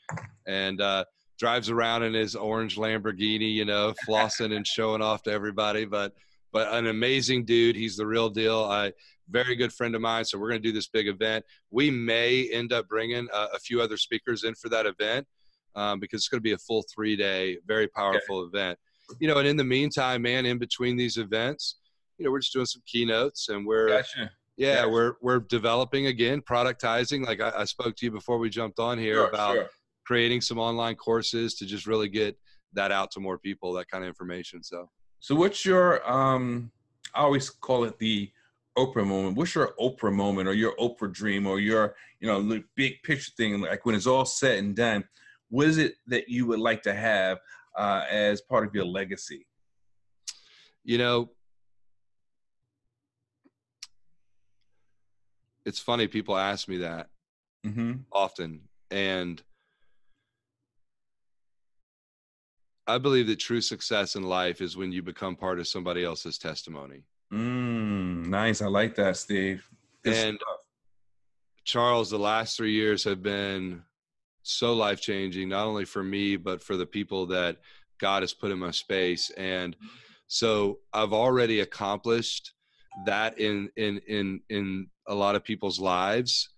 and 0.47 0.81
uh, 0.81 1.05
drives 1.39 1.71
around 1.71 2.03
in 2.03 2.15
his 2.15 2.35
orange 2.35 2.77
lamborghini 2.77 3.53
you 3.53 3.65
know 3.65 3.95
flossing 4.09 4.55
and 4.55 4.67
showing 4.67 5.03
off 5.03 5.23
to 5.23 5.31
everybody 5.31 5.85
but 5.85 6.13
but 6.53 6.73
an 6.75 6.87
amazing 6.87 7.45
dude 7.45 7.77
he's 7.77 7.97
the 7.97 8.07
real 8.07 8.29
deal 8.29 8.65
i 8.65 8.93
very 9.31 9.55
good 9.55 9.73
friend 9.73 9.95
of 9.95 10.01
mine 10.01 10.25
so 10.25 10.39
we're 10.39 10.49
going 10.49 10.61
to 10.63 10.69
do 10.69 10.73
this 10.73 10.89
big 10.89 11.07
event 11.07 11.45
we 11.71 11.91
may 11.91 12.49
end 12.53 12.73
up 12.73 12.89
bringing 12.89 13.29
a, 13.33 13.47
a 13.55 13.59
few 13.59 13.81
other 13.81 13.97
speakers 13.97 14.45
in 14.45 14.55
for 14.55 14.69
that 14.69 14.87
event 14.87 15.27
um, 15.79 16.01
because 16.01 16.21
it's 16.21 16.29
going 16.29 16.39
to 16.39 16.43
be 16.43 16.53
a 16.53 16.59
full 16.59 16.85
three 16.93 17.17
day, 17.17 17.59
very 17.67 17.87
powerful 17.87 18.45
event. 18.45 18.79
You 19.21 19.29
know, 19.29 19.39
and 19.39 19.47
in 19.47 19.57
the 19.57 19.65
meantime, 19.65 20.23
man, 20.23 20.45
in 20.45 20.59
between 20.59 20.97
these 20.97 21.17
events, 21.17 21.77
you 22.19 22.25
know, 22.25 22.31
we're 22.33 22.41
just 22.41 22.53
doing 22.53 22.67
some 22.67 22.83
keynotes 22.85 23.49
and 23.49 23.65
we're, 23.65 23.89
gotcha. 23.89 24.31
yeah, 24.57 24.77
Gotcha. 24.77 24.89
we're, 24.89 25.13
we're 25.23 25.39
developing 25.39 26.07
again, 26.07 26.43
productizing. 26.43 27.25
Like 27.25 27.41
I, 27.41 27.53
I 27.59 27.65
spoke 27.65 27.97
to 27.97 28.07
you 28.07 28.11
before 28.11 28.39
we 28.39 28.51
jumped 28.51 28.81
on 28.81 28.99
here 28.99 29.15
Sure, 29.17 29.29
about 29.29 29.55
sure. 29.55 29.71
Creating 30.09 30.41
some 30.41 30.59
online 30.59 30.95
courses 30.95 31.55
to 31.55 31.67
just 31.67 31.87
really 31.87 32.09
get 32.09 32.35
that 32.73 32.91
out 32.91 33.11
to 33.11 33.21
more 33.21 33.39
people, 33.39 33.75
that 33.75 33.91
kind 33.91 34.03
of 34.05 34.09
information. 34.09 34.63
So, 34.63 34.89
So 35.21 35.35
what's 35.35 35.67
your 35.67 35.87
um 36.11 36.73
I 37.15 37.21
always 37.21 37.51
call 37.51 37.85
it 37.85 37.99
the 37.99 38.31
Oprah 38.79 39.07
moment. 39.07 39.37
What's 39.37 39.55
your 39.55 39.75
Oprah 39.79 40.15
moment 40.15 40.49
or 40.49 40.55
your 40.55 40.75
Oprah 40.77 41.13
dream 41.13 41.47
or 41.47 41.59
your, 41.61 41.95
you 42.21 42.29
know, 42.29 42.63
big 42.75 43.03
picture 43.03 43.33
thing 43.37 43.61
like 43.61 43.85
when 43.85 43.95
it's 43.97 44.07
all 44.07 44.25
said 44.25 44.59
and 44.61 44.75
done, 44.75 45.05
what 45.51 45.67
is 45.67 45.77
it 45.79 45.95
that 46.07 46.29
you 46.29 46.47
would 46.47 46.61
like 46.61 46.83
to 46.83 46.95
have 46.95 47.39
uh, 47.77 48.05
as 48.09 48.41
part 48.41 48.67
of 48.67 48.75
your 48.75 48.87
legacy? 48.87 49.47
you 50.85 50.97
know, 50.97 51.29
it's 55.67 55.81
funny 55.81 56.07
people 56.09 56.37
ask 56.37 56.67
me 56.69 56.79
that 56.79 57.09
Mm-hmm. 57.67 57.93
often 58.13 58.63
and 58.91 59.43
i 62.89 62.99
believe 62.99 63.27
that 63.29 63.39
true 63.39 63.61
success 63.61 64.17
in 64.17 64.23
life 64.25 64.61
is 64.61 64.77
when 64.77 64.91
you 64.91 65.03
become 65.03 65.37
part 65.37 65.59
of 65.61 65.69
somebody 65.69 66.05
else's 66.05 66.39
testimony 66.39 67.03
Mm, 67.31 68.29
nice. 68.29 68.63
I 68.63 68.69
like 68.69 68.95
that, 68.95 69.15
Steve. 69.19 69.63
Good 70.03 70.15
And- 70.15 70.37
stuff. 70.41 70.59
charles 71.65 72.09
the 72.09 72.19
last 72.19 72.57
three 72.57 72.73
years 72.73 73.05
have 73.05 73.23
been 73.23 73.83
so 74.43 74.73
life 74.73 75.01
changing 75.03 75.51
not 75.51 75.67
only 75.67 75.85
for 75.85 76.03
me 76.03 76.37
but 76.37 76.63
for 76.63 76.77
the 76.79 76.87
people 76.87 77.27
that 77.27 77.59
god 77.99 78.23
has 78.23 78.33
put 78.33 78.51
in 78.51 78.59
my 78.59 78.71
space 78.71 79.29
and 79.37 79.77
so 80.27 80.79
i've 80.95 81.13
already 81.13 81.61
accomplished 81.61 82.53
that 83.05 83.39
in 83.39 83.69
in 83.77 83.99
in 84.09 84.41
in 84.49 84.87
a 85.09 85.15
lot 85.15 85.35
of 85.37 85.45
people's 85.45 85.79
lives 85.79 86.49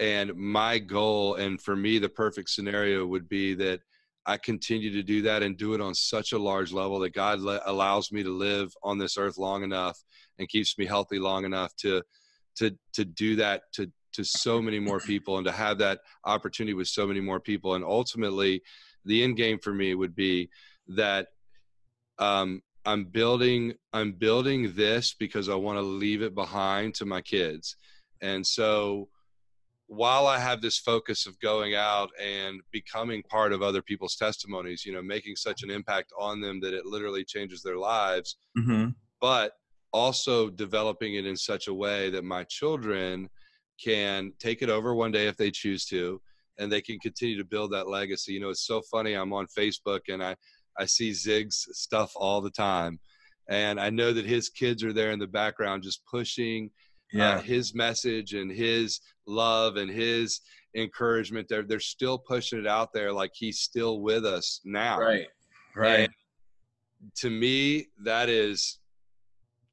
and 0.00 0.34
my 0.34 0.80
goal 0.80 1.36
and 1.36 1.60
for 1.60 1.76
me 1.76 2.00
the 2.00 2.08
perfect 2.08 2.50
scenario 2.50 3.06
would 3.06 3.28
be 3.28 3.54
that 3.54 3.80
i 4.26 4.36
continue 4.36 4.92
to 4.92 5.02
do 5.02 5.22
that 5.22 5.42
and 5.42 5.56
do 5.56 5.74
it 5.74 5.80
on 5.80 5.94
such 5.94 6.32
a 6.32 6.38
large 6.38 6.72
level 6.72 6.98
that 6.98 7.14
god 7.14 7.40
le- 7.40 7.62
allows 7.66 8.12
me 8.12 8.22
to 8.22 8.30
live 8.30 8.72
on 8.82 8.98
this 8.98 9.18
earth 9.18 9.38
long 9.38 9.62
enough 9.62 9.98
and 10.38 10.48
keeps 10.48 10.78
me 10.78 10.86
healthy 10.86 11.18
long 11.18 11.44
enough 11.44 11.74
to 11.76 12.02
to 12.56 12.76
to 12.92 13.04
do 13.04 13.36
that 13.36 13.62
to 13.72 13.90
to 14.12 14.24
so 14.24 14.60
many 14.60 14.78
more 14.78 15.00
people 15.00 15.38
and 15.38 15.46
to 15.46 15.52
have 15.52 15.78
that 15.78 16.00
opportunity 16.24 16.74
with 16.74 16.88
so 16.88 17.06
many 17.06 17.20
more 17.20 17.40
people. 17.40 17.74
And 17.74 17.84
ultimately 17.84 18.62
the 19.04 19.22
end 19.22 19.36
game 19.36 19.58
for 19.58 19.72
me 19.72 19.94
would 19.94 20.14
be 20.14 20.48
that 20.88 21.28
um 22.18 22.60
i'm 22.84 23.04
building 23.04 23.72
i'm 23.92 24.12
building 24.12 24.74
this 24.74 25.14
because 25.18 25.48
i 25.48 25.54
want 25.54 25.78
to 25.78 25.82
leave 25.82 26.22
it 26.22 26.34
behind 26.34 26.94
to 26.94 27.06
my 27.06 27.20
kids. 27.20 27.76
And 28.20 28.46
so 28.46 29.08
while 29.92 30.26
I 30.26 30.38
have 30.38 30.62
this 30.62 30.78
focus 30.78 31.26
of 31.26 31.38
going 31.40 31.74
out 31.74 32.10
and 32.18 32.62
becoming 32.70 33.22
part 33.24 33.52
of 33.52 33.60
other 33.60 33.82
people's 33.82 34.16
testimonies, 34.16 34.86
you 34.86 34.92
know, 34.94 35.02
making 35.02 35.36
such 35.36 35.62
an 35.62 35.70
impact 35.70 36.14
on 36.18 36.40
them 36.40 36.60
that 36.60 36.72
it 36.72 36.86
literally 36.86 37.24
changes 37.24 37.62
their 37.62 37.76
lives, 37.76 38.36
Mhm. 38.56 38.94
but 39.20 39.52
also 39.92 40.48
developing 40.48 41.16
it 41.16 41.26
in 41.26 41.36
such 41.36 41.66
a 41.68 41.74
way 41.74 42.08
that 42.08 42.24
my 42.24 42.42
children 42.44 43.28
can 43.82 44.32
take 44.38 44.62
it 44.62 44.70
over 44.70 44.94
one 44.94 45.12
day 45.12 45.26
if 45.26 45.36
they 45.36 45.50
choose 45.50 45.84
to 45.86 46.22
and 46.58 46.72
they 46.72 46.80
can 46.80 46.98
continue 46.98 47.36
to 47.36 47.44
build 47.44 47.72
that 47.72 47.88
legacy 47.88 48.32
you 48.32 48.40
know 48.40 48.50
it's 48.50 48.66
so 48.66 48.80
funny 48.82 49.14
i'm 49.14 49.32
on 49.32 49.46
facebook 49.46 50.00
and 50.08 50.22
i 50.22 50.36
i 50.78 50.84
see 50.84 51.12
zig's 51.12 51.66
stuff 51.72 52.12
all 52.14 52.40
the 52.40 52.50
time 52.50 53.00
and 53.48 53.80
i 53.80 53.90
know 53.90 54.12
that 54.12 54.24
his 54.24 54.48
kids 54.48 54.84
are 54.84 54.92
there 54.92 55.10
in 55.10 55.18
the 55.18 55.26
background 55.26 55.82
just 55.82 56.04
pushing 56.06 56.70
Yeah. 57.12 57.36
uh, 57.36 57.40
his 57.42 57.74
message 57.74 58.34
and 58.34 58.50
his 58.50 59.00
love 59.26 59.76
and 59.76 59.90
his 59.90 60.40
encouragement 60.74 61.46
they're 61.48 61.62
they're 61.62 61.80
still 61.80 62.18
pushing 62.18 62.58
it 62.58 62.66
out 62.66 62.92
there 62.94 63.12
like 63.12 63.30
he's 63.34 63.60
still 63.60 64.00
with 64.00 64.24
us 64.24 64.60
now 64.64 64.98
right. 64.98 65.26
Right. 65.76 66.00
And 66.00 66.08
to 67.16 67.28
me 67.30 67.88
that 68.04 68.28
is 68.28 68.78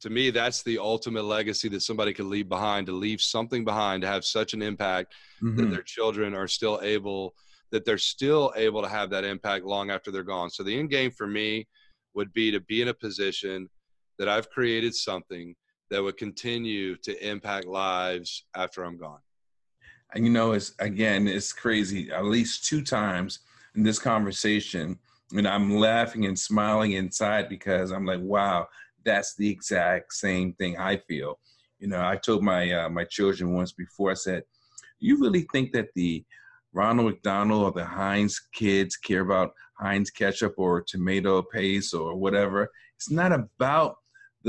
to 0.02 0.10
me 0.10 0.30
that's 0.30 0.64
the 0.64 0.78
ultimate 0.80 1.24
legacy 1.24 1.70
that 1.70 1.82
somebody 1.82 2.14
could 2.14 2.26
leave 2.26 2.50
behind 2.50 2.88
to 2.88 2.94
leave 2.94 3.22
something 3.22 3.64
behind 3.64 4.02
to 4.02 4.08
have 4.08 4.26
such 4.26 4.54
an 4.54 4.62
impact 4.62 5.14
that 5.42 5.48
Mhm. 5.68 5.72
their 5.72 5.84
children 5.84 6.34
are 6.34 6.48
still 6.48 6.80
able 6.84 7.34
that 7.72 7.86
they're 7.86 7.98
still 8.00 8.52
able 8.56 8.82
to 8.82 8.90
have 8.90 9.10
that 9.12 9.24
impact 9.24 9.64
long 9.66 9.92
after 9.92 10.10
they're 10.12 10.24
gone 10.24 10.50
so 10.50 10.64
the 10.64 10.78
end 10.78 10.90
game 10.90 11.12
for 11.12 11.28
me 11.28 11.68
would 12.16 12.34
be 12.34 12.50
to 12.52 12.60
be 12.62 12.82
in 12.82 12.88
a 12.90 12.94
position 12.94 13.70
that 14.18 14.28
i've 14.28 14.50
created 14.50 14.94
something 14.96 15.56
that 15.90 16.02
would 16.04 16.18
continue 16.18 16.96
to 16.98 17.28
impact 17.28 17.66
lives 17.66 18.46
after 18.56 18.84
i'm 18.84 18.98
gone 18.98 19.20
And 20.14 20.26
you 20.26 20.32
know, 20.32 20.54
it's 20.54 20.74
again, 20.80 21.28
it's 21.28 21.54
crazy. 21.54 22.12
At 22.12 22.26
least 22.26 22.66
two 22.66 22.82
times 22.82 23.40
in 23.76 23.84
this 23.84 24.00
conversation, 24.00 24.98
and 25.36 25.48
I'm 25.48 25.76
laughing 25.78 26.26
and 26.26 26.38
smiling 26.38 26.94
inside 26.94 27.48
because 27.48 27.92
I'm 27.92 28.06
like, 28.06 28.22
wow, 28.22 28.68
that's 29.06 29.36
the 29.36 29.50
exact 29.50 30.14
same 30.14 30.54
thing 30.54 30.78
I 30.78 30.98
feel. 30.98 31.40
You 31.80 31.88
know, 31.88 32.02
I 32.04 32.18
told 32.18 32.44
my 32.44 32.72
uh, 32.72 32.90
my 32.90 33.06
children 33.06 33.54
once 33.54 33.72
before. 33.72 34.12
I 34.12 34.16
said, 34.16 34.44
"You 35.00 35.20
really 35.20 35.46
think 35.52 35.72
that 35.74 35.90
the 35.96 36.26
Ronald 36.74 37.08
McDonald 37.08 37.64
or 37.64 37.72
the 37.72 37.86
Heinz 37.86 38.40
kids 38.52 38.98
care 38.98 39.22
about 39.22 39.54
Heinz 39.80 40.10
ketchup 40.10 40.56
or 40.58 40.82
tomato 40.82 41.44
paste 41.44 41.94
or 41.94 42.16
whatever? 42.16 42.70
It's 42.96 43.12
not 43.12 43.32
about 43.32 43.98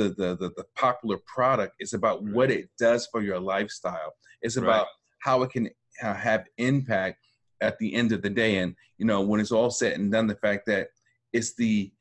the 0.01 0.15
the 0.15 0.37
the, 0.37 0.51
the 0.57 0.65
popular 0.77 1.19
product. 1.27 1.75
It's 1.79 1.93
about 1.93 2.23
what 2.25 2.51
it 2.51 2.69
does 2.79 3.07
for 3.11 3.23
your 3.23 3.39
lifestyle. 3.39 4.13
It's 4.43 4.57
Right. 4.57 4.65
about 4.65 4.87
how 5.21 5.43
it 5.43 5.51
can 5.51 5.69
uh, 6.03 6.15
have 6.15 6.45
impact 6.59 7.19
at 7.61 7.79
the 7.79 7.95
end 7.95 8.13
of 8.13 8.23
the 8.23 8.31
day. 8.31 8.59
And 8.59 8.75
you 8.99 9.07
know, 9.07 9.21
when 9.21 9.41
it's 9.41 9.53
all 9.53 9.71
said 9.71 9.93
and 9.99 10.11
done, 10.13 10.27
the 10.27 10.37
fact 10.37 10.67
that 10.67 10.89
it's 11.33 11.55
the 11.55 11.93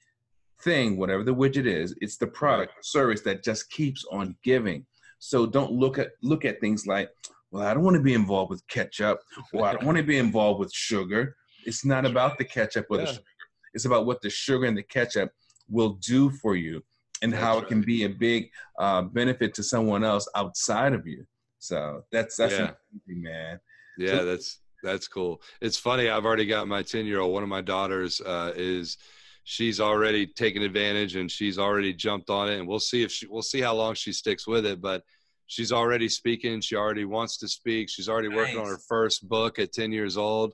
thing, 0.63 0.97
whatever 0.97 1.23
the 1.23 1.35
widget 1.35 1.65
is, 1.65 1.95
it's 2.01 2.17
the 2.17 2.27
product, 2.27 2.71
or 2.77 2.83
service 2.83 3.21
that 3.21 3.43
just 3.43 3.69
keeps 3.69 4.05
on 4.11 4.35
giving. 4.43 4.85
So 5.19 5.45
don't 5.45 5.71
look 5.71 5.97
at 5.99 6.11
look 6.21 6.45
at 6.45 6.59
things 6.61 6.87
like, 6.87 7.09
well, 7.51 7.65
I 7.67 7.73
don't 7.73 7.83
want 7.83 7.95
to 7.97 8.03
be 8.03 8.13
involved 8.13 8.51
with 8.51 8.65
ketchup, 8.67 9.19
or 9.53 9.65
I 9.65 9.73
don't 9.73 9.85
want 9.85 9.97
to 9.97 10.03
be 10.03 10.17
involved 10.17 10.59
with 10.59 10.71
sugar. 10.73 11.35
It's 11.65 11.83
not 11.83 12.05
about 12.05 12.37
the 12.37 12.45
ketchup 12.45 12.85
or 12.89 12.97
the 12.97 13.03
sugar. 13.07 13.23
It's 13.73 13.85
about 13.85 14.05
what 14.05 14.21
the 14.21 14.29
sugar 14.29 14.65
and 14.65 14.77
the 14.77 14.83
ketchup 14.83 15.31
will 15.69 15.93
do 16.01 16.29
for 16.31 16.55
you, 16.55 16.81
and 17.21 17.33
how 17.33 17.55
That's 17.55 17.65
it 17.65 17.69
can 17.69 17.81
be 17.81 18.03
a 18.05 18.09
big 18.09 18.49
uh, 18.77 19.01
benefit 19.03 19.53
to 19.55 19.63
someone 19.63 20.03
else 20.03 20.27
outside 20.35 20.93
of 20.93 21.05
you. 21.07 21.25
So 21.59 22.03
that's 22.11 22.35
that's 22.37 22.53
Yeah. 22.53 22.71
amazing, 23.07 23.23
man. 23.23 23.59
Yeah, 23.97 24.17
So- 24.19 24.25
that's 24.25 24.59
that's 24.81 25.07
cool. 25.09 25.41
It's 25.61 25.77
funny. 25.77 26.07
I've 26.07 26.23
already 26.25 26.45
got 26.45 26.67
my 26.67 26.81
ten 26.83 27.05
year 27.05 27.19
old. 27.19 27.33
One 27.33 27.43
of 27.43 27.49
my 27.49 27.59
daughters 27.61 28.21
uh, 28.21 28.53
is 28.55 28.97
she's 29.43 29.81
already 29.81 30.25
taken 30.25 30.61
advantage 30.61 31.17
and 31.17 31.29
she's 31.29 31.59
already 31.59 31.93
jumped 31.93 32.29
on 32.29 32.49
it. 32.49 32.59
And 32.59 32.67
we'll 32.67 32.79
see 32.79 33.03
if 33.03 33.11
she 33.11 33.27
we'll 33.27 33.41
see 33.41 33.59
how 33.59 33.75
long 33.75 33.93
she 33.95 34.13
sticks 34.13 34.47
with 34.47 34.65
it. 34.65 34.79
But 34.79 35.03
she's 35.47 35.73
already 35.73 36.07
speaking. 36.07 36.61
She 36.61 36.77
already 36.77 37.03
wants 37.03 37.37
to 37.39 37.47
speak. 37.49 37.89
She's 37.89 38.07
already 38.07 38.29
working 38.29 38.57
on 38.57 38.67
her 38.67 38.79
first 38.87 39.27
book 39.27 39.59
at 39.59 39.73
ten 39.73 39.91
years 39.91 40.15
old. 40.15 40.53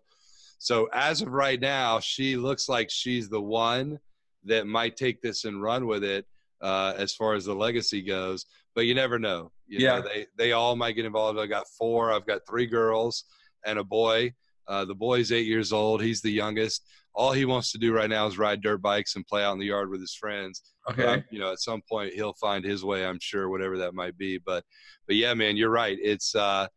So 0.58 0.89
as 0.91 1.21
of 1.21 1.28
right 1.28 1.60
now, 1.62 1.99
she 1.99 2.36
looks 2.38 2.67
like 2.67 2.89
she's 2.89 3.30
the 3.30 3.41
one 3.41 3.99
that 4.45 4.65
might 4.65 4.95
take 4.97 5.21
this 5.21 5.45
and 5.45 5.62
run 5.62 5.86
with 5.86 6.04
it 6.04 6.25
uh, 6.65 6.93
as 6.97 7.13
far 7.13 7.36
as 7.36 7.45
the 7.45 7.54
legacy 7.54 8.01
goes. 8.01 8.45
But 8.73 8.86
you 8.88 8.93
never 8.95 9.17
know. 9.19 9.51
You 9.67 9.80
Yeah. 9.80 9.99
know, 9.99 10.01
they 10.10 10.25
they 10.38 10.51
all 10.51 10.75
might 10.75 10.93
get 10.97 11.06
involved. 11.06 11.38
I've 11.39 11.49
got 11.58 11.67
four. 11.78 12.12
I've 12.12 12.25
got 12.28 12.41
three 12.49 12.65
girls 12.65 13.25
and 13.65 13.78
a 13.80 13.84
boy. 13.84 14.34
Uh, 14.67 14.84
the 14.86 14.95
boy's 14.95 15.32
eight 15.32 15.45
years 15.47 15.71
old. 15.71 16.01
He's 16.01 16.21
the 16.21 16.32
youngest. 16.43 16.86
All 17.13 17.32
he 17.32 17.45
wants 17.45 17.71
to 17.71 17.78
do 17.78 17.93
right 17.93 18.10
now 18.10 18.25
is 18.28 18.38
ride 18.38 18.62
dirt 18.62 18.82
bikes 18.82 19.15
and 19.15 19.25
play 19.25 19.43
out 19.43 19.54
in 19.54 19.60
the 19.60 19.67
yard 19.67 19.89
with 19.89 20.01
his 20.01 20.15
friends. 20.15 20.62
Okay. 20.89 21.23
you 21.32 21.39
know, 21.39 21.51
at 21.51 21.60
some 21.60 21.82
point 21.89 22.13
he'll 22.13 22.34
find 22.47 22.65
his 22.65 22.84
way. 22.84 23.06
I'm 23.06 23.19
sure, 23.21 23.49
whatever 23.49 23.78
that 23.80 23.93
might 23.93 24.17
be. 24.17 24.38
But, 24.38 24.63
but 25.08 25.15
yeah, 25.15 25.34
man, 25.34 25.56
you're 25.58 25.69
right. 25.84 25.97
It's 26.01 26.36
uh, 26.36 26.67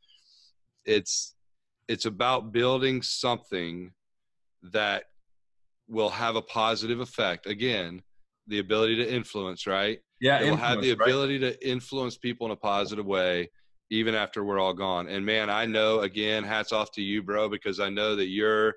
it's 0.85 1.35
it's 1.89 2.07
about 2.07 2.53
building 2.53 3.03
something 3.03 3.93
that 4.63 5.05
will 5.89 6.11
have 6.11 6.37
a 6.37 6.43
positive 6.43 7.01
effect. 7.01 7.47
Again, 7.47 8.03
the 8.49 8.59
ability 8.59 8.97
to 8.97 9.15
influence, 9.15 9.67
right? 9.67 9.99
Yeah, 10.21 10.41
it 10.41 10.51
will 10.51 10.57
have 10.57 10.81
the 10.81 10.91
influence, 10.91 10.99
right? 11.01 11.07
ability 11.07 11.39
to 11.41 11.69
influence 11.69 12.17
people 12.17 12.47
in 12.47 12.53
a 12.53 12.57
positive 12.57 13.07
way 13.07 13.49
even 13.91 14.15
after 14.15 14.45
we're 14.45 14.59
all 14.59 14.75
gone 14.75 15.09
and 15.09 15.25
man 15.25 15.49
i 15.49 15.65
know 15.65 16.01
again 16.01 16.45
hats 16.45 16.73
off 16.73 16.91
to 16.93 17.03
you 17.03 17.23
bro 17.23 17.49
because 17.49 17.81
i 17.81 17.89
know 17.89 18.15
that 18.15 18.29
you're 18.29 18.75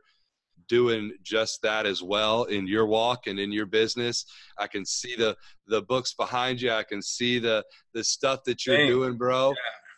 doing 0.67 1.11
just 1.21 1.61
that 1.61 1.85
as 1.85 2.01
well 2.01 2.45
in 2.45 2.67
your 2.67 2.85
walk 2.85 3.27
and 3.27 3.39
in 3.39 3.51
your 3.51 3.65
business 3.65 4.25
i 4.57 4.67
can 4.67 4.85
see 4.85 5.15
the 5.15 5.35
the 5.67 5.81
books 5.83 6.13
behind 6.13 6.61
you 6.61 6.71
i 6.71 6.83
can 6.83 7.01
see 7.01 7.39
the 7.39 7.63
the 7.93 8.03
stuff 8.03 8.39
that 8.45 8.65
you're 8.65 8.77
Thanks. 8.77 8.91
doing 8.91 9.17
bro 9.17 9.53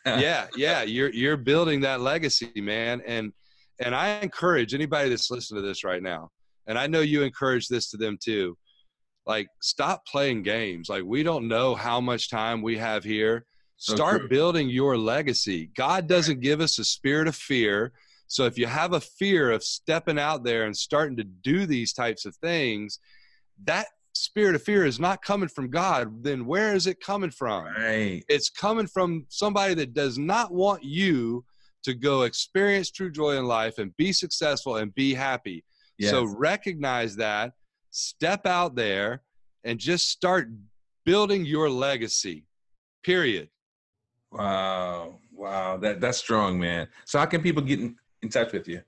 yeah 0.06 0.48
yeah 0.56 0.82
you're 0.82 1.12
you're 1.12 1.38
building 1.38 1.82
that 1.82 2.02
legacy 2.02 2.52
man 2.56 3.02
and 3.06 3.32
and 3.80 3.94
i 3.94 4.20
encourage 4.20 4.74
anybody 4.74 5.10
that's 5.10 5.30
listening 5.30 5.62
to 5.62 5.68
this 5.68 5.84
right 5.84 6.02
now 6.02 6.30
and 6.68 6.80
i 6.80 6.88
know 6.88 7.02
you 7.02 7.22
encourage 7.22 7.68
this 7.68 7.90
to 7.92 7.98
them 7.98 8.18
too 8.22 8.58
like 9.26 9.48
stop 9.62 10.06
playing 10.06 10.44
games. 10.44 10.90
Like 10.90 11.04
we 11.04 11.24
don't 11.24 11.48
know 11.48 11.76
how 11.76 12.02
much 12.02 12.30
time 12.30 12.62
we 12.62 12.78
have 12.78 13.04
here. 13.04 13.46
Start 13.78 14.30
building 14.30 14.70
your 14.70 14.98
legacy. 14.98 15.70
God 15.76 16.08
doesn't 16.08 16.40
give 16.40 16.62
us 16.62 16.80
a 16.80 16.86
spirit 16.86 17.28
of 17.28 17.36
fear. 17.36 17.92
So 18.28 18.46
if 18.46 18.58
you 18.58 18.66
have 18.66 18.94
a 18.94 19.02
fear 19.02 19.52
of 19.52 19.64
stepping 19.64 20.18
out 20.18 20.44
there 20.44 20.64
and 20.64 20.76
starting 20.76 21.18
to 21.18 21.24
do 21.24 21.66
these 21.66 21.92
types 21.92 22.26
of 22.26 22.36
things 22.38 23.00
that 23.66 23.88
spirit 24.14 24.56
of 24.56 24.64
fear 24.64 24.86
is 24.86 25.00
not 25.00 25.22
coming 25.22 25.50
from 25.50 25.70
god. 25.70 26.24
Then 26.24 26.46
where 26.46 26.76
is 26.76 26.88
it 26.88 27.00
coming 27.02 27.32
from? 27.32 27.66
Right. 27.66 28.24
it's 28.30 28.50
coming 28.50 28.88
from 28.88 29.26
somebody 29.30 29.74
that 29.76 29.94
does 29.94 30.18
not 30.18 30.54
want 30.54 30.84
you 30.84 31.44
to 31.84 31.94
go 31.94 32.24
experience 32.24 32.90
true 32.92 33.12
joy 33.12 33.38
in 33.38 33.46
life 33.46 33.78
and 33.78 33.96
be 33.98 34.14
successful 34.14 34.78
and 34.78 34.94
be 34.96 35.14
happy. 35.14 35.64
Yes. 35.98 36.12
So 36.12 36.26
recognize 36.26 37.16
that, 37.18 37.54
step 37.94 38.46
out 38.46 38.76
there 38.76 39.22
and 39.64 39.80
just 39.80 40.10
start 40.10 40.50
building 41.06 41.46
your 41.46 41.70
legacy. 41.70 42.46
Period. 43.04 43.48
Wow. 44.32 45.20
Wow, 45.32 45.78
that 45.78 46.02
that's 46.02 46.18
strong, 46.18 46.60
man. 46.60 46.90
So 47.06 47.20
how 47.20 47.26
can 47.26 47.42
people 47.42 47.64
get 47.64 47.80
in, 47.80 47.96
in 48.22 48.30
touch 48.30 48.54
with 48.54 48.68
you? 48.68 48.82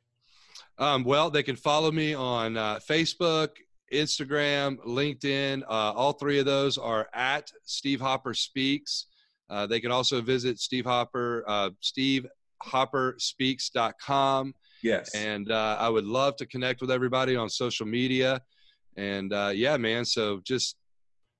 Um, 0.77 1.03
well, 1.03 1.29
they 1.29 1.43
can 1.43 1.55
follow 1.55 1.91
me 1.91 2.13
on 2.13 2.57
uh, 2.57 2.79
Facebook, 2.87 3.49
Instagram, 3.93 4.77
LinkedIn. 4.85 5.63
Uh, 5.63 5.93
all 5.93 6.13
three 6.13 6.39
of 6.39 6.45
those 6.45 6.77
are 6.77 7.07
at 7.13 7.51
Steve 7.63 7.99
Hopper 8.01 8.33
Speaks. 8.33 9.07
Uh, 9.49 9.67
they 9.67 9.79
can 9.79 9.91
also 9.91 10.21
visit 10.21 10.59
Steve 10.59 10.85
Hopper, 10.85 11.43
uh, 11.47 11.69
SteveHopperSpeaks.com. 11.83 14.53
Yes. 14.83 15.15
And 15.15 15.51
uh, 15.51 15.77
I 15.79 15.89
would 15.89 16.05
love 16.05 16.35
to 16.37 16.45
connect 16.45 16.79
with 16.81 16.91
everybody 16.91 17.35
on 17.35 17.49
social 17.49 17.85
media. 17.85 18.41
And 18.95 19.33
uh, 19.33 19.51
yeah, 19.53 19.77
man. 19.77 20.05
So 20.05 20.41
just 20.43 20.75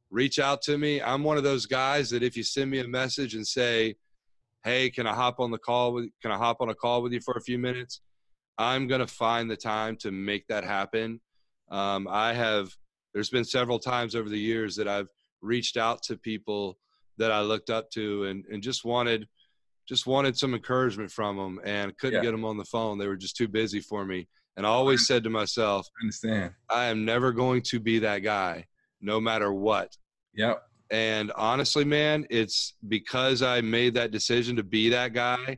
reach 0.10 0.40
out 0.40 0.62
to 0.64 0.78
me. 0.78 1.02
I'm 1.02 1.24
one 1.24 1.38
of 1.38 1.44
those 1.44 1.66
guys 1.66 2.10
that 2.10 2.24
if 2.24 2.36
you 2.36 2.44
send 2.44 2.72
me 2.72 2.80
a 2.80 2.88
message 2.88 3.36
and 3.36 3.46
say, 3.46 3.96
"Hey, 4.64 4.90
can 4.90 5.08
I 5.08 5.14
hop 5.14 5.40
on 5.40 5.52
the 5.52 5.58
call 5.58 5.94
with? 5.94 6.10
Can 6.22 6.32
I 6.32 6.38
hop 6.38 6.62
on 6.62 6.70
a 6.70 6.76
call 6.76 7.02
with 7.02 7.14
you 7.14 7.22
for 7.22 7.36
a 7.36 7.42
few 7.42 7.58
minutes?" 7.58 8.02
I'm 8.58 8.88
gonna 8.88 9.08
find 9.08 9.50
the 9.52 9.58
time 9.58 9.98
to 9.98 10.12
make 10.12 10.48
that 10.48 10.64
happen. 10.64 11.22
Um, 11.70 12.08
I 12.10 12.34
have. 12.34 12.70
There's 13.14 13.30
been 13.30 13.46
several 13.46 13.80
times 13.80 14.14
over 14.16 14.28
the 14.28 14.40
years 14.40 14.76
that 14.76 14.90
I've 14.90 15.08
reached 15.42 15.78
out 15.78 16.04
to 16.04 16.18
people 16.18 16.78
that 17.18 17.32
I 17.32 17.42
looked 17.42 17.70
up 17.70 17.90
to 17.92 18.26
and, 18.26 18.44
and 18.52 18.62
just 18.62 18.84
wanted 18.84 19.28
just 19.88 20.08
wanted 20.08 20.38
some 20.38 20.54
encouragement 20.54 21.12
from 21.12 21.38
them 21.38 21.60
and 21.64 21.96
couldn't 21.98 22.16
yeah. 22.16 22.24
get 22.24 22.32
them 22.32 22.44
on 22.44 22.58
the 22.58 22.66
phone. 22.66 22.98
They 22.98 23.08
were 23.08 23.16
just 23.16 23.36
too 23.36 23.48
busy 23.48 23.80
for 23.80 24.04
me. 24.04 24.28
And 24.58 24.66
I 24.66 24.70
always 24.70 25.06
said 25.06 25.24
to 25.26 25.30
myself, 25.30 25.88
I 26.00 26.04
understand. 26.04 26.54
I 26.70 26.86
am 26.86 27.04
never 27.04 27.32
going 27.32 27.62
to 27.64 27.80
be 27.80 28.00
that 28.00 28.20
guy, 28.20 28.66
no 29.02 29.20
matter 29.20 29.54
what. 29.54 29.96
Yep. 30.36 30.62
And 30.92 31.32
honestly, 31.36 31.84
man, 31.84 32.26
it's 32.30 32.76
because 32.88 33.42
I 33.42 33.62
made 33.62 33.96
that 33.96 34.12
decision 34.12 34.56
to 34.56 34.64
be 34.64 34.90
that 34.90 35.14
guy. 35.14 35.58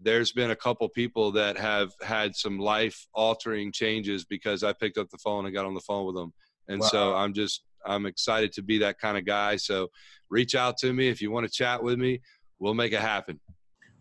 There's 0.00 0.32
been 0.32 0.52
a 0.52 0.56
couple 0.56 0.88
people 0.88 1.32
that 1.32 1.56
have 1.58 1.90
had 2.02 2.36
some 2.36 2.58
life 2.58 3.06
altering 3.14 3.72
changes 3.72 4.24
because 4.24 4.62
I 4.62 4.72
picked 4.72 4.98
up 4.98 5.08
the 5.10 5.18
phone 5.18 5.46
and 5.46 5.54
got 5.54 5.66
on 5.66 5.74
the 5.74 5.80
phone 5.80 6.06
with 6.06 6.14
them. 6.14 6.32
And 6.68 6.80
wow. 6.80 6.86
so 6.86 7.14
I'm 7.14 7.32
just, 7.32 7.64
I'm 7.84 8.06
excited 8.06 8.52
to 8.52 8.62
be 8.62 8.78
that 8.78 9.00
kind 9.00 9.18
of 9.18 9.24
guy. 9.24 9.56
So 9.56 9.88
reach 10.30 10.54
out 10.54 10.76
to 10.78 10.92
me 10.92 11.08
if 11.08 11.20
you 11.20 11.32
want 11.32 11.46
to 11.46 11.52
chat 11.52 11.82
with 11.82 11.98
me. 11.98 12.20
We'll 12.60 12.74
make 12.74 12.92
it 12.92 13.00
happen. 13.00 13.40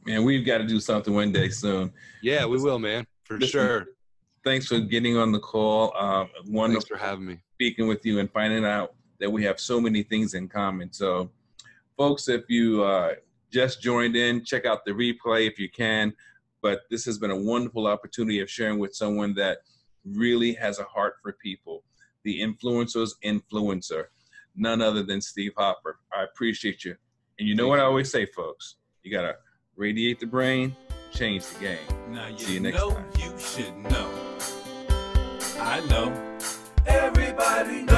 Man, 0.06 0.24
we've 0.24 0.46
got 0.46 0.60
to 0.60 0.68
do 0.68 0.80
something 0.80 1.14
one 1.14 1.32
day 1.32 1.50
soon. 1.50 1.92
Yeah, 2.22 2.46
we 2.46 2.62
will, 2.62 2.80
man, 2.80 3.08
for 3.24 3.40
sure. 3.42 3.88
Thanks 4.48 4.68
for 4.68 4.80
getting 4.80 5.18
on 5.18 5.34
the 5.34 5.40
call. 5.40 5.92
Uh, 5.94 6.26
wonderful 6.46 6.80
thanks 6.80 6.86
for 6.86 6.96
having 6.96 7.26
me. 7.26 7.38
Speaking 7.56 7.86
with 7.86 8.06
you 8.06 8.20
and 8.20 8.32
finding 8.32 8.64
out 8.64 8.96
that 9.20 9.30
we 9.30 9.44
have 9.44 9.60
so 9.60 9.82
many 9.82 10.04
things 10.04 10.36
in 10.36 10.48
common. 10.48 10.94
So, 10.94 11.30
folks, 11.98 12.30
if 12.30 12.46
you 12.48 12.82
uh, 12.82 13.16
just 13.52 13.82
joined 13.82 14.16
in, 14.16 14.46
check 14.46 14.66
out 14.66 14.86
the 14.86 14.92
replay 14.92 15.48
if 15.48 15.60
you 15.60 15.70
can. 15.70 16.14
But 16.62 16.84
this 16.90 17.04
has 17.04 17.18
been 17.18 17.32
a 17.32 17.36
wonderful 17.36 17.88
opportunity 17.88 18.40
of 18.40 18.50
sharing 18.50 18.80
with 18.80 18.96
someone 18.96 19.34
that 19.34 19.58
really 20.06 20.54
has 20.54 20.80
a 20.80 20.86
heart 20.86 21.16
for 21.22 21.34
people. 21.34 21.84
The 22.24 22.40
influencer's 22.40 23.18
influencer, 23.26 24.06
none 24.56 24.82
other 24.82 25.04
than 25.04 25.20
Steve 25.20 25.52
Hopper. 25.58 26.00
I 26.16 26.24
appreciate 26.24 26.86
you. 26.86 26.96
And 27.38 27.50
you 27.50 27.54
know 27.54 27.68
what 27.68 27.82
I 27.82 27.84
always 27.84 28.10
say, 28.10 28.26
folks? 28.26 28.76
You 29.04 29.12
got 29.12 29.24
to 29.24 29.36
radiate 29.76 30.22
the 30.22 30.26
brain, 30.26 30.74
change 31.12 31.46
the 31.48 31.60
game. 31.60 31.80
Now 32.12 32.28
you 32.28 32.40
See 32.40 32.54
you 32.54 32.60
next 32.62 32.78
know 32.78 32.92
time. 32.92 33.06
You 33.20 33.38
should 33.38 33.76
know. 33.92 34.17
I 35.70 35.82
know. 35.82 36.14
Everybody 36.86 37.82
knows. 37.82 37.97